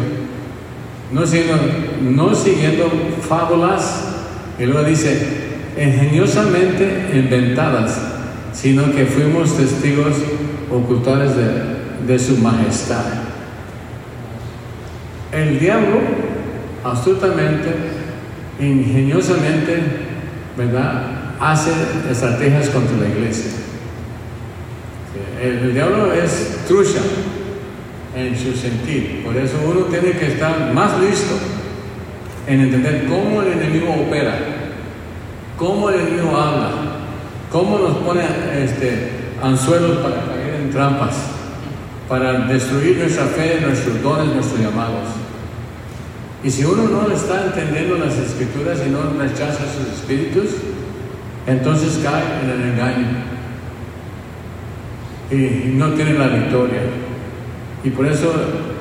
no 1.12 1.26
siguiendo, 2.36 2.92
fábulas, 3.28 4.16
y 4.60 4.66
luego 4.66 4.84
dice, 4.84 5.28
ingeniosamente 5.78 7.12
inventadas, 7.14 8.02
sino 8.52 8.92
que 8.92 9.06
fuimos 9.06 9.56
testigos 9.56 10.16
ocultores 10.72 11.36
de, 11.36 11.83
de 12.06 12.20
su 12.20 12.38
majestad. 12.38 13.06
El 15.32 15.60
diablo, 15.60 16.00
absolutamente, 16.84 17.70
ingeniosamente, 18.60 19.82
¿verdad? 20.58 21.04
Hace 21.40 21.72
estrategias 22.10 22.70
contra 22.70 22.98
la 22.98 23.08
iglesia. 23.08 23.52
El, 25.42 25.58
el 25.60 25.74
diablo 25.74 26.14
es 26.14 26.60
trucha 26.68 27.02
en 28.16 28.38
su 28.38 28.54
sentido. 28.54 29.24
Por 29.26 29.36
eso 29.38 29.58
uno 29.66 29.86
tiene 29.86 30.12
que 30.12 30.28
estar 30.28 30.72
más 30.74 31.00
listo 31.00 31.34
en 32.48 32.62
entender 32.62 33.06
cómo 33.08 33.42
el 33.42 33.54
enemigo 33.54 33.94
opera, 33.94 34.38
cómo 35.58 35.90
el 35.90 36.00
enemigo 36.02 36.36
habla, 36.38 36.72
cómo 37.52 37.80
nos 37.80 37.98
pone 37.98 38.22
este, 38.62 39.10
anzuelos 39.42 39.98
para 39.98 40.26
caer 40.26 40.56
en 40.62 40.72
trampas, 40.72 41.16
para 42.14 42.46
destruir 42.46 43.00
nuestra 43.00 43.26
fe, 43.26 43.60
nuestros 43.60 44.04
dones, 44.04 44.36
nuestros 44.36 44.60
llamados. 44.60 45.10
Y 46.44 46.52
si 46.52 46.64
uno 46.64 46.84
no 46.84 47.12
está 47.12 47.46
entendiendo 47.48 47.98
las 47.98 48.16
escrituras 48.16 48.80
y 48.86 48.92
no 48.92 49.00
rechaza 49.20 49.64
sus 49.66 49.96
espíritus, 49.96 50.52
entonces 51.48 52.00
cae 52.04 52.24
en 52.44 52.50
el 52.52 52.70
engaño 52.70 53.08
y 55.32 55.72
no 55.76 55.90
tiene 55.94 56.14
la 56.14 56.28
victoria. 56.28 56.82
Y 57.84 57.90
por 57.90 58.06
eso 58.06 58.32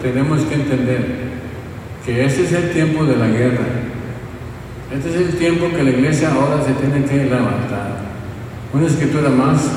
tenemos 0.02 0.42
que 0.42 0.54
entender 0.54 1.06
que 2.04 2.26
este 2.26 2.44
es 2.44 2.52
el 2.52 2.70
tiempo 2.72 3.06
de 3.06 3.16
la 3.16 3.28
guerra. 3.28 3.64
Este 4.94 5.08
es 5.08 5.16
el 5.16 5.38
tiempo 5.38 5.74
que 5.74 5.82
la 5.82 5.90
iglesia 5.90 6.34
ahora 6.34 6.62
se 6.62 6.74
tiene 6.74 7.02
que 7.06 7.24
levantar. 7.24 7.96
Una 8.74 8.86
escritura 8.86 9.30
más. 9.30 9.70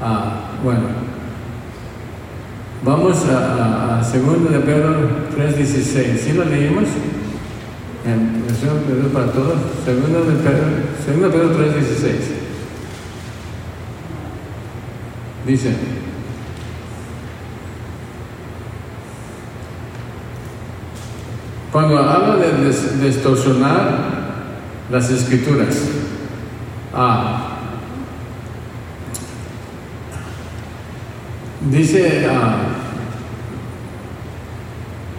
Ah, 0.00 0.52
bueno, 0.64 1.11
vamos 2.84 3.24
a, 3.26 3.98
a, 3.98 4.02
2 4.02 4.52
de 4.52 4.58
Pedro 4.60 5.08
3.16. 5.36 6.18
¿Sí 6.18 6.32
lo 6.32 6.44
leímos? 6.44 6.84
En 8.04 8.44
versión 8.46 8.78
Pedro 8.86 9.08
para 9.08 9.26
todos. 9.32 9.54
2 9.86 9.86
de 9.86 10.34
Pedro, 10.42 10.66
2 11.06 11.22
de 11.22 11.28
Pedro 11.30 11.58
3.16. 11.58 12.14
Dice, 15.46 15.74
Cuando 21.72 21.98
habla 21.98 22.36
de 22.36 23.02
distorsionar 23.02 23.98
las 24.90 25.10
escrituras, 25.10 25.74
ah, 26.92 27.51
dice, 31.70 32.26
ah, 32.28 32.56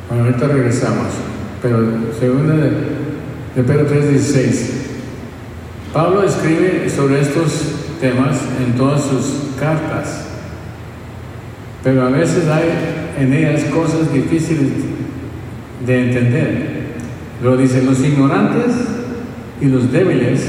bueno, 0.10 0.26
ahorita 0.26 0.48
regresamos, 0.48 1.08
pero 1.62 1.78
segunda 2.20 2.56
de, 2.56 2.72
de 3.56 3.64
Pedro 3.64 3.88
3:16, 3.88 4.70
Pablo 5.94 6.24
escribe 6.24 6.90
sobre 6.90 7.22
estos 7.22 7.76
temas 8.02 8.38
en 8.66 8.74
todas 8.74 9.04
sus 9.04 9.56
cartas, 9.60 10.26
pero 11.84 12.04
a 12.04 12.10
veces 12.10 12.48
hay 12.48 13.24
en 13.24 13.34
ellas 13.34 13.64
cosas 13.66 14.12
difíciles 14.12 14.72
de 15.86 16.10
entender. 16.10 16.84
Lo 17.44 17.58
dicen 17.58 17.86
los 17.86 18.00
ignorantes 18.00 18.74
y 19.62 19.66
los 19.66 19.92
débiles 19.92 20.42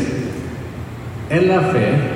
en 1.31 1.49
la 1.49 1.61
fe 1.61 2.14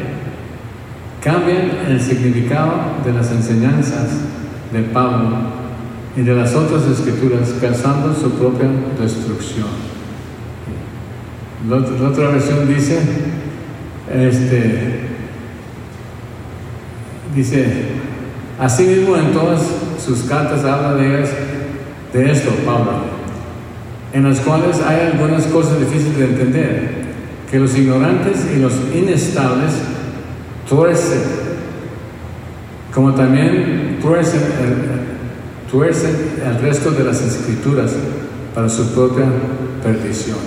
cambian 1.22 1.70
el 1.88 2.00
significado 2.00 2.72
de 3.04 3.12
las 3.12 3.30
enseñanzas 3.30 4.08
de 4.72 4.82
Pablo 4.82 5.36
y 6.16 6.22
de 6.22 6.34
las 6.34 6.54
otras 6.54 6.84
escrituras 6.84 7.54
causando 7.60 8.14
su 8.14 8.30
propia 8.32 8.68
destrucción. 9.00 9.66
La 11.68 11.76
otra, 11.76 12.28
versión 12.30 12.68
dice, 12.68 13.00
este, 14.12 15.00
dice, 17.34 17.66
asimismo 18.60 19.16
en 19.16 19.32
todas 19.32 19.60
sus 20.04 20.20
cartas 20.22 20.64
habla 20.64 20.94
de 20.94 21.24
de 22.12 22.30
esto, 22.30 22.50
Pablo, 22.64 22.92
en 24.12 24.24
las 24.24 24.40
cuales 24.40 24.80
hay 24.80 25.12
algunas 25.12 25.44
cosas 25.46 25.78
difíciles 25.78 26.16
de 26.16 26.24
entender, 26.24 26.90
que 27.50 27.58
los 27.58 27.76
ignorantes 27.76 28.46
y 28.54 28.60
los 28.60 28.72
inestables 28.94 29.72
tuercen, 30.68 31.22
como 32.94 33.14
también 33.14 33.98
tuercen 34.00 34.40
el, 34.60 35.70
tuercen 35.70 36.16
resto 36.60 36.90
de 36.90 37.04
las 37.04 37.20
escrituras 37.20 37.92
para 38.54 38.68
su 38.68 38.92
propia 38.94 39.26
perdición. 39.82 40.38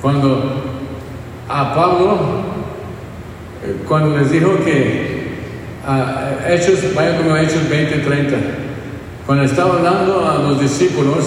Cuando 0.00 0.62
a 1.48 1.74
Pablo, 1.74 2.18
eh, 3.64 3.76
cuando 3.86 4.16
les 4.16 4.30
dijo 4.30 4.56
que 4.64 5.20
a 5.86 6.38
Hechos, 6.48 6.94
vaya 6.94 7.18
como 7.18 7.36
Hechos 7.36 7.68
20, 7.68 7.98
30, 7.98 8.36
cuando 9.26 9.44
estaba 9.44 9.74
hablando 9.74 10.28
a 10.28 10.38
los 10.38 10.60
discípulos 10.60 11.24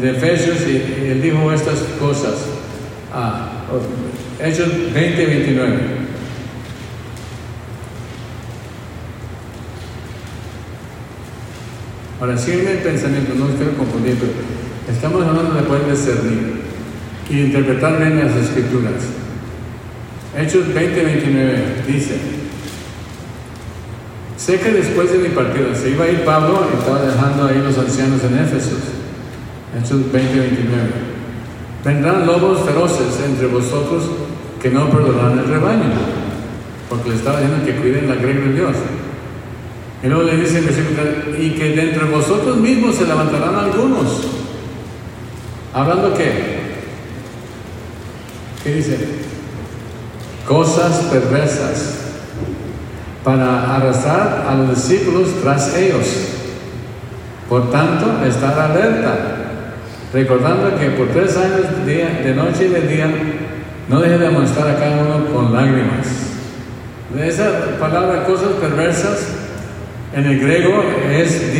de 0.00 0.10
Efesios, 0.10 0.58
y, 0.68 1.10
él 1.10 1.22
dijo 1.22 1.50
estas 1.52 1.78
cosas. 1.98 2.46
Ah, 3.12 3.48
Hechos 4.42 4.68
20, 4.94 5.26
29. 5.26 5.76
Ahora, 12.20 12.38
sígueme 12.38 12.72
el 12.72 12.78
pensamiento, 12.78 13.34
no 13.34 13.46
confundir, 13.76 14.16
pero 14.18 14.32
estamos 14.90 15.26
hablando 15.26 15.54
de 15.54 15.62
poder 15.62 15.90
discernir 15.90 16.60
y 17.28 17.40
interpretar 17.40 17.98
bien 17.98 18.18
las 18.18 18.34
escrituras. 18.36 18.94
Hechos 20.38 20.72
20, 20.72 21.04
29 21.04 21.64
dice, 21.86 22.14
Sé 24.38 24.58
que 24.58 24.72
después 24.72 25.12
de 25.12 25.18
mi 25.18 25.28
partida 25.28 25.74
se 25.74 25.90
iba 25.90 26.06
a 26.06 26.08
ir 26.08 26.24
Pablo 26.24 26.66
y 26.72 26.78
estaba 26.78 27.02
dejando 27.02 27.46
ahí 27.46 27.58
los 27.58 27.76
ancianos 27.76 28.22
en 28.24 28.38
Éfeso. 28.38 28.76
Hechos 29.78 30.10
20, 30.10 30.38
29. 30.38 30.82
Vendrán 31.84 32.26
lobos 32.26 32.64
feroces 32.64 33.20
entre 33.26 33.46
vosotros 33.46 34.29
que 34.60 34.70
no 34.70 34.90
perdonarán 34.90 35.38
el 35.38 35.46
rebaño, 35.46 35.90
porque 36.88 37.10
le 37.10 37.16
estaba 37.16 37.40
diciendo 37.40 37.64
que 37.64 37.76
cuiden 37.76 38.08
la 38.08 38.16
gloria 38.16 38.40
de 38.40 38.52
Dios. 38.52 38.76
Y 40.02 40.06
luego 40.06 40.22
le 40.24 40.36
dice 40.36 40.62
y 41.38 41.50
que 41.50 41.64
de 41.70 41.82
entre 41.82 42.04
vosotros 42.04 42.56
mismos 42.56 42.96
se 42.96 43.06
levantarán 43.06 43.54
algunos. 43.54 44.26
¿Hablando 45.72 46.14
qué? 46.14 46.60
¿Qué 48.62 48.74
dice? 48.74 48.98
Cosas 50.46 51.08
perversas 51.10 51.96
para 53.24 53.76
arrastrar 53.76 54.46
a 54.48 54.54
los 54.54 54.70
discípulos 54.70 55.28
tras 55.42 55.76
ellos. 55.76 56.06
Por 57.48 57.70
tanto, 57.70 58.24
estar 58.26 58.58
alerta, 58.58 59.52
recordando 60.12 60.78
que 60.78 60.90
por 60.90 61.08
tres 61.08 61.36
años 61.36 61.86
de 61.86 62.34
noche 62.34 62.66
y 62.66 62.68
de 62.68 62.80
día 62.82 63.10
no 63.90 64.00
deje 64.00 64.18
de 64.18 64.30
mostrar 64.30 64.68
a 64.68 64.78
cada 64.78 65.02
uno 65.02 65.26
con 65.34 65.52
lágrimas. 65.52 66.06
De 67.12 67.28
esa 67.28 67.76
palabra 67.80 68.24
cosas 68.24 68.50
perversas 68.60 69.26
en 70.14 70.26
el 70.26 70.38
griego 70.38 70.80
es 71.10 71.52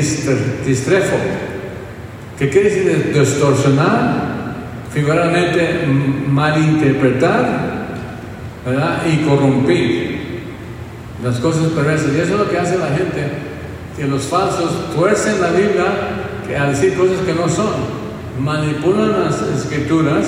distrefo, 0.64 1.16
que 2.38 2.48
quiere 2.48 2.70
decir 2.70 3.12
distorsionar, 3.12 4.54
figuralmente 4.94 5.84
malinterpretar 6.28 7.88
¿verdad? 8.64 8.98
y 9.12 9.24
corrompir 9.24 10.20
las 11.24 11.40
cosas 11.40 11.64
perversas. 11.72 12.12
Y 12.14 12.20
eso 12.20 12.34
es 12.34 12.38
lo 12.38 12.48
que 12.48 12.58
hace 12.58 12.78
la 12.78 12.90
gente, 12.96 13.28
que 13.96 14.06
los 14.06 14.22
falsos 14.22 14.94
tuercen 14.94 15.40
la 15.40 15.50
Biblia 15.50 16.60
a 16.60 16.70
decir 16.70 16.94
cosas 16.94 17.18
que 17.26 17.34
no 17.34 17.48
son. 17.48 18.00
Manipulan 18.38 19.20
las 19.20 19.42
escrituras 19.42 20.26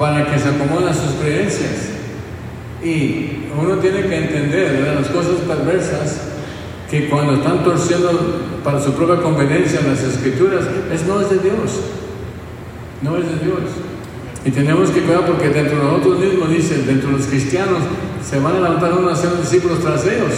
para 0.00 0.24
que 0.24 0.38
se 0.38 0.48
acomoden 0.48 0.94
sus 0.94 1.12
creencias. 1.20 1.90
Y 2.82 3.50
uno 3.54 3.76
tiene 3.76 4.00
que 4.06 4.16
entender 4.16 4.96
las 4.98 5.08
cosas 5.08 5.34
perversas 5.46 6.22
que 6.90 7.10
cuando 7.10 7.34
están 7.34 7.62
torciendo 7.62 8.40
para 8.64 8.80
su 8.80 8.94
propia 8.94 9.22
conveniencia 9.22 9.82
las 9.86 10.02
escrituras, 10.02 10.64
es 10.90 11.06
no 11.06 11.20
es 11.20 11.28
de 11.28 11.38
Dios. 11.40 11.80
No 13.02 13.18
es 13.18 13.26
de 13.26 13.44
Dios. 13.44 13.60
Y 14.42 14.50
tenemos 14.50 14.88
que 14.88 15.02
cuidar 15.02 15.26
porque 15.26 15.50
dentro 15.50 15.76
de 15.76 15.84
nosotros 15.84 16.18
mismos, 16.18 16.48
dicen, 16.48 16.86
dentro 16.86 17.10
de 17.10 17.18
los 17.18 17.26
cristianos, 17.26 17.82
se 18.26 18.40
van 18.40 18.56
a 18.56 18.60
levantar 18.60 18.94
una 18.94 19.10
nación 19.10 19.34
de 19.34 19.42
discípulos 19.42 19.80
traseros. 19.80 20.32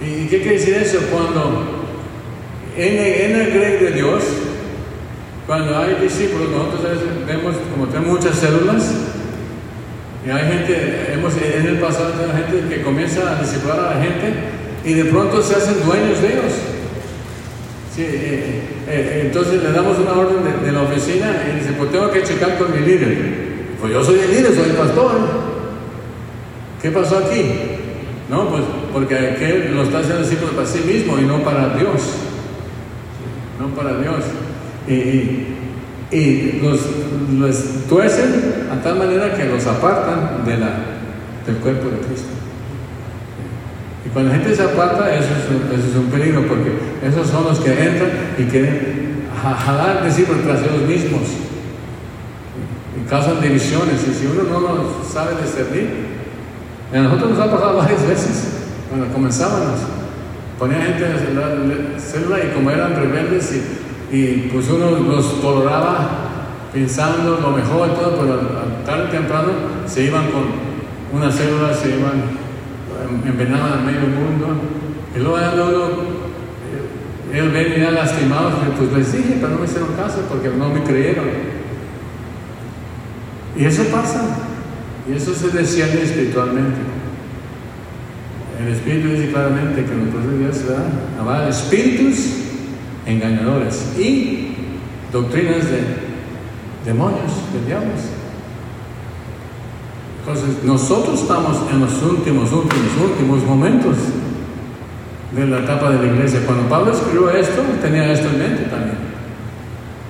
¿Y 0.00 0.28
qué 0.28 0.42
quiere 0.42 0.58
decir 0.58 0.74
eso? 0.74 0.98
Cuando 1.10 1.86
en, 2.76 3.32
en 3.32 3.40
el 3.40 3.80
de 3.80 3.90
Dios, 3.90 4.22
cuando 5.46 5.78
hay 5.78 5.94
discípulos, 6.02 6.48
nosotros 6.50 6.98
vemos 7.26 7.54
como 7.72 7.86
tenemos 7.86 8.18
muchas 8.18 8.36
células, 8.36 8.92
y 10.26 10.30
hay 10.30 10.52
gente, 10.52 11.12
hemos 11.12 11.34
en 11.36 11.66
el 11.66 11.78
pasado 11.78 12.12
hay 12.18 12.52
gente 12.52 12.74
que 12.74 12.82
comienza 12.82 13.30
a 13.30 13.40
discipular 13.40 13.78
a 13.78 13.94
la 13.94 14.02
gente 14.02 14.34
y 14.84 14.94
de 14.94 15.04
pronto 15.04 15.40
se 15.40 15.54
hacen 15.54 15.76
dueños 15.86 16.20
de 16.20 16.28
ellos. 16.32 16.52
Sí, 17.94 18.02
eh, 18.02 18.60
eh, 18.88 19.22
entonces 19.26 19.62
le 19.62 19.70
damos 19.70 19.98
una 20.00 20.12
orden 20.12 20.64
de, 20.64 20.72
la 20.72 20.82
oficina 20.82 21.26
y 21.48 21.60
dice, 21.60 21.74
pues 21.78 21.92
tengo 21.92 22.10
que 22.10 22.24
checar 22.24 22.58
con 22.58 22.72
mi 22.72 22.84
líder. 22.84 23.16
Pues 23.80 23.92
yo 23.92 24.02
soy 24.02 24.18
el 24.18 24.30
líder, 24.32 24.52
soy 24.52 24.70
el 24.70 24.76
pastor. 24.76 25.12
¿Qué 26.82 26.90
pasó 26.90 27.18
aquí? 27.18 27.42
No, 28.28 28.48
pues 28.48 28.64
porque 28.92 29.16
aquel 29.16 29.76
lo 29.76 29.84
está 29.84 30.00
haciendo 30.00 30.24
así 30.24 30.34
para 30.34 30.66
sí 30.66 30.80
mismo 30.80 31.20
y 31.20 31.22
no 31.22 31.38
para 31.44 31.68
Dios. 31.76 32.02
No 33.60 33.68
para 33.68 33.96
Dios. 33.98 34.24
Y, 34.88 36.60
los, 36.62 36.80
los, 37.36 37.64
tuercen 37.88 38.68
a 38.72 38.80
tal 38.82 38.96
manera 38.96 39.34
que 39.34 39.44
los 39.44 39.66
apartan 39.66 40.44
de 40.46 40.56
la, 40.56 40.70
del 41.44 41.56
cuerpo 41.56 41.90
de 41.90 41.98
Cristo. 41.98 42.28
Y 44.04 44.08
cuando 44.10 44.30
la 44.30 44.38
gente 44.38 44.54
se 44.54 44.62
aparta, 44.62 45.12
eso 45.12 45.28
es, 45.34 45.78
eso 45.78 45.88
es 45.90 45.96
un 45.96 46.06
peligro, 46.06 46.46
porque 46.46 46.70
esos 47.04 47.28
son 47.28 47.44
los 47.44 47.58
que 47.58 47.70
entran 47.72 48.10
y 48.38 48.44
quieren 48.44 49.26
jalar 49.42 50.04
discípulos 50.04 50.42
tras 50.44 50.60
ellos 50.62 50.88
mismos. 50.88 51.22
Y 52.96 53.08
causan 53.08 53.40
divisiones. 53.40 54.06
Y 54.08 54.14
si 54.14 54.26
uno 54.26 54.44
no 54.44 54.60
lo 54.60 55.04
sabe 55.04 55.42
discernir, 55.42 56.16
a 56.92 56.98
nosotros 56.98 57.30
nos 57.30 57.40
ha 57.40 57.50
pasado 57.50 57.78
varias 57.78 58.06
veces, 58.06 58.48
cuando 58.88 59.12
comenzábamos. 59.12 59.80
Ponía 60.58 60.80
gente 60.80 61.04
en 61.04 61.36
la 61.36 62.00
célula 62.00 62.38
y 62.38 62.54
como 62.54 62.70
eran 62.70 62.96
rebeldes 62.96 63.52
y, 63.52 63.85
y 64.10 64.48
pues 64.52 64.68
uno 64.70 64.90
los 64.90 65.40
toleraba 65.40 66.26
pensando 66.72 67.38
lo 67.40 67.50
mejor 67.50 67.88
y 67.88 67.94
todo, 67.94 68.18
pero 68.20 68.40
tarde 68.84 69.08
o 69.08 69.10
temprano 69.10 69.48
se 69.86 70.04
iban 70.04 70.26
con 70.30 70.44
una 71.12 71.30
célula, 71.32 71.74
se 71.74 71.88
iban, 71.88 72.22
envenenaban 73.26 73.72
al 73.72 73.84
medio 73.84 74.00
mundo. 74.00 74.60
Y 75.14 75.18
luego 75.18 75.38
uno, 75.38 76.16
él 77.32 77.48
venía 77.50 77.90
lastimado, 77.90 78.50
pues 78.78 78.92
les 78.92 79.12
dije, 79.12 79.38
pero 79.40 79.54
no 79.54 79.58
me 79.58 79.64
hicieron 79.64 79.88
caso 79.94 80.20
porque 80.28 80.50
no 80.50 80.68
me 80.68 80.82
creyeron. 80.82 81.26
Y 83.56 83.64
eso 83.64 83.84
pasa. 83.84 84.22
Y 85.08 85.16
eso 85.16 85.34
se 85.34 85.48
desciende 85.48 86.02
espiritualmente. 86.02 86.78
El 88.60 88.72
Espíritu 88.72 89.08
dice 89.08 89.30
claramente 89.30 89.84
que 89.84 89.94
de 90.30 90.38
Dios 90.38 90.56
se 90.56 90.72
dan 90.72 91.48
espíritus 91.48 92.45
engañadores 93.06 93.96
y 93.98 94.54
doctrinas 95.12 95.64
de 95.70 95.80
demonios, 96.84 97.32
de 97.52 97.66
diablos. 97.66 98.00
Entonces, 100.20 100.64
nosotros 100.64 101.22
estamos 101.22 101.56
en 101.70 101.80
los 101.80 102.02
últimos, 102.02 102.52
últimos, 102.52 102.90
últimos 103.02 103.44
momentos 103.44 103.96
de 105.32 105.46
la 105.46 105.60
etapa 105.60 105.90
de 105.90 106.04
la 106.04 106.12
iglesia. 106.12 106.40
Cuando 106.44 106.68
Pablo 106.68 106.92
escribió 106.92 107.30
esto, 107.30 107.62
tenía 107.80 108.12
esto 108.12 108.28
en 108.28 108.38
mente 108.38 108.62
también. 108.64 108.96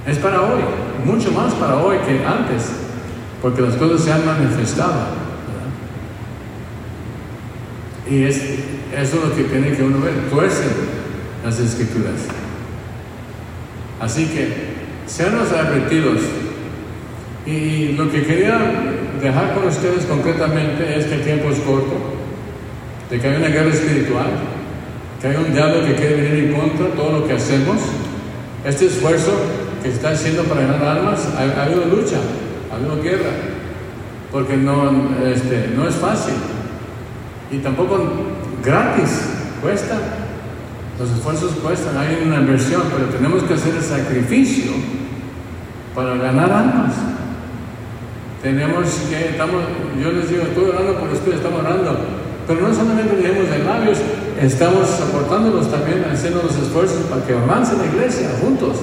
Es 0.07 0.18
para 0.18 0.40
hoy, 0.40 0.61
mucho 1.05 1.30
más 1.32 1.53
para 1.55 1.76
hoy 1.76 1.97
que 2.07 2.24
antes 2.24 2.86
porque 3.42 3.62
las 3.62 3.74
cosas 3.76 4.01
se 4.01 4.12
han 4.12 4.24
manifestado. 4.24 5.07
Y 8.09 8.22
es, 8.22 8.36
eso 8.36 9.16
es 9.16 9.24
lo 9.24 9.34
que 9.34 9.44
tiene 9.44 9.72
que 9.72 9.82
uno 9.82 10.01
ver, 10.01 10.14
tuercen 10.30 10.70
las 11.44 11.59
escrituras. 11.59 12.36
Así 14.01 14.26
que, 14.26 14.76
seamos 15.07 15.53
advertidos. 15.53 16.20
Y 17.47 17.92
lo 17.92 18.11
que 18.11 18.24
quería 18.24 18.59
dejar 19.22 19.55
con 19.55 19.68
ustedes 19.68 20.05
concretamente 20.05 20.99
es 20.99 21.07
que 21.07 21.14
el 21.14 21.22
tiempo 21.22 21.51
es 21.51 21.59
corto, 21.61 21.94
de 23.09 23.20
que 23.20 23.28
hay 23.28 23.36
una 23.36 23.49
guerra 23.49 23.70
espiritual, 23.70 24.26
que 25.20 25.28
hay 25.28 25.36
un 25.36 25.53
diablo 25.53 25.86
que 25.86 25.94
quiere 25.94 26.14
venir 26.16 26.44
en 26.44 26.53
contra 26.55 26.86
de 26.86 26.92
todo 26.92 27.20
lo 27.20 27.26
que 27.26 27.34
hacemos. 27.34 27.76
Este 28.64 28.86
esfuerzo 28.86 29.32
que 29.82 29.90
está 29.90 30.11
haciendo 30.11 30.42
para 30.44 30.62
ganar 30.62 30.99
almas, 30.99 31.28
ha 31.36 31.62
habido 31.62 31.84
lucha, 31.86 32.16
ha 32.72 33.03
guerra, 33.03 33.30
porque 34.32 34.57
no, 34.57 34.90
este, 35.24 35.70
no 35.76 35.88
es 35.88 35.94
fácil 35.94 36.34
y 37.51 37.59
tampoco 37.59 37.99
gratis, 38.64 39.28
cuesta. 39.62 39.99
Los 40.99 41.11
esfuerzos 41.11 41.53
cuestan, 41.62 41.99
hay 41.99 42.22
una 42.26 42.36
inversión, 42.36 42.82
pero 42.90 43.09
tenemos 43.11 43.42
que 43.42 43.55
hacer 43.55 43.74
el 43.74 43.82
sacrificio 43.82 44.72
para 45.94 46.14
ganar 46.16 46.51
almas. 46.51 46.94
Tenemos 48.42 48.86
que, 49.11 49.30
estamos, 49.30 49.62
yo 50.03 50.12
les 50.12 50.30
digo, 50.30 50.42
estoy 50.44 50.64
orando 50.70 50.99
por 50.99 51.11
ustedes, 51.11 51.36
estamos 51.36 51.61
orando, 51.61 51.99
pero 52.47 52.68
no 52.68 52.74
solamente 52.74 53.16
leemos 53.20 53.51
de 53.51 53.59
labios, 53.59 53.99
estamos 54.40 55.01
aportándolos 55.01 55.70
también, 55.70 56.05
haciendo 56.11 56.42
los 56.42 56.57
esfuerzos 56.57 57.05
para 57.11 57.24
que 57.26 57.34
avance 57.34 57.76
la 57.76 57.86
iglesia 57.86 58.30
juntos. 58.40 58.78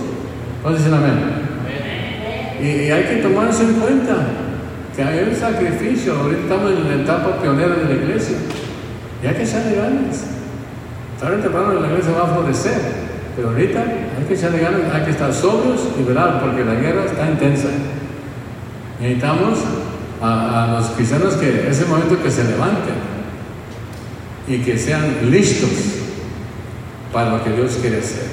¿Cuántos 0.61 0.83
dicen 0.83 0.97
amén? 0.97 1.43
Y, 2.61 2.91
hay 2.91 3.03
que 3.03 3.15
tomar 3.23 3.49
eso 3.49 3.63
en 3.63 3.73
cuenta, 3.73 4.15
que 4.95 5.03
hay 5.03 5.27
un 5.27 5.35
sacrificio. 5.35 6.13
Ahorita 6.13 6.41
estamos 6.43 6.71
en 6.71 6.87
la 6.87 7.03
etapa 7.03 7.41
pionera 7.41 7.75
de 7.75 7.85
la 7.85 8.03
iglesia. 8.03 8.37
Y 9.21 9.27
hay 9.27 9.33
que 9.33 9.43
echarle 9.43 9.75
ganas. 9.75 10.23
Tarde 11.23 11.37
o 11.37 11.39
temprano 11.39 11.79
la 11.79 11.87
iglesia 11.87 12.11
va 12.11 12.23
a 12.23 12.33
florecer. 12.35 12.81
Pero 13.33 13.49
ahorita 13.49 13.79
hay 13.79 14.25
que 14.27 14.33
echarle 14.33 14.59
ganas, 14.59 14.81
hay 14.93 15.03
que 15.05 15.11
estar 15.11 15.33
sobrios 15.33 15.87
y 15.97 16.03
velar, 16.03 16.41
porque 16.41 16.65
la 16.65 16.75
guerra 16.75 17.05
está 17.05 17.29
intensa. 17.29 17.69
Necesitamos 18.99 19.59
a, 20.21 20.75
los 20.77 20.87
cristianos 20.89 21.35
que 21.35 21.69
ese 21.69 21.85
momento 21.85 22.21
que 22.21 22.29
se 22.29 22.43
levanten 22.43 22.95
y 24.49 24.57
que 24.57 24.77
sean 24.77 25.31
listos 25.31 25.69
para 27.13 27.29
lo 27.29 27.43
que 27.45 27.51
Dios 27.51 27.77
quiere 27.79 27.99
hacer. 27.99 28.25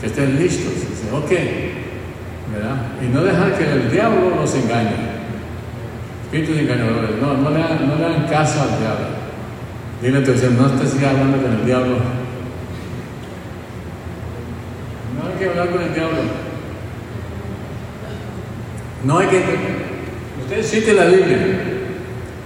Que 0.00 0.06
estén 0.06 0.38
listos. 0.38 0.72
Dicen, 0.72 1.10
ok, 1.12 1.32
y 3.04 3.14
no 3.14 3.22
dejar 3.22 3.58
que 3.58 3.70
el 3.70 3.90
diablo 3.90 4.36
los 4.36 4.54
engañe. 4.54 5.20
Espíritus 6.24 6.56
engañadores, 6.60 7.10
no, 7.20 7.34
no 7.34 7.50
le, 7.50 7.58
no 7.58 7.96
le 7.96 8.06
hagan 8.06 8.26
caso 8.26 8.62
al 8.62 8.80
diablo. 8.80 9.19
Dile 10.02 10.18
a 10.18 10.24
tu 10.24 10.30
no 10.30 10.36
estés 10.66 11.04
hablando 11.04 11.42
con 11.42 11.52
el 11.52 11.66
diablo. 11.66 11.96
No 15.16 15.28
hay 15.28 15.38
que 15.38 15.48
hablar 15.48 15.70
con 15.70 15.82
el 15.82 15.94
diablo. 15.94 16.18
No 19.04 19.18
hay 19.18 19.28
que. 19.28 19.42
Usted 20.42 20.62
cite 20.62 20.94
la 20.94 21.04
Biblia. 21.04 21.38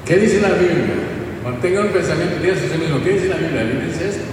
¿Qué 0.05 0.17
dice 0.17 0.41
la 0.41 0.51
Biblia? 0.51 0.95
Cuando 1.43 1.61
tenga 1.61 1.81
un 1.83 1.89
pensamiento, 1.89 2.41
diga 2.41 2.55
usted 2.55 2.79
mismo, 2.79 3.03
¿qué 3.03 3.11
dice 3.11 3.29
la 3.29 3.37
Biblia? 3.37 3.65
La 3.65 3.71
Biblia 3.71 3.87
dice 3.87 4.09
esto. 4.09 4.25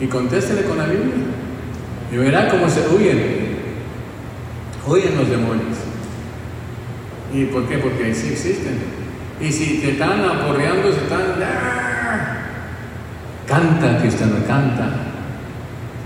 Y 0.00 0.06
contéstele 0.06 0.62
con 0.62 0.78
la 0.78 0.86
Biblia. 0.86 1.14
Y 2.12 2.16
verá 2.16 2.48
cómo 2.48 2.68
se 2.68 2.80
huyen 2.88 3.48
huyen 4.88 5.16
los 5.16 5.28
demonios. 5.28 5.76
¿Y 7.32 7.44
por 7.46 7.68
qué? 7.68 7.78
Porque 7.78 8.14
sí 8.14 8.28
existen. 8.32 8.78
Y 9.40 9.52
si 9.52 9.78
te 9.78 9.92
están 9.92 10.24
aporreando, 10.24 10.90
se 10.92 11.00
están... 11.00 11.87
Canta, 13.46 13.98
cristiano, 13.98 14.36
canta. 14.46 14.90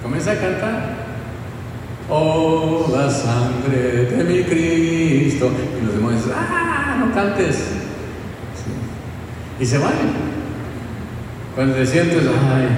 Comienza 0.02 0.32
a 0.32 0.36
cantar. 0.36 1.02
Oh, 2.08 2.86
la 2.92 3.10
sangre 3.10 4.06
de 4.06 4.24
mi 4.24 4.44
Cristo. 4.44 5.50
Y 5.80 5.84
los 5.84 5.94
demonios, 5.94 6.22
¡ah! 6.34 6.96
No 7.00 7.12
cantes. 7.12 7.68
Y 9.58 9.66
se 9.66 9.78
van. 9.78 9.92
Cuando 11.54 11.74
te 11.74 11.86
sientes, 11.86 12.22
ay, 12.26 12.68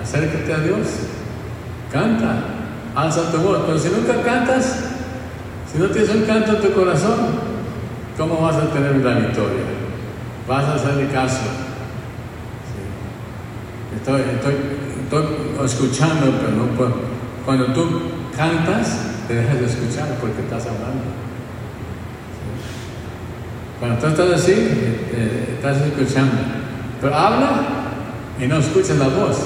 acércate 0.00 0.52
a 0.52 0.58
Dios. 0.58 0.88
Canta. 1.92 2.44
Alza 2.94 3.32
tu 3.32 3.38
voz. 3.38 3.62
Pero 3.66 3.78
si 3.78 3.88
nunca 3.88 4.22
cantas, 4.22 4.84
si 5.70 5.78
no 5.78 5.86
tienes 5.86 6.10
un 6.10 6.22
canto 6.22 6.56
en 6.56 6.62
tu 6.62 6.72
corazón, 6.72 7.18
¿cómo 8.16 8.40
vas 8.40 8.56
a 8.56 8.70
tener 8.70 8.96
la 8.96 9.14
victoria? 9.14 9.64
Vas 10.46 10.64
a 10.64 10.74
hacerle 10.74 11.08
caso. 11.08 11.63
Estoy, 14.06 15.24
escuchando, 15.64 16.38
pero 16.38 16.56
no 16.56 16.64
puedo. 16.76 16.94
Cuando 17.46 17.72
tú 17.72 18.02
cantas, 18.36 18.98
te 19.26 19.34
dejas 19.34 19.60
de 19.60 19.64
escuchar 19.64 20.08
porque 20.20 20.42
estás 20.42 20.66
hablando. 20.66 21.04
Cuando 23.80 23.98
tú 23.98 24.06
estás 24.08 24.42
así, 24.42 24.52
eh, 24.52 25.54
estás 25.56 25.78
escuchando. 25.78 26.34
Pero 27.00 27.14
habla 27.14 27.50
y 28.38 28.46
no 28.46 28.58
escuchas 28.58 28.98
la 28.98 29.08
voz. 29.08 29.38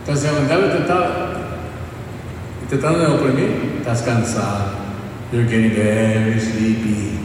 Entonces, 0.00 0.30
cuando 0.30 0.54
David 0.54 0.72
te 0.72 0.78
está 0.78 1.30
tratando 2.68 2.98
de 3.00 3.06
oprimir, 3.06 3.76
estás 3.80 4.02
cansado. 4.02 4.78
You're 5.32 5.48
getting 5.48 5.74
very 5.74 6.40
sleepy. 6.40 7.18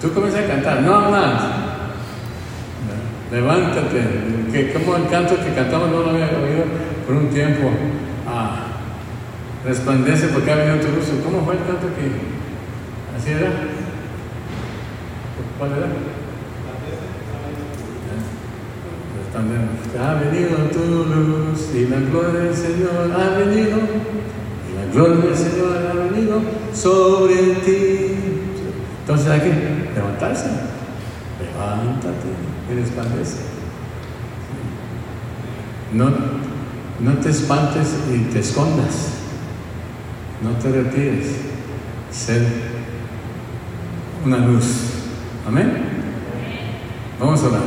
Tú 0.00 0.12
comienzas 0.12 0.44
a 0.44 0.46
cantar, 0.46 0.82
no 0.82 1.10
not. 1.10 1.57
Levántate. 3.30 4.00
Que, 4.52 4.72
como 4.72 4.96
el 4.96 5.08
canto 5.08 5.36
que 5.36 5.52
cantamos 5.54 5.90
no 5.90 6.00
lo 6.00 6.10
había 6.10 6.26
oído 6.26 6.64
por 7.06 7.16
un 7.16 7.28
tiempo. 7.28 7.70
Ah, 8.26 8.66
resplandece 9.64 10.28
porque 10.28 10.50
ha 10.50 10.56
venido 10.56 10.86
tu 10.86 10.92
luz. 10.96 11.06
¿Cómo 11.24 11.44
fue 11.44 11.54
el 11.54 11.60
canto 11.60 11.88
que 11.88 13.16
así 13.16 13.30
era? 13.30 13.52
¿Cuál 15.58 15.70
era? 15.72 15.86
Ha 20.00 20.14
venido 20.14 20.56
tu 20.72 20.80
luz 20.80 21.70
y 21.74 21.86
la 21.86 22.00
gloria 22.00 22.40
del 22.40 22.54
Señor 22.54 23.12
ha 23.14 23.38
venido. 23.38 23.78
Y 24.66 24.74
la 24.74 24.92
gloria 24.92 25.26
del 25.26 25.36
Señor 25.36 25.76
ha 25.76 26.10
venido 26.10 26.40
sobre 26.72 27.54
ti. 27.64 28.16
Entonces 29.00 29.28
hay 29.28 29.40
que 29.40 29.52
levantarse. 29.94 30.77
Levántate 31.58 32.28
y 32.70 32.74
resplandece. 32.74 33.38
No, 35.92 36.10
no 37.00 37.12
te 37.20 37.30
espantes 37.30 37.96
y 38.14 38.32
te 38.32 38.38
escondas. 38.38 39.14
No 40.42 40.50
te 40.52 40.70
retires. 40.70 41.26
Ser 42.12 42.46
una 44.24 44.38
luz. 44.38 44.64
Amén. 45.48 45.82
Vamos 47.18 47.42
a 47.42 47.46
orar. 47.48 47.62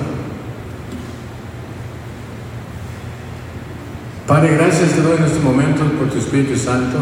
Padre, 4.26 4.56
gracias 4.56 4.94
te 4.94 5.02
doy 5.02 5.18
en 5.18 5.24
estos 5.26 5.44
momentos 5.44 5.92
por 6.00 6.10
tu 6.10 6.18
Espíritu 6.18 6.56
Santo. 6.56 6.98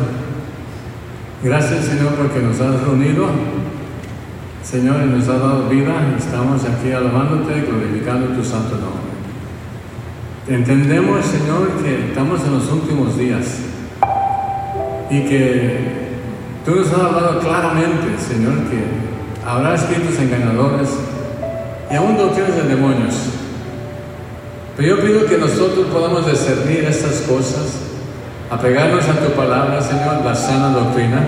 Gracias, 1.43 1.85
Señor, 1.85 2.15
porque 2.15 2.39
nos 2.39 2.59
has 2.59 2.81
reunido. 2.81 3.27
Señor, 4.63 4.97
y 5.03 5.09
nos 5.09 5.27
has 5.27 5.39
dado 5.39 5.69
vida. 5.69 6.15
Estamos 6.17 6.61
aquí 6.65 6.91
alabándote, 6.91 7.61
glorificando 7.61 8.27
tu 8.35 8.43
santo 8.43 8.75
nombre. 8.75 9.09
Entendemos, 10.47 11.25
Señor, 11.25 11.69
que 11.83 12.09
estamos 12.09 12.41
en 12.43 12.53
los 12.53 12.71
últimos 12.71 13.17
días 13.17 13.59
y 15.09 15.21
que 15.21 16.09
tú 16.65 16.75
nos 16.75 16.87
has 16.87 16.99
hablado 16.99 17.39
claramente, 17.39 18.17
Señor, 18.19 18.55
que 18.69 18.83
habrá 19.47 19.75
espíritus 19.75 20.19
engañadores 20.19 20.89
y 21.91 21.95
aún 21.95 22.17
doctrinas 22.17 22.55
de 22.55 22.63
demonios. 22.63 23.15
Pero 24.75 24.95
yo 24.95 25.03
pido 25.03 25.25
que 25.25 25.37
nosotros 25.37 25.87
podamos 25.87 26.25
discernir 26.29 26.85
estas 26.85 27.21
cosas, 27.21 27.81
apegarnos 28.49 29.03
a 29.07 29.19
tu 29.19 29.31
palabra, 29.33 29.81
Señor, 29.81 30.23
la 30.23 30.35
sana 30.35 30.69
doctrina, 30.69 31.21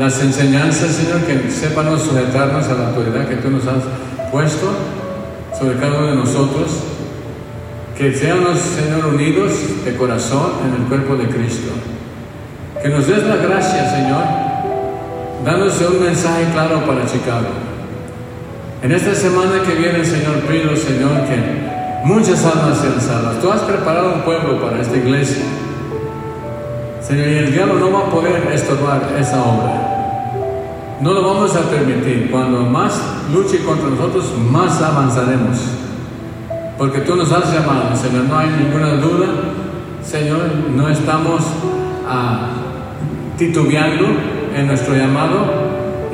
las 0.00 0.18
enseñanzas, 0.22 0.92
Señor, 0.92 1.20
que 1.26 1.50
sepamos 1.50 2.00
sujetarnos 2.00 2.66
a 2.68 2.74
la 2.74 2.88
autoridad 2.88 3.28
que 3.28 3.36
tú 3.36 3.50
nos 3.50 3.66
has 3.66 3.84
puesto 4.32 4.72
sobre 5.58 5.78
cada 5.78 5.98
uno 5.98 6.06
de 6.06 6.14
nosotros, 6.16 6.68
que 7.98 8.14
seamos, 8.14 8.58
Señor, 8.58 9.04
unidos 9.04 9.52
de 9.84 9.94
corazón 9.96 10.52
en 10.66 10.82
el 10.82 10.88
cuerpo 10.88 11.16
de 11.16 11.26
Cristo. 11.26 11.70
Que 12.82 12.88
nos 12.88 13.06
des 13.06 13.24
la 13.24 13.36
gracia, 13.36 13.90
Señor, 13.90 14.24
dándose 15.44 15.86
un 15.86 16.02
mensaje 16.02 16.46
claro 16.54 16.80
para 16.86 17.04
Chicago. 17.04 17.48
En 18.82 18.92
esta 18.92 19.14
semana 19.14 19.62
que 19.66 19.74
viene, 19.74 20.02
Señor, 20.02 20.36
pido, 20.48 20.74
Señor, 20.76 21.26
que 21.28 21.70
Muchas 22.04 22.42
almas 22.46 22.78
sean 22.78 22.98
salvas. 22.98 23.38
Tú 23.42 23.52
has 23.52 23.60
preparado 23.60 24.14
un 24.14 24.22
pueblo 24.22 24.58
para 24.62 24.80
esta 24.80 24.96
iglesia. 24.96 25.44
Señor, 27.10 27.26
y 27.26 27.38
el 27.38 27.52
diablo 27.52 27.74
no 27.74 27.90
va 27.90 28.06
a 28.06 28.08
poder 28.08 28.48
estorbar 28.52 29.02
esa 29.18 29.42
obra. 29.42 29.90
No 31.00 31.12
lo 31.12 31.26
vamos 31.26 31.56
a 31.56 31.62
permitir. 31.62 32.30
Cuando 32.30 32.60
más 32.60 33.02
luche 33.34 33.64
contra 33.64 33.88
nosotros, 33.88 34.32
más 34.48 34.80
avanzaremos. 34.80 35.58
Porque 36.78 37.00
tú 37.00 37.16
nos 37.16 37.32
has 37.32 37.52
llamado, 37.52 37.96
Señor. 37.96 38.26
No 38.26 38.38
hay 38.38 38.50
ninguna 38.50 38.92
duda. 38.94 39.26
Señor, 40.04 40.52
no 40.76 40.88
estamos 40.88 41.42
ah, 42.08 42.50
titubeando 43.36 44.06
en 44.54 44.68
nuestro 44.68 44.94
llamado 44.94 45.46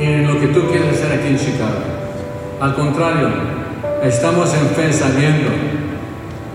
y 0.00 0.04
en 0.04 0.26
lo 0.26 0.40
que 0.40 0.46
tú 0.46 0.62
quieres 0.70 0.94
hacer 0.94 1.12
aquí 1.12 1.28
en 1.28 1.38
Chicago. 1.38 1.76
Al 2.58 2.74
contrario, 2.74 3.28
estamos 4.02 4.50
en 4.54 4.66
fe 4.68 4.90
sabiendo 4.94 5.50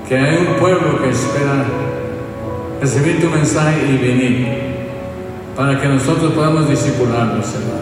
que 0.09 0.17
hay 0.17 0.35
un 0.37 0.55
pueblo 0.55 0.99
que 0.99 1.11
espera 1.11 1.90
recibir 2.81 3.21
tu 3.21 3.27
mensaje 3.27 3.77
y 3.87 3.97
venir 3.97 4.47
para 5.55 5.79
que 5.79 5.87
nosotros 5.87 6.33
podamos 6.33 6.67
discipularnos, 6.67 7.45
Señor. 7.45 7.79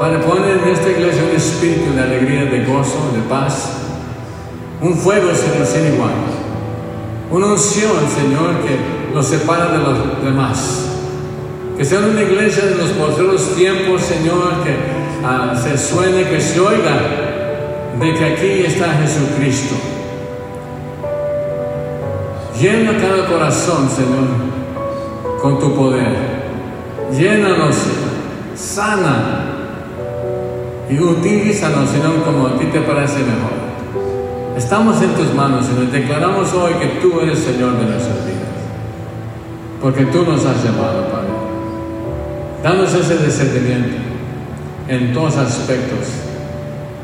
Para 0.00 0.18
poner 0.22 0.56
en 0.56 0.68
esta 0.70 0.88
iglesia 0.88 1.22
un 1.30 1.36
espíritu 1.36 1.92
de 1.94 2.02
alegría, 2.02 2.46
de 2.46 2.64
gozo, 2.64 3.12
de 3.14 3.20
paz, 3.28 3.72
un 4.80 4.96
fuego, 4.96 5.34
Señor, 5.34 5.66
sin 5.66 5.94
igual, 5.94 6.12
una 7.30 7.46
unción, 7.48 8.08
Señor, 8.08 8.62
que 8.66 9.14
nos 9.14 9.26
separa 9.26 9.72
de 9.72 9.78
los 9.78 10.24
demás. 10.24 10.86
Que 11.76 11.84
sea 11.84 11.98
una 11.98 12.22
iglesia 12.22 12.64
de 12.64 12.76
los 12.76 12.88
posteriores 12.90 13.54
tiempos, 13.54 14.02
Señor, 14.02 14.64
que 14.64 14.74
ah, 15.22 15.54
se 15.54 15.76
suene, 15.76 16.24
que 16.28 16.40
se 16.40 16.58
oiga 16.58 16.98
de 18.00 18.14
que 18.14 18.24
aquí 18.24 18.64
está 18.66 18.94
Jesucristo. 18.94 19.89
Llena 22.60 22.92
cada 22.98 23.26
corazón, 23.26 23.88
Señor, 23.88 24.28
con 25.40 25.58
tu 25.58 25.74
poder. 25.74 26.14
Llénanos, 27.10 27.74
sana 28.54 29.46
y 30.90 30.98
utilízanos, 30.98 31.88
Señor, 31.88 32.22
como 32.22 32.48
a 32.48 32.58
ti 32.58 32.66
te 32.66 32.80
parece 32.82 33.20
mejor. 33.20 33.60
Estamos 34.58 35.00
en 35.00 35.08
tus 35.14 35.32
manos, 35.32 35.64
Señor. 35.64 35.90
Declaramos 35.90 36.52
hoy 36.52 36.74
que 36.74 37.00
tú 37.00 37.20
eres 37.20 37.38
Señor 37.38 37.78
de 37.78 37.86
nuestras 37.86 38.26
vidas. 38.26 38.40
Porque 39.80 40.04
tú 40.04 40.22
nos 40.24 40.44
has 40.44 40.62
llamado, 40.62 41.08
Padre. 41.08 41.30
Danos 42.62 42.92
ese 42.92 43.24
discernimiento 43.24 43.96
en 44.86 45.14
todos 45.14 45.38
aspectos 45.38 46.08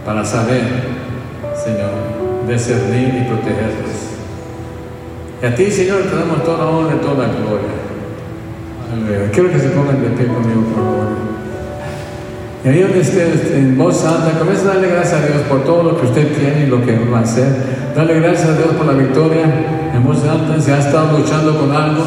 para 0.05 0.23
saber, 0.23 0.65
Señor, 1.65 2.47
discernir 2.47 3.23
y 3.23 3.29
protegerlos. 3.29 4.06
Y 5.43 5.47
a 5.47 5.55
ti, 5.55 5.71
Señor, 5.71 6.03
te 6.03 6.17
damos 6.17 6.43
toda 6.45 6.67
honra 6.67 6.97
y 6.97 7.05
toda 7.05 7.27
gloria. 7.27 7.77
Quiero 9.33 9.51
que 9.51 9.59
se 9.59 9.69
pongan 9.69 10.01
de 10.01 10.09
pie 10.11 10.27
conmigo, 10.27 10.63
por 10.73 10.85
favor. 10.85 11.07
Y 12.65 12.69
ahí 12.69 12.81
donde 12.81 13.01
esté 13.01 13.59
en 13.59 13.77
voz 13.77 14.05
alta, 14.05 14.39
comienza 14.39 14.71
a 14.71 14.75
darle 14.75 14.89
gracias 14.89 15.23
a 15.23 15.27
Dios 15.27 15.41
por 15.49 15.63
todo 15.65 15.83
lo 15.83 16.01
que 16.01 16.07
usted 16.07 16.27
tiene 16.37 16.67
y 16.67 16.71
lo 16.71 16.85
que 16.85 16.99
va 17.13 17.19
a 17.19 17.23
hacer. 17.23 17.47
Dale 17.95 18.19
gracias 18.21 18.49
a 18.49 18.57
Dios 18.57 18.69
por 18.77 18.87
la 18.87 18.95
victoria 18.95 19.45
en 19.95 20.03
voz 20.03 20.25
alta. 20.25 20.61
Si 20.61 20.71
ha 20.71 20.79
estado 20.79 21.19
luchando 21.19 21.59
con 21.59 21.71
algo, 21.71 22.03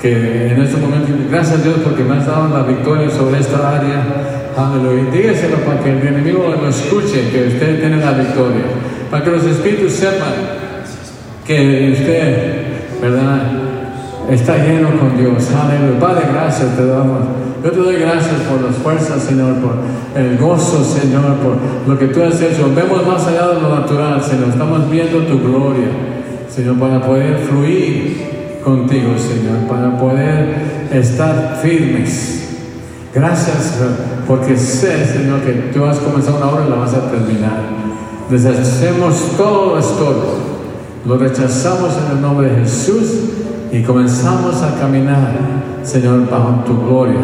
que 0.00 0.48
en 0.48 0.60
este 0.60 0.78
momento, 0.78 1.12
gracias 1.30 1.60
a 1.60 1.62
Dios 1.62 1.76
porque 1.84 2.02
me 2.02 2.16
has 2.16 2.26
dado 2.26 2.48
la 2.48 2.64
victoria 2.64 3.08
sobre 3.10 3.38
esta 3.38 3.76
área. 3.76 4.02
Aleluya. 4.56 5.10
Dígaselo 5.12 5.58
para 5.58 5.80
que 5.80 5.90
el 5.90 6.06
enemigo 6.06 6.52
lo 6.60 6.68
escuche, 6.68 7.30
que 7.30 7.48
usted 7.48 7.80
tiene 7.80 7.98
la 7.98 8.12
victoria. 8.12 8.64
Para 9.10 9.22
que 9.22 9.30
los 9.30 9.44
espíritus 9.44 9.92
sepan 9.92 10.32
que 11.46 11.92
usted, 11.92 12.61
¿verdad? 13.02 13.42
Está 14.30 14.56
lleno 14.58 14.88
con 14.98 15.18
Dios. 15.18 15.48
Aleluya. 15.50 15.98
Padre, 15.98 16.22
gracias 16.32 16.76
te 16.76 16.86
damos. 16.86 17.18
Yo 17.64 17.70
te 17.70 17.78
doy 17.78 17.96
gracias 17.96 18.40
por 18.48 18.60
las 18.62 18.76
fuerzas, 18.76 19.22
Señor, 19.22 19.56
por 19.56 19.74
el 20.16 20.38
gozo, 20.38 20.84
Señor, 20.84 21.36
por 21.36 21.56
lo 21.86 21.98
que 21.98 22.06
tú 22.06 22.22
has 22.22 22.40
hecho. 22.40 22.72
Vemos 22.74 23.06
más 23.06 23.26
allá 23.26 23.48
de 23.48 23.60
lo 23.60 23.74
natural, 23.74 24.22
Señor. 24.22 24.48
Estamos 24.50 24.88
viendo 24.90 25.18
tu 25.18 25.40
gloria, 25.40 25.88
Señor, 26.48 26.78
para 26.78 27.00
poder 27.00 27.38
fluir 27.38 28.60
contigo, 28.64 29.14
Señor, 29.18 29.68
para 29.68 29.98
poder 29.98 30.54
estar 30.92 31.58
firmes. 31.60 32.38
Gracias, 33.14 33.78
porque 34.26 34.56
sé, 34.56 35.04
Señor, 35.04 35.40
que 35.40 35.52
tú 35.74 35.84
has 35.84 35.98
comenzado 35.98 36.38
una 36.38 36.48
obra 36.48 36.64
y 36.66 36.70
la 36.70 36.76
vas 36.76 36.94
a 36.94 37.10
terminar. 37.10 37.60
Deshacemos 38.30 39.36
todo 39.36 39.78
esto, 39.78 40.51
lo 41.04 41.18
rechazamos 41.18 41.90
en 41.96 42.16
el 42.16 42.22
nombre 42.22 42.48
de 42.48 42.60
Jesús 42.60 43.08
y 43.72 43.82
comenzamos 43.82 44.62
a 44.62 44.78
caminar, 44.78 45.32
Señor, 45.82 46.30
bajo 46.30 46.62
tu 46.64 46.86
gloria, 46.86 47.20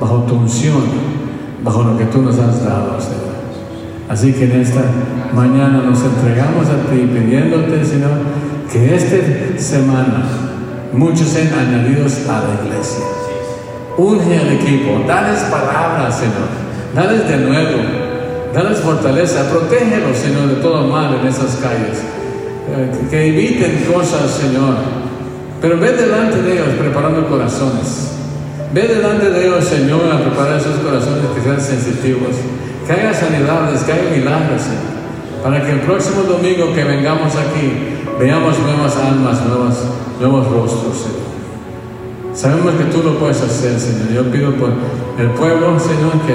bajo 0.00 0.24
tu 0.24 0.34
unción, 0.34 0.82
bajo 1.64 1.84
lo 1.84 1.96
que 1.96 2.04
tú 2.06 2.20
nos 2.20 2.38
has 2.38 2.64
dado, 2.64 3.00
Señor. 3.00 3.28
Así 4.08 4.32
que 4.32 4.44
en 4.44 4.60
esta 4.60 4.82
mañana 5.34 5.82
nos 5.88 6.02
entregamos 6.02 6.66
a 6.68 6.90
ti 6.90 7.08
pidiéndote, 7.12 7.84
Señor, 7.84 8.10
que 8.70 8.94
esta 8.94 9.16
semana 9.58 10.24
muchos 10.92 11.28
sean 11.28 11.48
añadidos 11.58 12.28
a 12.28 12.42
la 12.42 12.66
iglesia. 12.66 13.04
Unge 13.96 14.38
al 14.38 14.52
equipo, 14.52 15.02
dales 15.06 15.40
palabras, 15.44 16.14
Señor, 16.18 16.48
dales 16.94 17.26
de 17.26 17.36
nuevo, 17.38 17.78
dales 18.54 18.78
fortaleza, 18.80 19.48
protégelos, 19.50 20.16
Señor, 20.16 20.48
de 20.48 20.56
todo 20.56 20.86
mal 20.88 21.14
en 21.20 21.26
esas 21.26 21.56
calles. 21.56 22.17
Eh, 22.70 22.90
que 23.10 23.28
eviten 23.28 23.84
cosas, 23.92 24.30
Señor. 24.30 24.76
Pero 25.60 25.78
ve 25.78 25.92
delante 25.92 26.42
de 26.42 26.52
ellos 26.52 26.68
preparando 26.78 27.26
corazones. 27.26 28.12
Ve 28.72 28.82
delante 28.86 29.30
de 29.30 29.46
ellos, 29.46 29.64
Señor, 29.64 30.12
a 30.12 30.20
preparar 30.20 30.58
esos 30.58 30.76
corazones 30.80 31.24
que 31.34 31.40
sean 31.40 31.60
sensitivos. 31.60 32.36
Que 32.86 32.92
haya 32.92 33.14
sanidades, 33.14 33.82
que 33.82 33.92
haya 33.92 34.10
milagros, 34.10 34.62
Señor. 34.62 34.98
para 35.42 35.64
que 35.64 35.70
el 35.70 35.80
próximo 35.80 36.22
domingo 36.22 36.74
que 36.74 36.82
vengamos 36.82 37.32
aquí 37.36 37.96
veamos 38.18 38.58
nuevas 38.58 38.96
almas, 38.96 39.40
nuevas, 39.46 39.78
nuevos 40.20 40.46
rostros, 40.48 40.96
Señor. 40.96 41.28
Sabemos 42.34 42.74
que 42.74 42.84
tú 42.84 43.02
lo 43.02 43.18
puedes 43.18 43.40
hacer, 43.40 43.78
Señor. 43.78 44.12
Yo 44.12 44.30
pido 44.30 44.52
por 44.54 44.70
el 45.18 45.30
pueblo, 45.30 45.78
Señor, 45.78 46.12
que 46.26 46.34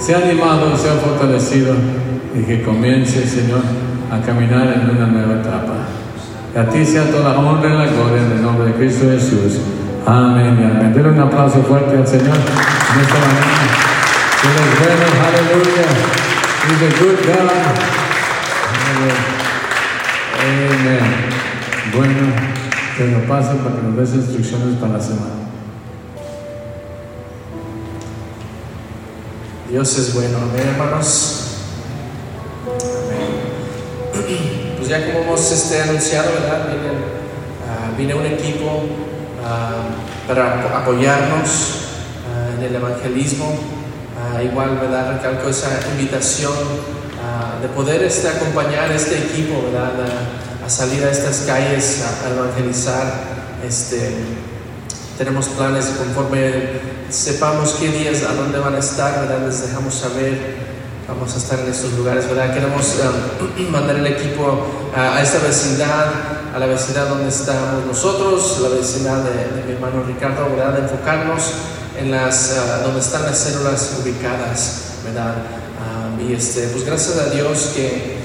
sea 0.00 0.18
animado, 0.18 0.76
sea 0.76 0.92
fortalecido 0.94 1.74
y 2.38 2.42
que 2.44 2.62
comience, 2.62 3.26
Señor, 3.26 3.60
a 4.10 4.20
caminar 4.24 4.72
en 4.74 4.96
una 4.96 5.06
nueva 5.06 5.34
etapa. 5.40 5.74
Que 6.52 6.58
a 6.58 6.68
ti 6.68 6.84
sea 6.84 7.10
toda 7.10 7.32
la 7.32 7.38
honra 7.38 7.68
y 7.68 7.72
la 7.76 7.86
gloria 7.86 8.22
en 8.22 8.32
el 8.32 8.42
nombre 8.42 8.66
de 8.66 8.74
Cristo 8.74 9.06
Jesús. 9.10 9.60
Amén 10.06 10.58
y 10.60 10.64
amén. 10.64 10.92
Denle 10.94 11.10
un 11.10 11.20
aplauso 11.20 11.62
fuerte 11.62 11.96
al 11.96 12.06
Señor 12.06 12.36
en 12.36 13.00
esta 13.00 13.18
mañana. 13.18 13.94
Él 14.44 14.50
es 14.60 14.70
bueno, 14.80 15.06
aleluya. 15.26 15.86
He's 16.64 16.82
a 16.82 16.88
good 17.00 17.18
God. 17.26 17.50
Amén. 20.40 21.04
Bueno, 21.94 22.22
que 22.96 23.06
lo 23.06 23.20
pasen 23.26 23.58
para 23.58 23.76
que 23.76 23.82
nos 23.82 23.96
des 23.96 24.14
instrucciones 24.14 24.76
para 24.78 24.94
la 24.94 25.00
semana. 25.00 25.44
Dios 29.70 29.98
es 29.98 30.14
bueno, 30.14 30.38
amén, 30.38 30.68
hermanos. 30.68 31.43
Ya 34.98 35.06
como 35.06 35.24
hemos 35.24 35.50
este, 35.50 35.82
anunciado, 35.82 36.30
¿verdad? 36.32 36.68
Viene, 37.96 38.12
ah, 38.12 38.16
un 38.16 38.26
equipo 38.26 38.82
ah, 39.44 39.82
para 40.28 40.78
apoyarnos 40.78 41.48
ah, 42.30 42.54
en 42.56 42.64
el 42.64 42.74
evangelismo. 42.76 43.58
Igual, 44.42 44.78
¿verdad? 44.78 45.12
Recalco 45.12 45.48
esa 45.48 45.68
invitación 45.92 46.54
de 47.62 47.68
poder 47.68 48.02
este, 48.02 48.28
acompañar 48.28 48.90
este 48.90 49.18
equipo, 49.18 49.62
¿verdad? 49.70 49.92
A, 50.62 50.66
a 50.66 50.70
salir 50.70 51.04
a 51.04 51.10
estas 51.10 51.44
calles 51.46 52.02
a, 52.02 52.26
a 52.26 52.30
evangelizar. 52.30 53.04
Este, 53.66 54.12
tenemos 55.18 55.48
planes 55.48 55.86
conforme 55.98 56.52
sepamos 57.10 57.76
qué 57.78 57.88
días, 57.88 58.22
a 58.22 58.34
dónde 58.34 58.58
van 58.58 58.74
a 58.74 58.78
estar, 58.78 59.20
¿verdad? 59.20 59.46
Les 59.46 59.62
dejamos 59.62 59.94
saber. 59.94 60.73
Vamos 61.06 61.34
a 61.34 61.36
estar 61.36 61.60
en 61.60 61.68
estos 61.68 61.92
lugares, 61.92 62.26
¿verdad? 62.26 62.54
Queremos 62.54 62.94
um, 63.58 63.70
mandar 63.70 63.96
el 63.96 64.06
equipo 64.06 64.66
a, 64.96 65.16
a 65.16 65.22
esta 65.22 65.38
vecindad, 65.38 66.06
a 66.54 66.58
la 66.58 66.64
vecindad 66.64 67.08
donde 67.08 67.28
estamos 67.28 67.84
nosotros, 67.84 68.58
la 68.62 68.70
vecindad 68.70 69.22
de, 69.22 69.60
de 69.60 69.64
mi 69.66 69.72
hermano 69.72 70.02
Ricardo, 70.02 70.48
¿verdad? 70.48 70.78
Enfocarnos 70.78 71.42
en 71.98 72.10
las, 72.10 72.56
uh, 72.56 72.84
donde 72.84 73.00
están 73.00 73.22
las 73.24 73.36
células 73.36 73.98
ubicadas, 74.02 74.94
¿verdad? 75.04 75.34
Um, 75.84 76.26
y 76.26 76.32
este, 76.32 76.68
pues 76.68 76.86
gracias 76.86 77.18
a 77.18 77.28
Dios 77.28 77.72
que 77.74 78.16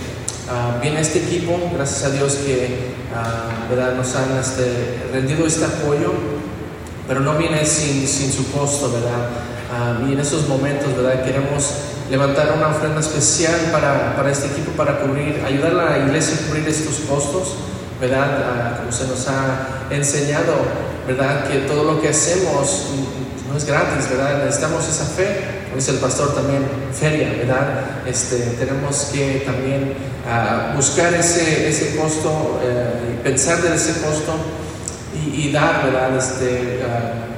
uh, 0.47 0.81
viene 0.81 1.01
este 1.01 1.19
equipo, 1.19 1.59
gracias 1.75 2.05
a 2.05 2.11
Dios 2.11 2.35
que, 2.35 2.93
uh, 3.11 3.69
¿verdad? 3.69 3.95
Nos 3.95 4.15
han 4.15 4.37
este, 4.39 5.09
rendido 5.11 5.45
este 5.45 5.65
apoyo 5.65 6.13
pero 7.09 7.21
no 7.21 7.35
viene 7.39 7.65
sin, 7.65 8.07
sin 8.07 8.31
su 8.31 8.51
costo, 8.51 8.91
¿verdad? 8.91 9.29
Y 10.07 10.13
en 10.13 10.19
esos 10.19 10.47
momentos, 10.47 10.95
¿verdad? 10.95 11.23
Queremos 11.23 11.73
levantar 12.09 12.53
una 12.57 12.69
ofrenda 12.69 12.99
especial 12.99 13.69
para, 13.71 14.15
para 14.15 14.31
este 14.31 14.47
equipo, 14.47 14.71
para 14.71 14.99
cubrir, 14.99 15.41
ayudar 15.45 15.71
a 15.73 15.97
la 15.97 16.05
iglesia 16.05 16.37
a 16.37 16.47
cubrir 16.47 16.67
estos 16.67 16.95
costos, 17.07 17.55
¿verdad? 18.01 18.43
Ah, 18.43 18.77
como 18.79 18.91
se 18.91 19.07
nos 19.07 19.27
ha 19.27 19.85
enseñado, 19.91 20.53
¿verdad? 21.07 21.47
Que 21.47 21.59
todo 21.59 21.83
lo 21.83 22.01
que 22.01 22.09
hacemos 22.09 22.87
no 23.49 23.57
es 23.57 23.65
gratis, 23.65 24.09
¿verdad? 24.09 24.43
Necesitamos 24.43 24.87
esa 24.87 25.05
fe, 25.05 25.41
como 25.65 25.75
dice 25.75 25.91
el 25.91 25.97
pastor 25.97 26.33
también, 26.33 26.65
feria, 26.93 27.29
¿verdad? 27.37 27.67
Este, 28.07 28.37
tenemos 28.57 29.09
que 29.13 29.43
también 29.45 29.93
ah, 30.27 30.73
buscar 30.75 31.13
ese, 31.13 31.69
ese 31.69 31.95
costo, 31.95 32.59
eh, 32.63 33.19
pensar 33.23 33.61
de 33.61 33.75
ese 33.75 34.01
costo 34.01 34.33
y, 35.15 35.47
y 35.47 35.51
dar, 35.51 35.85
¿verdad? 35.85 36.17
Este, 36.17 36.81
ah, 36.83 37.29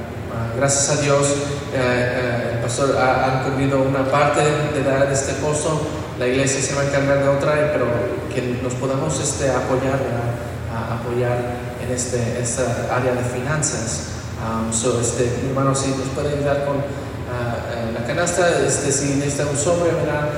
gracias 0.56 0.98
a 0.98 1.02
Dios, 1.02 1.26
eh, 1.74 2.20
el 2.20 2.31
pastor 2.62 2.96
ha, 2.96 3.26
ha 3.26 3.42
cubrido 3.44 3.82
una 3.82 4.04
parte 4.04 4.40
de 4.40 4.84
dar 4.84 5.10
este 5.12 5.34
costo, 5.42 5.82
la 6.18 6.26
iglesia 6.28 6.62
se 6.62 6.74
va 6.74 6.82
a 6.82 6.84
encargar 6.86 7.22
de 7.22 7.28
otra, 7.28 7.72
pero 7.72 7.86
que 8.32 8.60
nos 8.62 8.74
podamos 8.74 9.20
este, 9.20 9.50
apoyar, 9.50 9.98
¿verdad? 9.98 10.30
A 10.72 10.94
apoyar 10.94 11.36
en 11.82 11.92
este, 11.92 12.40
esta 12.40 12.62
área 12.94 13.12
de 13.12 13.24
finanzas. 13.24 14.08
Um, 14.42 14.72
so, 14.72 15.00
este, 15.00 15.28
hermano, 15.48 15.74
si 15.74 15.90
nos 15.90 16.08
puede 16.14 16.34
ayudar 16.34 16.64
con 16.64 16.76
ah, 16.78 17.92
la 17.92 18.06
canasta, 18.06 18.48
este, 18.64 18.90
si 18.90 19.16
necesita 19.16 19.46
un 19.46 19.56
sobre, 19.56 19.92
¿verdad? 19.92 20.30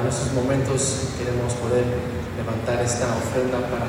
en 0.00 0.08
estos 0.08 0.32
momentos 0.34 1.08
queremos 1.16 1.54
poder 1.54 1.84
levantar 2.36 2.84
esta 2.84 3.06
ofrenda 3.16 3.56
para 3.72 3.88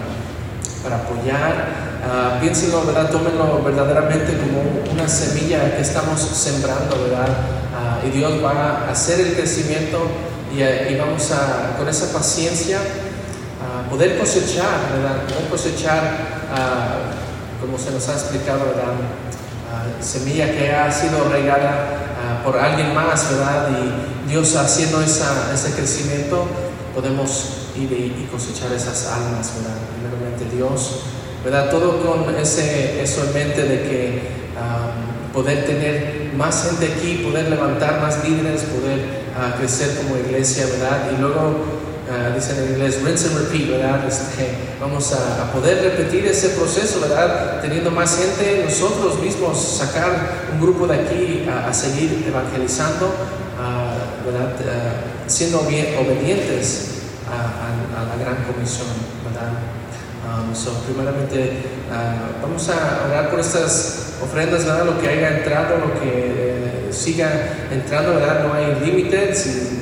para 0.85 0.97
apoyar. 0.97 1.95
Uh, 2.05 2.39
piénsenlo, 2.39 2.85
¿verdad? 2.85 3.09
Tómenlo 3.09 3.63
verdaderamente 3.63 4.37
como 4.37 4.61
una 4.93 5.09
semilla 5.09 5.75
que 5.75 5.81
estamos 5.81 6.21
sembrando, 6.21 7.01
¿verdad? 7.01 7.64
Y 8.05 8.17
Dios 8.17 8.43
va 8.43 8.87
a 8.87 8.91
hacer 8.91 9.19
el 9.19 9.33
crecimiento 9.33 10.07
y, 10.55 10.61
uh, 10.61 10.91
y 10.91 10.95
vamos 10.95 11.31
a, 11.31 11.75
con 11.77 11.87
esa 11.87 12.13
paciencia, 12.13 12.79
a 12.79 13.89
poder 13.89 14.17
cosechar, 14.17 14.91
¿verdad? 14.93 15.23
Poder 15.27 15.49
cosechar, 15.49 16.01
como 17.59 17.77
se 17.77 17.91
nos 17.91 18.07
ha 18.09 18.13
explicado, 18.13 18.65
¿verdad? 18.65 18.93
semilla 19.99 20.51
que 20.51 20.71
ha 20.71 20.91
sido 20.91 21.29
regada 21.29 22.41
por 22.43 22.57
alguien 22.57 22.93
más, 22.93 23.29
¿verdad? 23.31 23.69
Y 23.71 24.29
Dios 24.29 24.55
haciendo 24.55 25.01
esa, 25.01 25.51
ese 25.53 25.71
crecimiento, 25.71 26.45
podemos 26.93 27.69
ir 27.75 27.91
y, 27.91 28.27
cosechar 28.31 28.71
esas 28.71 29.07
almas, 29.07 29.51
¿verdad? 29.57 29.77
Primeramente 29.95 30.55
Dios, 30.55 31.01
¿verdad? 31.43 31.69
Todo 31.69 32.01
con 32.01 32.35
ese, 32.35 33.01
eso 33.01 33.23
en 33.25 33.33
mente 33.33 33.63
de 33.63 33.81
que 33.83 34.35
poder 35.33 35.65
tener 35.65 36.14
más 36.37 36.63
gente 36.69 36.93
aquí, 36.93 37.23
poder 37.23 37.49
levantar 37.49 38.01
más 38.01 38.23
líderes, 38.23 38.63
poder 38.63 38.99
uh, 39.35 39.57
crecer 39.59 39.95
como 39.97 40.17
iglesia, 40.17 40.65
¿verdad? 40.65 41.11
Y 41.15 41.21
luego 41.21 41.85
Uh, 42.05 42.35
dicen 42.35 42.55
en 42.59 42.73
inglés, 42.73 43.01
rinse 43.01 43.29
and 43.29 43.39
repeat, 43.39 43.67
¿verdad? 43.67 44.07
Este, 44.07 44.55
vamos 44.79 45.11
a, 45.11 45.41
a, 45.41 45.51
poder 45.51 45.81
repetir 45.81 46.23
ese 46.27 46.49
proceso, 46.49 47.01
¿verdad? 47.01 47.59
Teniendo 47.63 47.89
más 47.89 48.19
gente, 48.19 48.63
nosotros 48.63 49.19
mismos 49.19 49.57
sacar 49.57 50.11
un 50.53 50.61
grupo 50.61 50.85
de 50.85 50.99
aquí 50.99 51.47
a, 51.49 51.67
a 51.67 51.73
seguir 51.73 52.23
evangelizando, 52.27 53.07
uh, 53.07 54.23
¿verdad? 54.23 54.53
Siendo 55.25 55.61
bien, 55.61 55.97
obedientes 55.97 56.89
a, 57.25 58.05
la 58.05 58.23
gran 58.23 58.43
comisión, 58.43 58.85
¿verdad? 59.25 59.49
Um, 60.29 60.53
so, 60.53 60.73
primeramente, 60.85 61.63
vamos 62.39 62.69
a 62.69 63.07
orar 63.07 63.31
por 63.31 63.39
estas 63.39 64.04
ofrendas, 64.23 64.65
¿verdad? 64.65 64.85
Lo 64.85 64.99
que 64.99 65.09
haya 65.09 65.37
entrado, 65.37 65.77
lo 65.77 65.99
que 65.99 66.09
eh, 66.09 66.87
siga 66.91 67.67
entrando, 67.71 68.15
¿verdad? 68.15 68.45
No 68.47 68.53
hay 68.53 68.79
límites. 68.85 69.37
Si, 69.39 69.75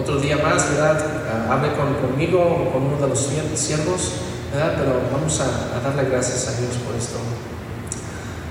otro 0.00 0.18
día 0.18 0.36
más, 0.38 0.70
¿verdad? 0.70 0.98
Uh, 0.98 1.52
hable 1.52 1.72
con, 1.72 1.94
conmigo 1.94 2.40
o 2.40 2.72
con 2.72 2.82
uno 2.84 2.96
de 2.96 3.08
los 3.08 3.18
siervos, 3.54 4.12
¿verdad? 4.52 4.74
Pero 4.78 5.00
vamos 5.12 5.40
a, 5.40 5.76
a, 5.76 5.80
darle 5.80 6.10
gracias 6.10 6.48
a 6.48 6.58
Dios 6.58 6.76
por 6.86 6.96
esto. 6.96 7.18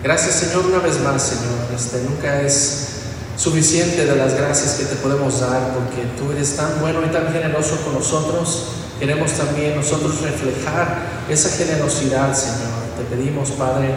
Gracias, 0.03 0.35
Señor, 0.35 0.65
una 0.67 0.79
vez 0.79 0.99
más, 1.01 1.21
Señor. 1.21 1.57
Este, 1.75 2.01
nunca 2.03 2.41
es 2.41 2.89
suficiente 3.35 4.05
de 4.05 4.15
las 4.15 4.35
gracias 4.35 4.75
que 4.75 4.85
te 4.85 4.95
podemos 4.97 5.39
dar, 5.39 5.73
porque 5.73 6.07
tú 6.17 6.31
eres 6.31 6.55
tan 6.55 6.79
bueno 6.79 6.99
y 7.05 7.09
tan 7.09 7.31
generoso 7.31 7.77
con 7.83 7.95
nosotros. 7.95 8.67
Queremos 8.99 9.31
también 9.31 9.75
nosotros 9.75 10.21
reflejar 10.21 10.99
esa 11.29 11.49
generosidad, 11.49 12.33
Señor. 12.33 12.79
Te 12.97 13.15
pedimos, 13.15 13.51
Padre, 13.51 13.95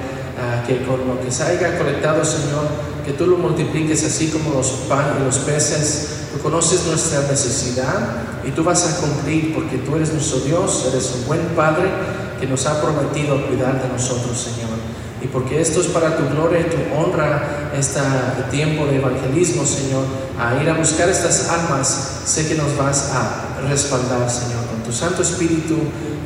que 0.67 0.85
con 0.85 1.07
lo 1.07 1.21
que 1.21 1.31
se 1.31 1.43
haya 1.45 1.79
colectado, 1.79 2.25
Señor, 2.25 2.67
que 3.05 3.13
tú 3.13 3.27
lo 3.27 3.37
multipliques 3.37 4.05
así 4.05 4.29
como 4.29 4.55
los 4.55 4.69
pan 4.89 5.17
y 5.21 5.25
los 5.25 5.39
peces 5.39 6.23
Tú 6.33 6.41
conoces 6.41 6.87
nuestra 6.87 7.21
necesidad 7.29 8.23
y 8.43 8.53
tú 8.53 8.65
vas 8.65 8.89
a 8.89 9.01
cumplir 9.03 9.55
porque 9.55 9.77
tú 9.77 9.97
eres 9.97 10.15
nuestro 10.15 10.41
Dios, 10.41 10.87
eres 10.91 11.15
un 11.19 11.27
buen 11.27 11.41
Padre 11.55 11.91
que 12.41 12.47
nos 12.47 12.65
ha 12.65 12.81
prometido 12.81 13.47
cuidar 13.47 13.83
de 13.83 13.89
nosotros, 13.89 14.41
Señor. 14.41 14.71
Y 15.23 15.27
porque 15.27 15.61
esto 15.61 15.83
es 15.83 15.89
para 15.89 16.17
tu 16.17 16.27
gloria 16.31 16.61
y 16.61 16.65
tu 16.65 16.77
honra, 16.97 17.71
este 17.79 18.01
tiempo 18.51 18.87
de 18.87 18.97
evangelismo, 18.97 19.67
Señor, 19.67 20.05
a 20.41 20.61
ir 20.61 20.71
a 20.71 20.75
buscar 20.75 21.11
estas 21.11 21.51
almas, 21.51 22.23
sé 22.25 22.49
que 22.49 22.55
nos 22.55 22.77
vas 22.79 23.11
a 23.13 23.69
respaldar, 23.69 24.29
Señor. 24.31 24.62
Tu 24.93 24.99
Santo 24.99 25.23
Espíritu 25.23 25.77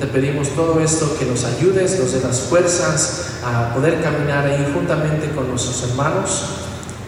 te 0.00 0.06
pedimos 0.08 0.48
todo 0.48 0.80
esto, 0.80 1.16
que 1.20 1.24
nos 1.24 1.44
ayudes, 1.44 2.00
nos 2.00 2.10
dé 2.10 2.20
las 2.20 2.40
fuerzas 2.40 3.26
a 3.44 3.72
poder 3.72 4.02
caminar 4.02 4.44
ahí 4.44 4.72
juntamente 4.74 5.30
con 5.30 5.48
nuestros 5.48 5.84
hermanos 5.84 6.42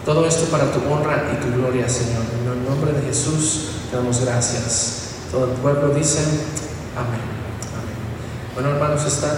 todo 0.05 0.25
esto 0.25 0.45
para 0.45 0.71
tu 0.71 0.79
honra 0.89 1.33
y 1.33 1.43
tu 1.43 1.59
gloria, 1.59 1.89
Señor. 1.89 2.23
En 2.41 2.49
el 2.49 2.63
nombre 2.63 2.93
de 2.93 3.05
Jesús 3.05 3.71
te 3.91 3.97
damos 3.97 4.21
gracias. 4.23 5.15
Todo 5.33 5.51
el 5.51 5.57
pueblo 5.57 5.89
dice 5.89 6.19
amén. 6.95 7.19
amén. 7.75 8.53
Bueno, 8.53 8.69
hermanos, 8.69 9.05
están 9.05 9.35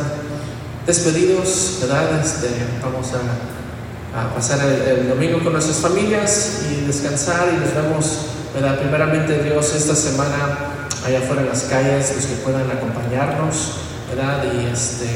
despedidos, 0.85 1.79
¿verdad? 1.81 2.21
Este, 2.23 2.49
vamos 2.83 3.07
a, 3.13 4.21
a 4.21 4.35
pasar 4.35 4.59
el, 4.63 4.99
el, 4.99 5.09
domingo 5.09 5.43
con 5.43 5.53
nuestras 5.53 5.77
familias 5.77 6.65
y 6.69 6.85
descansar 6.85 7.47
y 7.51 7.65
nos 7.65 7.73
vemos, 7.73 8.17
¿verdad? 8.53 8.79
Primeramente, 8.79 9.41
Dios, 9.41 9.73
esta 9.73 9.95
semana 9.95 10.80
allá 11.05 11.19
afuera 11.19 11.41
en 11.41 11.49
las 11.49 11.63
calles, 11.63 12.13
los 12.15 12.25
que 12.25 12.35
puedan 12.43 12.69
acompañarnos, 12.69 13.73
¿verdad? 14.09 14.43
Y 14.53 14.65
este, 14.65 15.07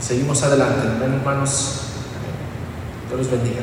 seguimos 0.00 0.42
adelante. 0.42 0.86
Hermanos. 1.02 1.80
Dios 3.08 3.18
los 3.18 3.30
bendiga. 3.30 3.62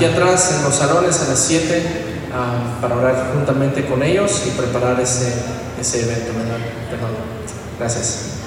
Aquí 0.00 0.06
atrás 0.06 0.54
en 0.56 0.62
los 0.62 0.74
salones 0.74 1.20
a 1.20 1.28
las 1.28 1.38
7 1.40 1.82
uh, 2.30 2.80
para 2.80 2.96
orar 2.96 3.32
juntamente 3.34 3.84
con 3.84 4.02
ellos 4.02 4.44
y 4.46 4.50
preparar 4.52 4.98
ese, 4.98 5.30
ese 5.78 6.04
evento. 6.04 6.32
¿verdad? 6.38 6.56
Perdón. 6.90 7.10
Gracias. 7.78 8.39